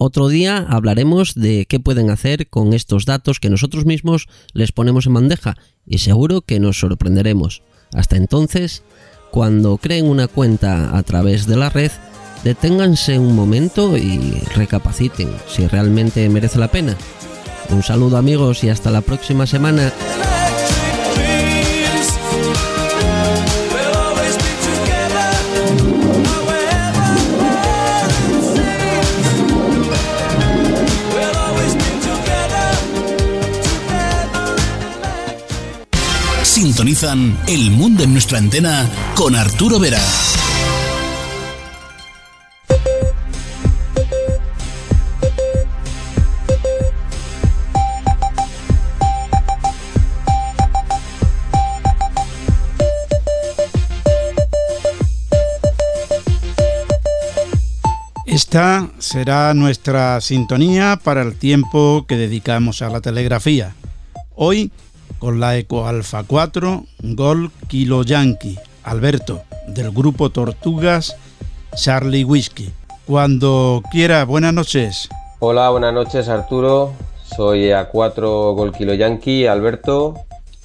Otro 0.00 0.28
día 0.28 0.58
hablaremos 0.58 1.34
de 1.34 1.66
qué 1.66 1.80
pueden 1.80 2.10
hacer 2.10 2.48
con 2.48 2.72
estos 2.72 3.04
datos 3.04 3.40
que 3.40 3.50
nosotros 3.50 3.84
mismos 3.84 4.28
les 4.52 4.70
ponemos 4.70 5.06
en 5.06 5.14
bandeja 5.14 5.56
y 5.84 5.98
seguro 5.98 6.42
que 6.42 6.60
nos 6.60 6.78
sorprenderemos. 6.78 7.62
Hasta 7.92 8.16
entonces, 8.16 8.84
cuando 9.32 9.76
creen 9.78 10.06
una 10.06 10.28
cuenta 10.28 10.96
a 10.96 11.02
través 11.02 11.46
de 11.46 11.56
la 11.56 11.70
red, 11.70 11.90
deténganse 12.48 13.18
un 13.18 13.36
momento 13.36 13.98
y 13.98 14.40
recapaciten 14.54 15.28
si 15.46 15.66
realmente 15.66 16.26
merece 16.30 16.58
la 16.58 16.68
pena. 16.68 16.96
Un 17.68 17.82
saludo 17.82 18.16
amigos 18.16 18.64
y 18.64 18.70
hasta 18.70 18.90
la 18.90 19.02
próxima 19.02 19.46
semana. 19.46 19.92
Sintonizan 36.42 37.38
El 37.46 37.70
Mundo 37.72 38.04
en 38.04 38.14
nuestra 38.14 38.38
antena 38.38 38.88
con 39.14 39.36
Arturo 39.36 39.78
Vera. 39.78 40.00
Esta 58.48 58.88
será 58.96 59.52
nuestra 59.52 60.22
sintonía 60.22 60.98
para 61.04 61.20
el 61.20 61.38
tiempo 61.38 62.06
que 62.08 62.16
dedicamos 62.16 62.80
a 62.80 62.88
la 62.88 63.02
telegrafía. 63.02 63.74
Hoy 64.36 64.72
con 65.18 65.38
la 65.38 65.58
Eco 65.58 65.86
Alfa 65.86 66.22
4 66.22 66.84
Gol 67.14 67.50
Kilo 67.66 68.04
Yankee, 68.04 68.58
Alberto, 68.84 69.42
del 69.66 69.90
grupo 69.90 70.30
Tortugas 70.30 71.14
Charlie 71.76 72.24
Whisky. 72.24 72.72
Cuando 73.06 73.82
quiera, 73.92 74.24
buenas 74.24 74.54
noches. 74.54 75.10
Hola, 75.40 75.68
buenas 75.68 75.92
noches 75.92 76.30
Arturo. 76.30 76.94
Soy 77.24 77.66
A4 77.66 78.54
Gol 78.54 78.72
Kilo 78.72 78.94
Yankee, 78.94 79.46
Alberto, 79.46 80.14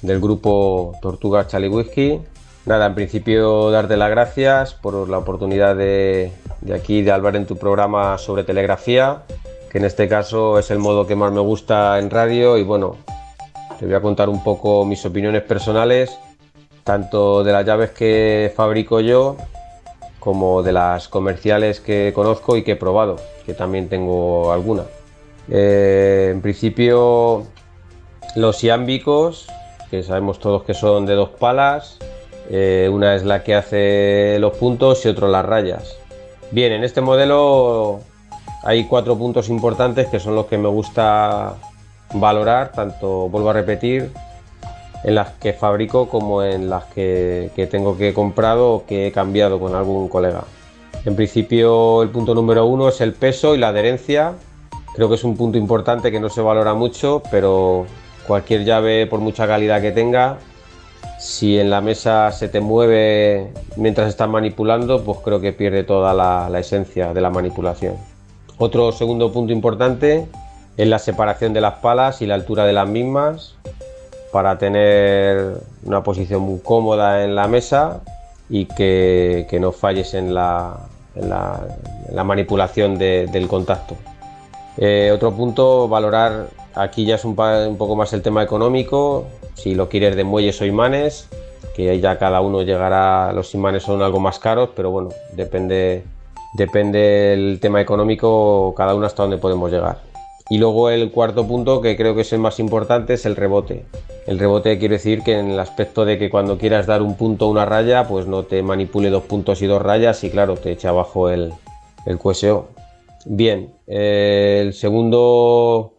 del 0.00 0.20
grupo 0.20 0.96
Tortugas 1.02 1.48
Charlie 1.48 1.68
Whisky. 1.68 2.18
Nada, 2.64 2.86
en 2.86 2.94
principio 2.94 3.70
darte 3.70 3.98
las 3.98 4.08
gracias 4.08 4.72
por 4.72 5.06
la 5.10 5.18
oportunidad 5.18 5.76
de, 5.76 6.32
de 6.64 6.74
aquí 6.74 7.02
de 7.02 7.12
hablar 7.12 7.36
en 7.36 7.46
tu 7.46 7.56
programa 7.56 8.18
sobre 8.18 8.42
telegrafía, 8.42 9.22
que 9.70 9.78
en 9.78 9.84
este 9.84 10.08
caso 10.08 10.58
es 10.58 10.70
el 10.70 10.78
modo 10.78 11.06
que 11.06 11.14
más 11.14 11.30
me 11.30 11.40
gusta 11.40 11.98
en 11.98 12.10
radio 12.10 12.56
y 12.58 12.64
bueno, 12.64 12.96
te 13.78 13.86
voy 13.86 13.94
a 13.94 14.00
contar 14.00 14.28
un 14.28 14.42
poco 14.42 14.84
mis 14.84 15.04
opiniones 15.04 15.42
personales, 15.42 16.18
tanto 16.82 17.44
de 17.44 17.52
las 17.52 17.66
llaves 17.66 17.90
que 17.90 18.52
fabrico 18.56 19.00
yo 19.00 19.36
como 20.18 20.62
de 20.62 20.72
las 20.72 21.08
comerciales 21.08 21.80
que 21.80 22.12
conozco 22.14 22.56
y 22.56 22.62
que 22.62 22.72
he 22.72 22.76
probado, 22.76 23.16
que 23.44 23.52
también 23.52 23.90
tengo 23.90 24.52
alguna. 24.52 24.84
Eh, 25.50 26.30
en 26.32 26.40
principio, 26.40 27.44
los 28.34 28.64
iámbicos, 28.64 29.48
que 29.90 30.02
sabemos 30.02 30.38
todos 30.38 30.62
que 30.62 30.72
son 30.72 31.04
de 31.04 31.14
dos 31.14 31.28
palas, 31.28 31.98
eh, 32.50 32.88
una 32.90 33.14
es 33.14 33.24
la 33.24 33.42
que 33.42 33.54
hace 33.54 34.38
los 34.40 34.56
puntos 34.56 35.04
y 35.04 35.08
otra 35.08 35.28
las 35.28 35.44
rayas. 35.44 35.98
Bien, 36.54 36.70
en 36.70 36.84
este 36.84 37.00
modelo 37.00 37.98
hay 38.62 38.84
cuatro 38.84 39.18
puntos 39.18 39.48
importantes 39.48 40.06
que 40.06 40.20
son 40.20 40.36
los 40.36 40.46
que 40.46 40.56
me 40.56 40.68
gusta 40.68 41.54
valorar, 42.12 42.70
tanto 42.70 43.28
vuelvo 43.28 43.50
a 43.50 43.54
repetir, 43.54 44.12
en 45.02 45.16
las 45.16 45.30
que 45.30 45.52
fabrico 45.52 46.08
como 46.08 46.44
en 46.44 46.70
las 46.70 46.84
que, 46.84 47.50
tengo 47.72 47.98
que 47.98 48.14
comprado 48.14 48.70
o 48.72 48.86
que 48.86 49.08
he 49.08 49.10
cambiado 49.10 49.58
con 49.58 49.74
algún 49.74 50.08
colega. 50.08 50.44
En 51.04 51.16
principio 51.16 52.04
el 52.04 52.10
punto 52.10 52.36
número 52.36 52.66
uno 52.66 52.86
es 52.88 53.00
el 53.00 53.14
peso 53.14 53.56
y 53.56 53.58
la 53.58 53.70
adherencia. 53.70 54.34
Creo 54.94 55.08
que 55.08 55.16
es 55.16 55.24
un 55.24 55.36
punto 55.36 55.58
importante 55.58 56.12
que 56.12 56.20
no 56.20 56.30
se 56.30 56.40
valora 56.40 56.72
mucho, 56.72 57.20
pero 57.32 57.84
cualquier 58.28 58.64
llave, 58.64 59.08
por 59.08 59.18
mucha 59.18 59.48
calidad 59.48 59.82
que 59.82 59.90
tenga, 59.90 60.38
si 61.24 61.58
en 61.58 61.70
la 61.70 61.80
mesa 61.80 62.30
se 62.32 62.50
te 62.50 62.60
mueve 62.60 63.50
mientras 63.76 64.10
estás 64.10 64.28
manipulando, 64.28 65.02
pues 65.02 65.20
creo 65.24 65.40
que 65.40 65.54
pierde 65.54 65.82
toda 65.82 66.12
la, 66.12 66.60
esencia 66.60 67.14
de 67.14 67.20
la 67.22 67.30
manipulación. 67.30 67.96
Otro 68.58 68.92
segundo 68.92 69.32
punto 69.32 69.50
importante 69.50 70.28
es 70.76 70.86
la 70.86 70.98
separación 70.98 71.54
de 71.54 71.62
las 71.62 71.76
palas 71.76 72.20
y 72.20 72.26
la 72.26 72.34
altura 72.34 72.66
de 72.66 72.74
las 72.74 72.86
mismas 72.86 73.56
para 74.32 74.58
tener 74.58 75.62
una 75.84 76.02
posición 76.02 76.42
muy 76.42 76.60
cómoda 76.60 77.24
en 77.24 77.34
la 77.34 77.48
mesa 77.48 78.02
y 78.50 78.66
que, 78.66 79.46
no 79.58 79.72
falles 79.72 80.12
en 80.12 80.34
la, 80.34 80.76
manipulación 82.22 82.98
de- 82.98 83.28
del 83.32 83.48
contacto. 83.48 83.96
Eh, 84.76 85.10
otro 85.10 85.32
punto, 85.32 85.88
valorar, 85.88 86.48
aquí 86.74 87.06
ya 87.06 87.14
es 87.14 87.24
un 87.24 87.34
poco 87.34 87.96
más 87.96 88.12
el 88.12 88.20
tema 88.20 88.42
económico, 88.42 89.24
si 89.54 89.74
lo 89.74 89.88
quieres 89.88 90.16
de 90.16 90.24
muelles 90.24 90.60
o 90.60 90.64
imanes, 90.64 91.28
que 91.74 91.98
ya 92.00 92.18
cada 92.18 92.40
uno 92.40 92.62
llegará, 92.62 93.32
los 93.32 93.54
imanes 93.54 93.82
son 93.82 94.02
algo 94.02 94.20
más 94.20 94.38
caros, 94.38 94.70
pero 94.76 94.90
bueno, 94.90 95.10
depende, 95.32 96.04
depende 96.54 96.98
del 96.98 97.58
tema 97.60 97.80
económico, 97.80 98.74
cada 98.76 98.94
uno 98.94 99.06
hasta 99.06 99.22
donde 99.22 99.38
podemos 99.38 99.70
llegar. 99.70 99.98
Y 100.50 100.58
luego 100.58 100.90
el 100.90 101.10
cuarto 101.10 101.46
punto, 101.46 101.80
que 101.80 101.96
creo 101.96 102.14
que 102.14 102.20
es 102.20 102.32
el 102.32 102.38
más 102.38 102.60
importante, 102.60 103.14
es 103.14 103.24
el 103.24 103.34
rebote. 103.34 103.86
El 104.26 104.38
rebote 104.38 104.78
quiere 104.78 104.96
decir 104.96 105.22
que 105.22 105.38
en 105.38 105.50
el 105.50 105.58
aspecto 105.58 106.04
de 106.04 106.18
que 106.18 106.28
cuando 106.28 106.58
quieras 106.58 106.86
dar 106.86 107.00
un 107.00 107.16
punto 107.16 107.46
o 107.46 107.50
una 107.50 107.64
raya, 107.64 108.06
pues 108.06 108.26
no 108.26 108.42
te 108.42 108.62
manipule 108.62 109.08
dos 109.08 109.24
puntos 109.24 109.62
y 109.62 109.66
dos 109.66 109.80
rayas 109.80 110.22
y 110.22 110.30
claro, 110.30 110.56
te 110.56 110.72
eche 110.72 110.86
abajo 110.86 111.30
el, 111.30 111.52
el 112.04 112.18
QSO. 112.18 112.68
Bien, 113.24 113.72
eh, 113.86 114.60
el 114.62 114.74
segundo 114.74 115.94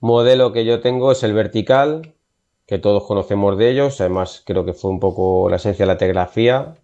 modelo 0.00 0.52
que 0.52 0.64
yo 0.64 0.80
tengo 0.80 1.12
es 1.12 1.22
el 1.22 1.32
vertical, 1.32 2.13
que 2.66 2.78
todos 2.78 3.04
conocemos 3.04 3.58
de 3.58 3.70
ellos, 3.70 4.00
además 4.00 4.42
creo 4.46 4.64
que 4.64 4.74
fue 4.74 4.90
un 4.90 5.00
poco 5.00 5.48
la 5.50 5.56
esencia 5.56 5.84
de 5.86 5.92
la 5.92 5.98
telegrafía. 5.98 6.76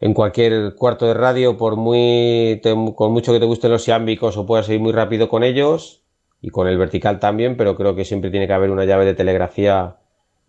En 0.00 0.14
cualquier 0.14 0.74
cuarto 0.76 1.06
de 1.06 1.14
radio, 1.14 1.56
por 1.58 1.76
muy 1.76 2.60
con 2.96 3.12
mucho 3.12 3.32
que 3.32 3.40
te 3.40 3.44
gusten 3.46 3.70
los 3.70 3.86
iámbicos 3.86 4.36
o 4.36 4.46
puedas 4.46 4.68
ir 4.70 4.80
muy 4.80 4.92
rápido 4.92 5.28
con 5.28 5.42
ellos, 5.44 6.02
y 6.40 6.48
con 6.50 6.66
el 6.68 6.78
vertical 6.78 7.20
también, 7.20 7.56
pero 7.58 7.76
creo 7.76 7.94
que 7.94 8.06
siempre 8.06 8.30
tiene 8.30 8.46
que 8.46 8.54
haber 8.54 8.70
una 8.70 8.86
llave 8.86 9.04
de 9.04 9.12
telegrafía 9.14 9.98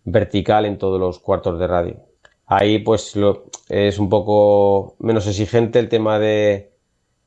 vertical 0.04 0.64
en 0.64 0.78
todos 0.78 0.98
los 0.98 1.18
cuartos 1.18 1.58
de 1.58 1.66
radio. 1.66 1.96
Ahí 2.46 2.78
pues 2.78 3.14
lo- 3.14 3.44
es 3.68 3.98
un 3.98 4.08
poco 4.08 4.96
menos 5.00 5.26
exigente 5.26 5.78
el 5.78 5.88
tema 5.90 6.18
de, 6.18 6.72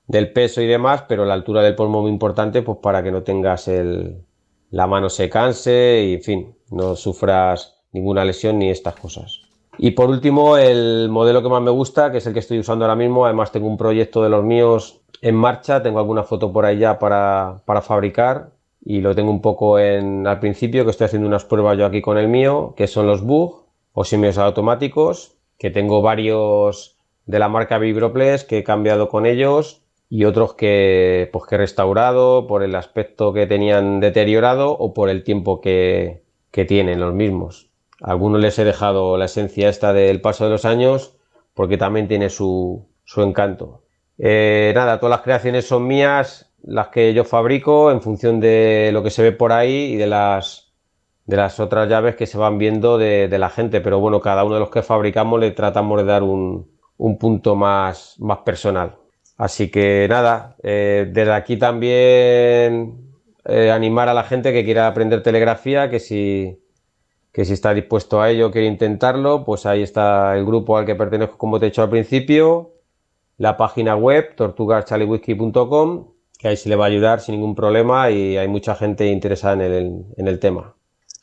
del 0.07 0.33
peso 0.33 0.61
y 0.61 0.67
demás, 0.67 1.03
pero 1.07 1.25
la 1.25 1.35
altura 1.35 1.61
del 1.63 1.75
polvo 1.75 2.01
muy 2.01 2.11
importante 2.11 2.61
pues 2.63 2.79
para 2.81 3.03
que 3.03 3.11
no 3.11 3.23
tengas 3.23 3.67
el, 3.67 4.23
la 4.71 4.87
mano 4.87 5.09
se 5.09 5.29
canse 5.29 6.03
y 6.07 6.13
en 6.15 6.23
fin, 6.23 6.54
no 6.69 6.95
sufras 6.95 7.77
ninguna 7.91 8.25
lesión 8.25 8.59
ni 8.59 8.69
estas 8.69 8.95
cosas. 8.95 9.41
Y 9.77 9.91
por 9.91 10.09
último, 10.09 10.57
el 10.57 11.09
modelo 11.09 11.41
que 11.41 11.49
más 11.49 11.61
me 11.61 11.71
gusta, 11.71 12.11
que 12.11 12.19
es 12.19 12.27
el 12.27 12.33
que 12.33 12.39
estoy 12.39 12.59
usando 12.59 12.85
ahora 12.85 12.95
mismo, 12.95 13.25
además 13.25 13.51
tengo 13.51 13.67
un 13.67 13.77
proyecto 13.77 14.23
de 14.23 14.29
los 14.29 14.43
míos 14.43 15.01
en 15.21 15.35
marcha, 15.35 15.83
tengo 15.83 15.99
alguna 15.99 16.23
foto 16.23 16.51
por 16.51 16.65
ahí 16.65 16.79
ya 16.79 16.99
para, 16.99 17.61
para 17.65 17.81
fabricar 17.81 18.51
y 18.83 19.01
lo 19.01 19.15
tengo 19.15 19.31
un 19.31 19.41
poco 19.41 19.79
en 19.79 20.27
al 20.27 20.39
principio, 20.39 20.85
que 20.85 20.91
estoy 20.91 21.05
haciendo 21.05 21.27
unas 21.27 21.45
pruebas 21.45 21.77
yo 21.77 21.85
aquí 21.85 22.01
con 22.01 22.17
el 22.17 22.27
mío, 22.27 22.73
que 22.77 22.87
son 22.87 23.07
los 23.07 23.23
Bug 23.23 23.65
o 23.93 24.03
simios 24.03 24.37
automáticos, 24.37 25.35
que 25.57 25.71
tengo 25.71 26.01
varios 26.01 26.97
de 27.25 27.39
la 27.39 27.49
marca 27.49 27.79
Vibroplex 27.79 28.43
que 28.43 28.59
he 28.59 28.63
cambiado 28.63 29.09
con 29.09 29.25
ellos 29.25 29.81
y 30.09 30.25
otros 30.25 30.53
que, 30.53 31.29
pues, 31.33 31.45
que 31.45 31.55
he 31.55 31.57
restaurado 31.57 32.45
por 32.45 32.61
el 32.61 32.75
aspecto 32.75 33.33
que 33.33 33.47
tenían 33.47 33.99
deteriorado 33.99 34.71
o 34.71 34.93
por 34.93 35.09
el 35.09 35.23
tiempo 35.23 35.61
que, 35.61 36.24
que 36.55 36.63
tienen 36.63 37.01
los 37.01 37.13
mismos. 37.13 37.69
A 38.01 38.11
algunos 38.11 38.39
les 38.39 38.57
he 38.57 38.63
dejado 38.63 39.17
la 39.17 39.25
esencia 39.25 39.67
esta 39.67 39.91
del 39.91 40.21
paso 40.21 40.45
de 40.45 40.51
los 40.51 40.63
años 40.63 41.17
porque 41.53 41.77
también 41.77 42.07
tiene 42.07 42.29
su, 42.29 42.87
su 43.03 43.21
encanto. 43.23 43.83
Eh, 44.17 44.71
nada, 44.73 44.97
todas 44.97 45.17
las 45.17 45.21
creaciones 45.21 45.67
son 45.67 45.85
mías, 45.85 46.53
las 46.63 46.87
que 46.87 47.13
yo 47.13 47.25
fabrico 47.25 47.91
en 47.91 48.01
función 48.01 48.39
de 48.39 48.91
lo 48.93 49.03
que 49.03 49.09
se 49.09 49.21
ve 49.21 49.33
por 49.33 49.51
ahí 49.51 49.95
y 49.95 49.95
de 49.97 50.07
las, 50.07 50.71
de 51.25 51.35
las 51.35 51.59
otras 51.59 51.89
llaves 51.89 52.15
que 52.15 52.25
se 52.25 52.37
van 52.37 52.57
viendo 52.57 52.97
de, 52.97 53.27
la 53.37 53.49
gente. 53.49 53.81
Pero 53.81 53.99
bueno, 53.99 54.21
cada 54.21 54.45
uno 54.45 54.53
de 54.53 54.61
los 54.61 54.69
que 54.69 54.81
fabricamos 54.81 55.41
le 55.41 55.51
tratamos 55.51 55.97
de 55.97 56.05
dar 56.05 56.23
un, 56.23 56.71
un 56.95 57.17
punto 57.17 57.57
más, 57.57 58.15
más 58.19 58.37
personal. 58.45 58.95
Así 59.35 59.69
que 59.69 60.07
nada, 60.09 60.55
eh, 60.63 61.05
desde 61.11 61.33
aquí 61.33 61.57
también 61.57 63.04
eh, 63.45 63.71
animar 63.71 64.09
a 64.09 64.13
la 64.13 64.23
gente 64.23 64.51
que 64.51 64.65
quiera 64.65 64.87
aprender 64.87 65.23
telegrafía, 65.23 65.89
que 65.89 65.99
si, 65.99 66.59
que 67.31 67.45
si 67.45 67.53
está 67.53 67.73
dispuesto 67.73 68.21
a 68.21 68.29
ello, 68.29 68.51
quiere 68.51 68.67
intentarlo, 68.67 69.45
pues 69.45 69.65
ahí 69.65 69.83
está 69.83 70.37
el 70.37 70.45
grupo 70.45 70.77
al 70.77 70.85
que 70.85 70.95
pertenezco, 70.95 71.37
como 71.37 71.59
te 71.59 71.67
he 71.67 71.69
dicho 71.69 71.83
al 71.83 71.89
principio, 71.89 72.73
la 73.37 73.57
página 73.57 73.95
web 73.95 74.35
tortugaschaliwhisky.com, 74.35 76.07
que 76.37 76.47
ahí 76.47 76.57
se 76.57 76.69
le 76.69 76.75
va 76.75 76.85
a 76.85 76.87
ayudar 76.87 77.21
sin 77.21 77.35
ningún 77.35 77.55
problema 77.55 78.09
y 78.09 78.37
hay 78.37 78.47
mucha 78.47 78.75
gente 78.75 79.07
interesada 79.07 79.53
en 79.53 79.61
el, 79.61 80.05
en 80.17 80.27
el 80.27 80.39
tema. 80.39 80.75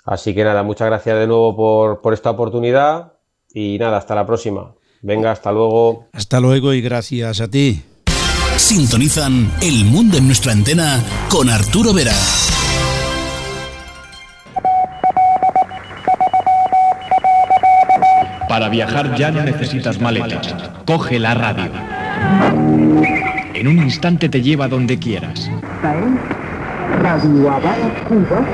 Así 0.05 0.35
que 0.35 0.45
nada, 0.45 0.63
muchas 0.63 0.89
gracias 0.89 1.19
de 1.19 1.27
nuevo 1.27 1.57
por, 1.57 2.01
por 2.01 2.13
esta 2.13 2.31
oportunidad 2.31 3.15
y 3.55 3.79
nada, 3.79 3.99
hasta 3.99 4.15
la 4.15 4.27
próxima. 4.27 4.75
Venga, 5.03 5.33
hasta 5.33 5.53
luego. 5.53 6.07
Hasta 6.13 6.41
luego 6.41 6.73
y 6.73 6.81
gracias 6.81 7.41
a 7.41 7.49
ti. 7.49 7.83
Sintonizan 8.63 9.51
El 9.61 9.85
Mundo 9.85 10.17
en 10.17 10.29
nuestra 10.29 10.53
antena 10.53 11.01
con 11.29 11.51
Arturo 11.51 11.93
Vera. 11.93 12.15
Para 18.49 18.69
viajar 18.69 19.17
ya 19.17 19.33
no 19.33 19.43
necesitas 19.43 20.01
maletas. 20.01 20.55
Coge 20.87 21.19
la 21.19 21.35
radio. 21.35 21.73
En 23.53 23.67
un 23.67 23.79
instante 23.79 24.29
te 24.29 24.41
lleva 24.41 24.69
donde 24.69 24.97
quieras. 24.97 25.51
Radio 27.03 27.51
Habana, 27.51 28.05
Cuba, 28.09 28.47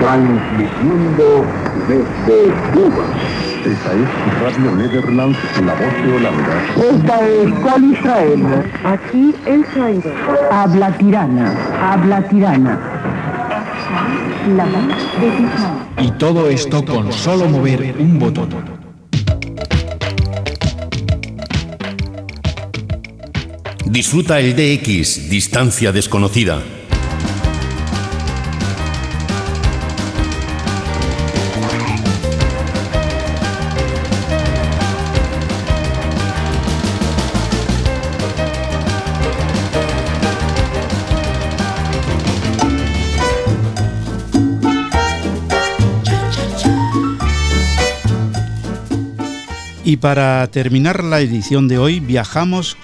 transmitiendo 0.00 1.44
desde 1.88 2.54
Cuba. 2.72 3.41
Esta 3.64 3.92
es 3.92 4.40
Radio 4.40 4.74
Netherlands, 4.74 5.38
la 5.64 5.74
voz 5.74 5.94
de 6.04 6.16
Holanda. 6.16 6.64
Esta 6.76 7.28
es 7.28 7.52
Col 7.60 7.92
Israel. 7.92 8.44
Aquí 8.84 9.34
El 9.46 9.64
Cairo. 9.66 10.12
Habla 10.50 10.98
tirana, 10.98 11.54
habla 11.80 12.28
tirana. 12.28 12.80
La 14.56 14.64
voz 14.64 15.20
de 15.20 15.30
Tiján. 15.30 15.88
Y 15.96 16.10
todo 16.18 16.48
esto 16.48 16.84
con 16.84 17.12
solo 17.12 17.48
mover 17.48 17.94
un 18.00 18.18
botón. 18.18 18.48
Disfruta 23.86 24.40
el 24.40 24.56
DX, 24.56 25.30
distancia 25.30 25.92
desconocida. 25.92 26.62
Y 49.92 49.98
para 49.98 50.46
terminar 50.46 51.04
la 51.04 51.20
edición 51.20 51.68
de 51.68 51.76
hoy 51.76 52.00
viajamos 52.00 52.78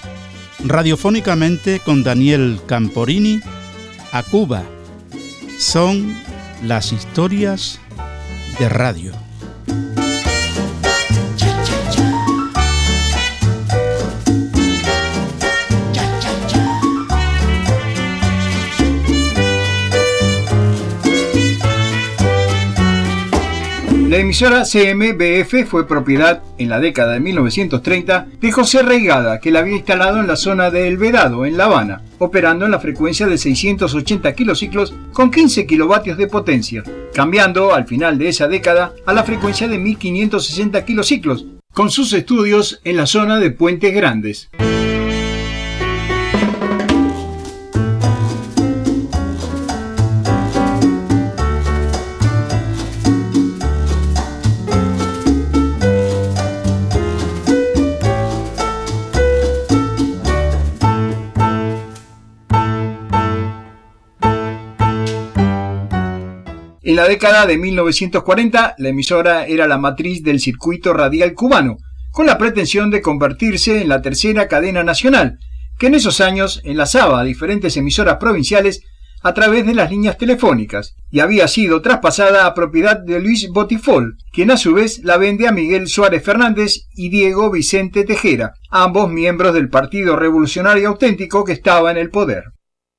radiofónicamente 0.63 1.81
con 1.81 2.05
Daniel 2.05 2.61
Camporini 2.67 3.41
a 4.13 4.23
Cuba. 4.23 4.63
Son 5.59 6.15
las 6.63 6.93
historias 6.93 7.81
de 8.59 8.69
radio. 8.69 9.28
La 24.19 24.23
emisora 24.23 24.65
CMBF 24.65 25.69
fue 25.69 25.87
propiedad 25.87 26.43
en 26.59 26.71
la 26.71 26.81
década 26.81 27.13
de 27.13 27.21
1930 27.21 28.27
de 28.41 28.51
José 28.51 28.83
Reigada, 28.83 29.39
que 29.39 29.53
la 29.53 29.61
había 29.61 29.77
instalado 29.77 30.19
en 30.19 30.27
la 30.27 30.35
zona 30.35 30.73
de 30.73 30.89
El 30.89 30.99
Vedado, 30.99 31.47
en 31.47 31.57
La 31.57 31.67
Habana, 31.67 32.03
operando 32.19 32.65
en 32.65 32.73
la 32.73 32.81
frecuencia 32.81 33.29
de 33.29 33.39
680 33.39 34.33
kilociclos 34.33 34.93
con 35.13 35.31
15 35.31 35.69
kilovatios 35.69 36.19
de 36.19 36.27
potencia, 36.27 36.83
cambiando 37.15 37.73
al 37.73 37.87
final 37.87 38.19
de 38.19 38.31
esa 38.31 38.49
década 38.49 38.93
a 39.07 39.13
la 39.13 39.23
frecuencia 39.23 39.69
de 39.69 39.79
1560 39.79 40.85
kilociclos, 40.85 41.47
con 41.73 41.89
sus 41.89 42.13
estudios 42.13 42.81
en 42.83 42.97
la 42.97 43.07
zona 43.07 43.39
de 43.39 43.53
Puentes 43.53 43.95
Grandes. 43.95 44.51
En 66.89 66.97
la 66.97 67.07
década 67.07 67.45
de 67.45 67.59
1940, 67.59 68.77
la 68.79 68.89
emisora 68.89 69.45
era 69.47 69.69
la 69.69 69.77
matriz 69.77 70.23
del 70.23 70.41
circuito 70.41 70.95
radial 70.95 71.35
cubano, 71.35 71.77
con 72.13 72.25
la 72.25 72.39
pretensión 72.39 72.91
de 72.91 73.03
convertirse 73.03 73.83
en 73.83 73.91
la 73.91 74.01
tercera 74.01 74.49
cadena 74.49 74.83
nacional, 74.83 75.39
que 75.79 75.89
en 75.89 75.97
esos 75.97 76.23
años 76.23 76.63
enlazaba 76.65 77.21
a 77.21 77.25
diferentes 77.25 77.77
emisoras 77.77 78.17
provinciales 78.17 78.81
a 79.23 79.35
través 79.35 79.67
de 79.67 79.75
las 79.75 79.91
líneas 79.91 80.17
telefónicas, 80.17 80.95
y 81.11 81.21
había 81.21 81.47
sido 81.47 81.83
traspasada 81.83 82.47
a 82.47 82.55
propiedad 82.55 82.97
de 82.99 83.21
Luis 83.21 83.51
Botifol, 83.51 84.17
quien 84.33 84.51
a 84.51 84.57
su 84.57 84.73
vez 84.73 85.05
la 85.05 85.19
vende 85.19 85.47
a 85.47 85.53
Miguel 85.53 85.89
Suárez 85.89 86.25
Fernández 86.25 86.87
y 86.95 87.11
Diego 87.11 87.51
Vicente 87.51 88.05
Tejera, 88.05 88.55
ambos 88.71 89.11
miembros 89.11 89.53
del 89.53 89.69
Partido 89.69 90.17
Revolucionario 90.17 90.89
Auténtico 90.89 91.45
que 91.45 91.53
estaba 91.53 91.91
en 91.91 91.99
el 91.99 92.09
poder. 92.09 92.45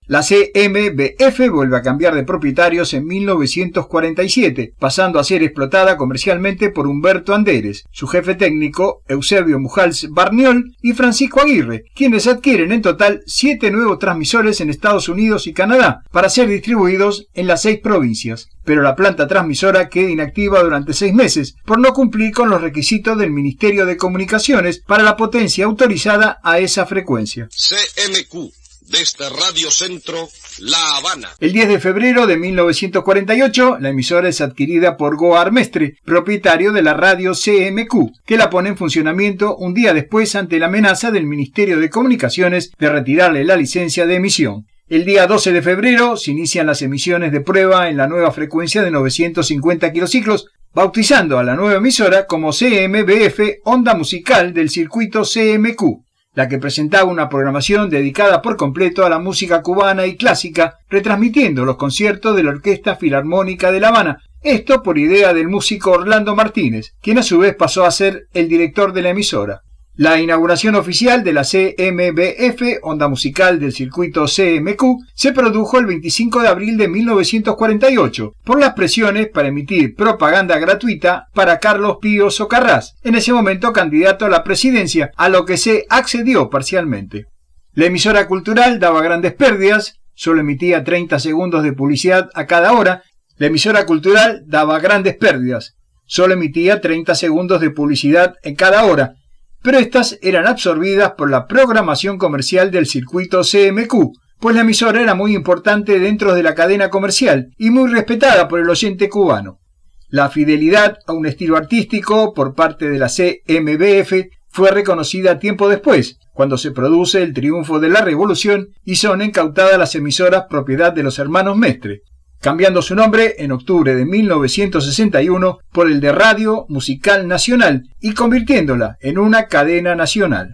La 0.10 0.24
CMBF 0.24 1.52
vuelve 1.52 1.78
a 1.78 1.84
cambiar 1.84 2.16
de 2.16 2.24
propietarios 2.24 2.96
en 2.96 3.06
1947, 3.06 4.74
pasando 4.80 5.20
a 5.20 5.24
ser 5.24 5.44
explotada 5.44 5.98
comercialmente 5.98 6.72
por 6.72 6.88
Humberto 6.88 7.36
Anderes, 7.36 7.84
su 7.92 8.08
jefe 8.08 8.34
técnico 8.34 9.04
Eusebio 9.08 9.60
Mujals 9.60 10.08
Barniol 10.10 10.74
y 10.82 10.94
Francisco 10.94 11.42
Aguirre, 11.42 11.84
quienes 11.94 12.26
adquieren 12.26 12.72
en 12.72 12.82
total 12.82 13.22
siete 13.28 13.70
nuevos 13.70 14.00
transmisores 14.00 14.60
en 14.62 14.72
Estados 14.72 15.10
Unidos 15.10 15.46
y 15.46 15.54
Canadá 15.54 16.02
para 16.12 16.30
ser 16.30 16.48
distribuidos 16.48 17.28
en 17.36 17.46
las 17.46 17.62
seis 17.62 17.78
provincias. 17.78 18.48
Pero 18.66 18.82
la 18.82 18.96
planta 18.96 19.28
transmisora 19.28 19.90
queda 19.90 20.10
inactiva 20.10 20.64
durante 20.64 20.94
seis 20.94 21.14
meses 21.14 21.54
por 21.66 21.78
no 21.78 21.94
cumplir 21.94 22.32
con 22.32 22.50
los 22.50 22.64
requisitos 22.64 23.16
del 23.20 23.30
Ministerio 23.30 23.86
de 23.86 23.96
Comunicaciones 23.96 24.82
para 24.88 25.04
la 25.04 25.16
potencia 25.16 25.66
autorizada 25.66 26.40
a 26.42 26.58
esa 26.58 26.88
frecuencia. 26.88 27.48
CMQ 27.52 28.69
desde 28.90 29.30
Radio 29.30 29.70
Centro, 29.70 30.30
La 30.60 30.98
Habana. 30.98 31.30
El 31.40 31.54
10 31.54 31.68
de 31.70 31.80
febrero 31.80 32.26
de 32.26 32.38
1948, 32.38 33.78
la 33.80 33.90
emisora 33.90 34.30
es 34.30 34.42
adquirida 34.42 34.98
por 34.98 35.16
Goar 35.16 35.52
Mestre, 35.52 35.96
propietario 36.04 36.72
de 36.72 36.82
la 36.82 36.94
radio 36.94 37.34
CMQ, 37.34 38.26
que 38.26 38.38
la 38.38 38.50
pone 38.50 38.70
en 38.70 38.78
funcionamiento 38.78 39.56
un 39.56 39.74
día 39.74 39.94
después 39.94 40.36
ante 40.36 40.60
la 40.60 40.66
amenaza 40.66 41.12
del 41.12 41.28
Ministerio 41.28 41.80
de 41.80 41.90
Comunicaciones 41.90 42.72
de 42.80 42.90
retirarle 42.90 43.44
la 43.44 43.56
licencia 43.56 44.06
de 44.06 44.16
emisión. 44.16 44.66
El 44.88 45.06
día 45.06 45.28
12 45.28 45.54
de 45.54 45.62
febrero 45.62 46.18
se 46.18 46.32
inician 46.32 46.66
las 46.66 46.82
emisiones 46.82 47.32
de 47.32 47.42
prueba 47.42 47.90
en 47.90 47.98
la 47.98 48.08
nueva 48.08 48.32
frecuencia 48.32 48.82
de 48.82 48.90
950 48.90 49.92
kilociclos, 49.94 50.48
bautizando 50.74 51.38
a 51.38 51.44
la 51.44 51.56
nueva 51.56 51.76
emisora 51.76 52.26
como 52.26 52.52
CMBF 52.52 53.40
Onda 53.66 53.94
Musical 53.94 54.54
del 54.54 54.70
circuito 54.72 55.22
CMQ 55.22 56.09
la 56.40 56.48
que 56.48 56.58
presentaba 56.58 57.04
una 57.04 57.28
programación 57.28 57.90
dedicada 57.90 58.42
por 58.42 58.56
completo 58.56 59.06
a 59.06 59.10
la 59.10 59.20
música 59.20 59.62
cubana 59.62 60.06
y 60.06 60.16
clásica, 60.16 60.78
retransmitiendo 60.90 61.66
los 61.66 61.76
conciertos 61.76 62.34
de 62.34 62.44
la 62.44 62.52
Orquesta 62.52 62.96
Filarmónica 62.96 63.74
de 63.74 63.82
La 63.82 63.90
Habana, 63.90 64.24
esto 64.42 64.82
por 64.82 64.98
idea 64.98 65.34
del 65.34 65.50
músico 65.50 65.92
Orlando 65.92 66.38
Martínez, 66.38 66.94
quien 67.02 67.18
a 67.18 67.24
su 67.24 67.40
vez 67.40 67.58
pasó 67.58 67.84
a 67.84 67.92
ser 67.92 68.28
el 68.34 68.48
director 68.48 68.94
de 68.94 69.02
la 69.02 69.10
emisora. 69.10 69.64
La 70.00 70.18
inauguración 70.18 70.76
oficial 70.76 71.26
de 71.26 71.34
la 71.34 71.42
CMBF, 71.44 72.80
onda 72.84 73.10
musical 73.10 73.60
del 73.60 73.74
circuito 73.74 74.28
CMQ, 74.28 74.82
se 75.14 75.34
produjo 75.34 75.78
el 75.78 75.88
25 75.88 76.42
de 76.42 76.48
abril 76.48 76.78
de 76.78 76.88
1948 76.88 78.32
por 78.46 78.62
las 78.62 78.76
presiones 78.76 79.28
para 79.28 79.50
emitir 79.50 79.96
propaganda 79.96 80.58
gratuita 80.58 81.26
para 81.34 81.60
Carlos 81.60 81.98
Pío 82.00 82.32
Socarrás, 82.32 82.96
en 83.04 83.16
ese 83.16 83.34
momento 83.34 83.74
candidato 83.74 84.24
a 84.24 84.30
la 84.30 84.46
presidencia, 84.46 85.12
a 85.18 85.28
lo 85.28 85.44
que 85.44 85.58
se 85.58 85.86
accedió 85.90 86.50
parcialmente. 86.50 87.26
La 87.74 87.88
emisora 87.88 88.26
cultural 88.26 88.80
daba 88.80 89.02
grandes 89.02 89.34
pérdidas, 89.34 89.96
solo 90.14 90.40
emitía 90.40 90.86
30 90.86 91.20
segundos 91.20 91.62
de 91.62 91.74
publicidad 91.74 92.30
a 92.36 92.46
cada 92.46 92.72
hora. 92.72 93.04
La 93.36 93.48
emisora 93.48 93.86
cultural 93.86 94.44
daba 94.48 94.80
grandes 94.80 95.18
pérdidas, 95.18 95.74
solo 96.06 96.36
emitía 96.36 96.80
30 96.80 97.16
segundos 97.16 97.60
de 97.60 97.72
publicidad 97.72 98.36
en 98.44 98.56
cada 98.56 98.86
hora, 98.86 99.16
pero 99.62 99.78
estas 99.78 100.18
eran 100.22 100.48
absorbidas 100.48 101.14
por 101.18 101.30
la 101.30 101.48
programación 101.48 102.18
comercial 102.18 102.72
del 102.72 102.86
circuito 102.86 103.42
CMQ, 103.42 104.14
pues 104.40 104.56
la 104.56 104.62
emisora 104.62 105.02
era 105.02 105.16
muy 105.16 105.36
importante 105.36 106.00
dentro 106.00 106.34
de 106.34 106.44
la 106.44 106.56
cadena 106.56 106.90
comercial 106.90 107.50
y 107.58 107.70
muy 107.70 107.92
respetada 107.92 108.48
por 108.48 108.60
el 108.60 108.70
oyente 108.70 109.10
cubano. 109.10 109.60
La 110.08 110.30
fidelidad 110.30 110.98
a 111.06 111.14
un 111.14 111.26
estilo 111.26 111.58
artístico 111.58 112.34
por 112.34 112.56
parte 112.56 112.90
de 112.90 112.98
la 112.98 113.10
CMBF 113.10 114.30
fue 114.50 114.72
reconocida 114.72 115.40
tiempo 115.40 115.70
después, 115.70 116.18
cuando 116.34 116.58
se 116.58 116.72
produce 116.72 117.22
el 117.22 117.34
triunfo 117.34 117.80
de 117.80 117.90
la 117.90 118.02
revolución 118.02 118.70
y 118.84 118.96
son 118.96 119.22
incautadas 119.22 119.78
las 119.78 119.94
emisoras 119.96 120.46
propiedad 120.50 120.94
de 120.94 121.04
los 121.04 121.20
hermanos 121.20 121.58
Mestre, 121.58 122.02
cambiando 122.42 122.82
su 122.82 122.96
nombre 122.96 123.36
en 123.40 123.52
octubre 123.52 123.96
de 123.96 124.06
1961 124.06 125.60
por 125.72 125.88
el 125.88 126.00
de 126.00 126.12
Radio 126.12 126.66
Musical 126.70 127.28
Nacional 127.28 127.90
y 128.00 128.14
convirtiéndola 128.14 128.98
en 129.02 129.18
una 129.18 129.48
cadena 129.48 129.96
nacional. 129.96 130.54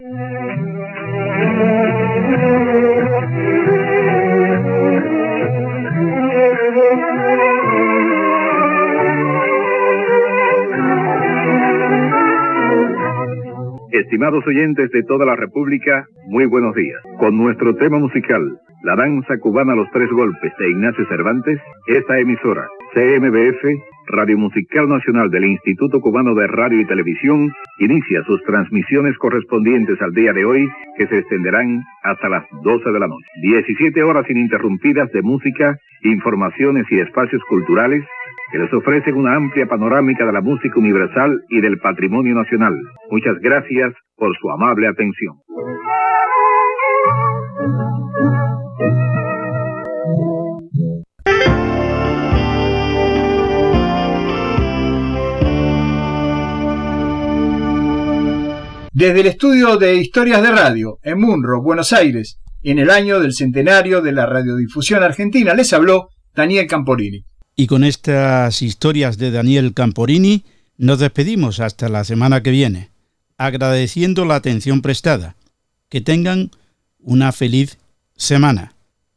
Estimados 13.95 14.45
oyentes 14.45 14.91
de 14.91 15.03
toda 15.03 15.25
la 15.25 15.37
República, 15.37 16.05
muy 16.27 16.45
buenos 16.45 16.75
días. 16.75 17.01
Con 17.17 17.37
nuestro 17.37 17.77
tema 17.77 17.97
musical, 17.97 18.59
la 18.83 18.93
danza 18.97 19.37
cubana 19.37 19.73
Los 19.73 19.89
Tres 19.91 20.09
Golpes 20.09 20.51
de 20.59 20.69
Ignacio 20.69 21.07
Cervantes, 21.07 21.61
esta 21.87 22.19
emisora, 22.19 22.67
CMBF, 22.93 23.63
Radio 24.07 24.37
Musical 24.37 24.89
Nacional 24.89 25.31
del 25.31 25.45
Instituto 25.45 26.01
Cubano 26.01 26.35
de 26.35 26.45
Radio 26.45 26.81
y 26.81 26.85
Televisión, 26.85 27.53
inicia 27.79 28.21
sus 28.25 28.43
transmisiones 28.43 29.17
correspondientes 29.17 30.01
al 30.01 30.11
día 30.11 30.33
de 30.33 30.43
hoy, 30.43 30.69
que 30.97 31.07
se 31.07 31.19
extenderán 31.19 31.81
hasta 32.03 32.27
las 32.27 32.43
12 32.63 32.91
de 32.91 32.99
la 32.99 33.07
noche. 33.07 33.27
17 33.43 34.03
horas 34.03 34.29
ininterrumpidas 34.29 35.09
de 35.13 35.21
música, 35.21 35.77
informaciones 36.03 36.85
y 36.91 36.99
espacios 36.99 37.41
culturales 37.47 38.03
que 38.51 38.57
les 38.57 38.71
ofrecen 38.73 39.15
una 39.15 39.35
amplia 39.35 39.65
panorámica 39.65 40.25
de 40.25 40.33
la 40.33 40.41
música 40.41 40.79
universal 40.79 41.41
y 41.49 41.61
del 41.61 41.79
patrimonio 41.79 42.35
nacional. 42.35 42.75
Muchas 43.09 43.39
gracias 43.41 43.93
por 44.15 44.35
su 44.37 44.49
amable 44.49 44.87
atención. 44.87 45.35
Desde 58.97 59.19
el 59.19 59.27
estudio 59.27 59.75
de 59.75 59.95
Historias 59.95 60.41
de 60.41 60.51
Radio 60.51 60.99
en 61.03 61.19
Munro, 61.19 61.61
Buenos 61.61 61.91
Aires, 61.91 62.39
en 62.63 62.79
el 62.79 62.89
año 62.89 63.19
del 63.19 63.33
centenario 63.33 64.01
de 64.01 64.13
la 64.13 64.25
radiodifusión 64.25 65.03
argentina, 65.03 65.53
les 65.53 65.73
habló 65.73 66.07
Daniel 66.33 66.65
Camporini. 66.65 67.25
Y 67.55 67.67
con 67.67 67.83
estas 67.83 68.61
historias 68.61 69.17
de 69.17 69.31
Daniel 69.31 69.73
Camporini 69.73 70.43
nos 70.77 70.99
despedimos 70.99 71.59
hasta 71.61 71.87
la 71.87 72.03
semana 72.03 72.43
que 72.43 72.51
viene, 72.51 72.91
agradeciendo 73.37 74.25
la 74.25 74.35
atención 74.35 74.81
prestada. 74.81 75.35
Que 75.87 76.01
tengan 76.01 76.51
una 76.99 77.31
feliz 77.31 77.77
semana. 78.17 78.73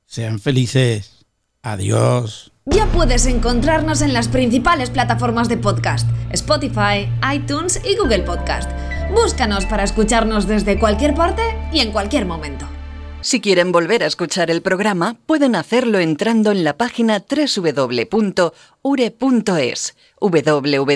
Sean 0.06 0.38
felices. 0.38 1.26
Adiós. 1.62 2.52
Ya 2.66 2.86
puedes 2.86 3.26
encontrarnos 3.26 4.02
en 4.02 4.12
las 4.12 4.28
principales 4.28 4.90
plataformas 4.90 5.48
de 5.48 5.56
podcast, 5.56 6.08
Spotify, 6.30 7.08
iTunes 7.34 7.80
y 7.84 7.96
Google 7.96 8.22
Podcast. 8.22 8.70
Búscanos 9.10 9.66
para 9.66 9.82
escucharnos 9.82 10.46
desde 10.46 10.78
cualquier 10.78 11.14
parte 11.14 11.42
y 11.72 11.80
en 11.80 11.90
cualquier 11.90 12.26
momento. 12.26 12.66
Si 13.20 13.40
quieren 13.40 13.72
volver 13.72 14.04
a 14.04 14.06
escuchar 14.06 14.48
el 14.48 14.62
programa, 14.62 15.16
pueden 15.26 15.56
hacerlo 15.56 15.98
entrando 15.98 16.52
en 16.52 16.62
la 16.62 16.76
página 16.76 17.24
www.ure.es. 17.28 17.96
www.ure.es. 20.20 20.92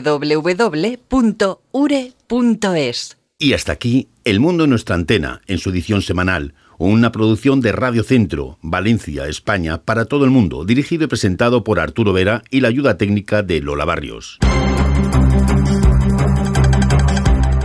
Y 3.38 3.54
hasta 3.54 3.72
aquí 3.72 4.08
El 4.24 4.38
Mundo 4.38 4.64
en 4.64 4.70
nuestra 4.70 4.94
antena, 4.94 5.40
en 5.48 5.58
su 5.58 5.70
edición 5.70 6.00
semanal, 6.00 6.54
una 6.78 7.10
producción 7.10 7.60
de 7.60 7.72
Radio 7.72 8.04
Centro, 8.04 8.56
Valencia, 8.62 9.26
España, 9.26 9.82
para 9.82 10.04
todo 10.04 10.24
el 10.24 10.30
mundo, 10.30 10.64
dirigido 10.64 11.04
y 11.04 11.08
presentado 11.08 11.64
por 11.64 11.80
Arturo 11.80 12.12
Vera 12.12 12.44
y 12.50 12.60
la 12.60 12.68
ayuda 12.68 12.96
técnica 12.98 13.42
de 13.42 13.60
Lola 13.60 13.84
Barrios. 13.84 14.38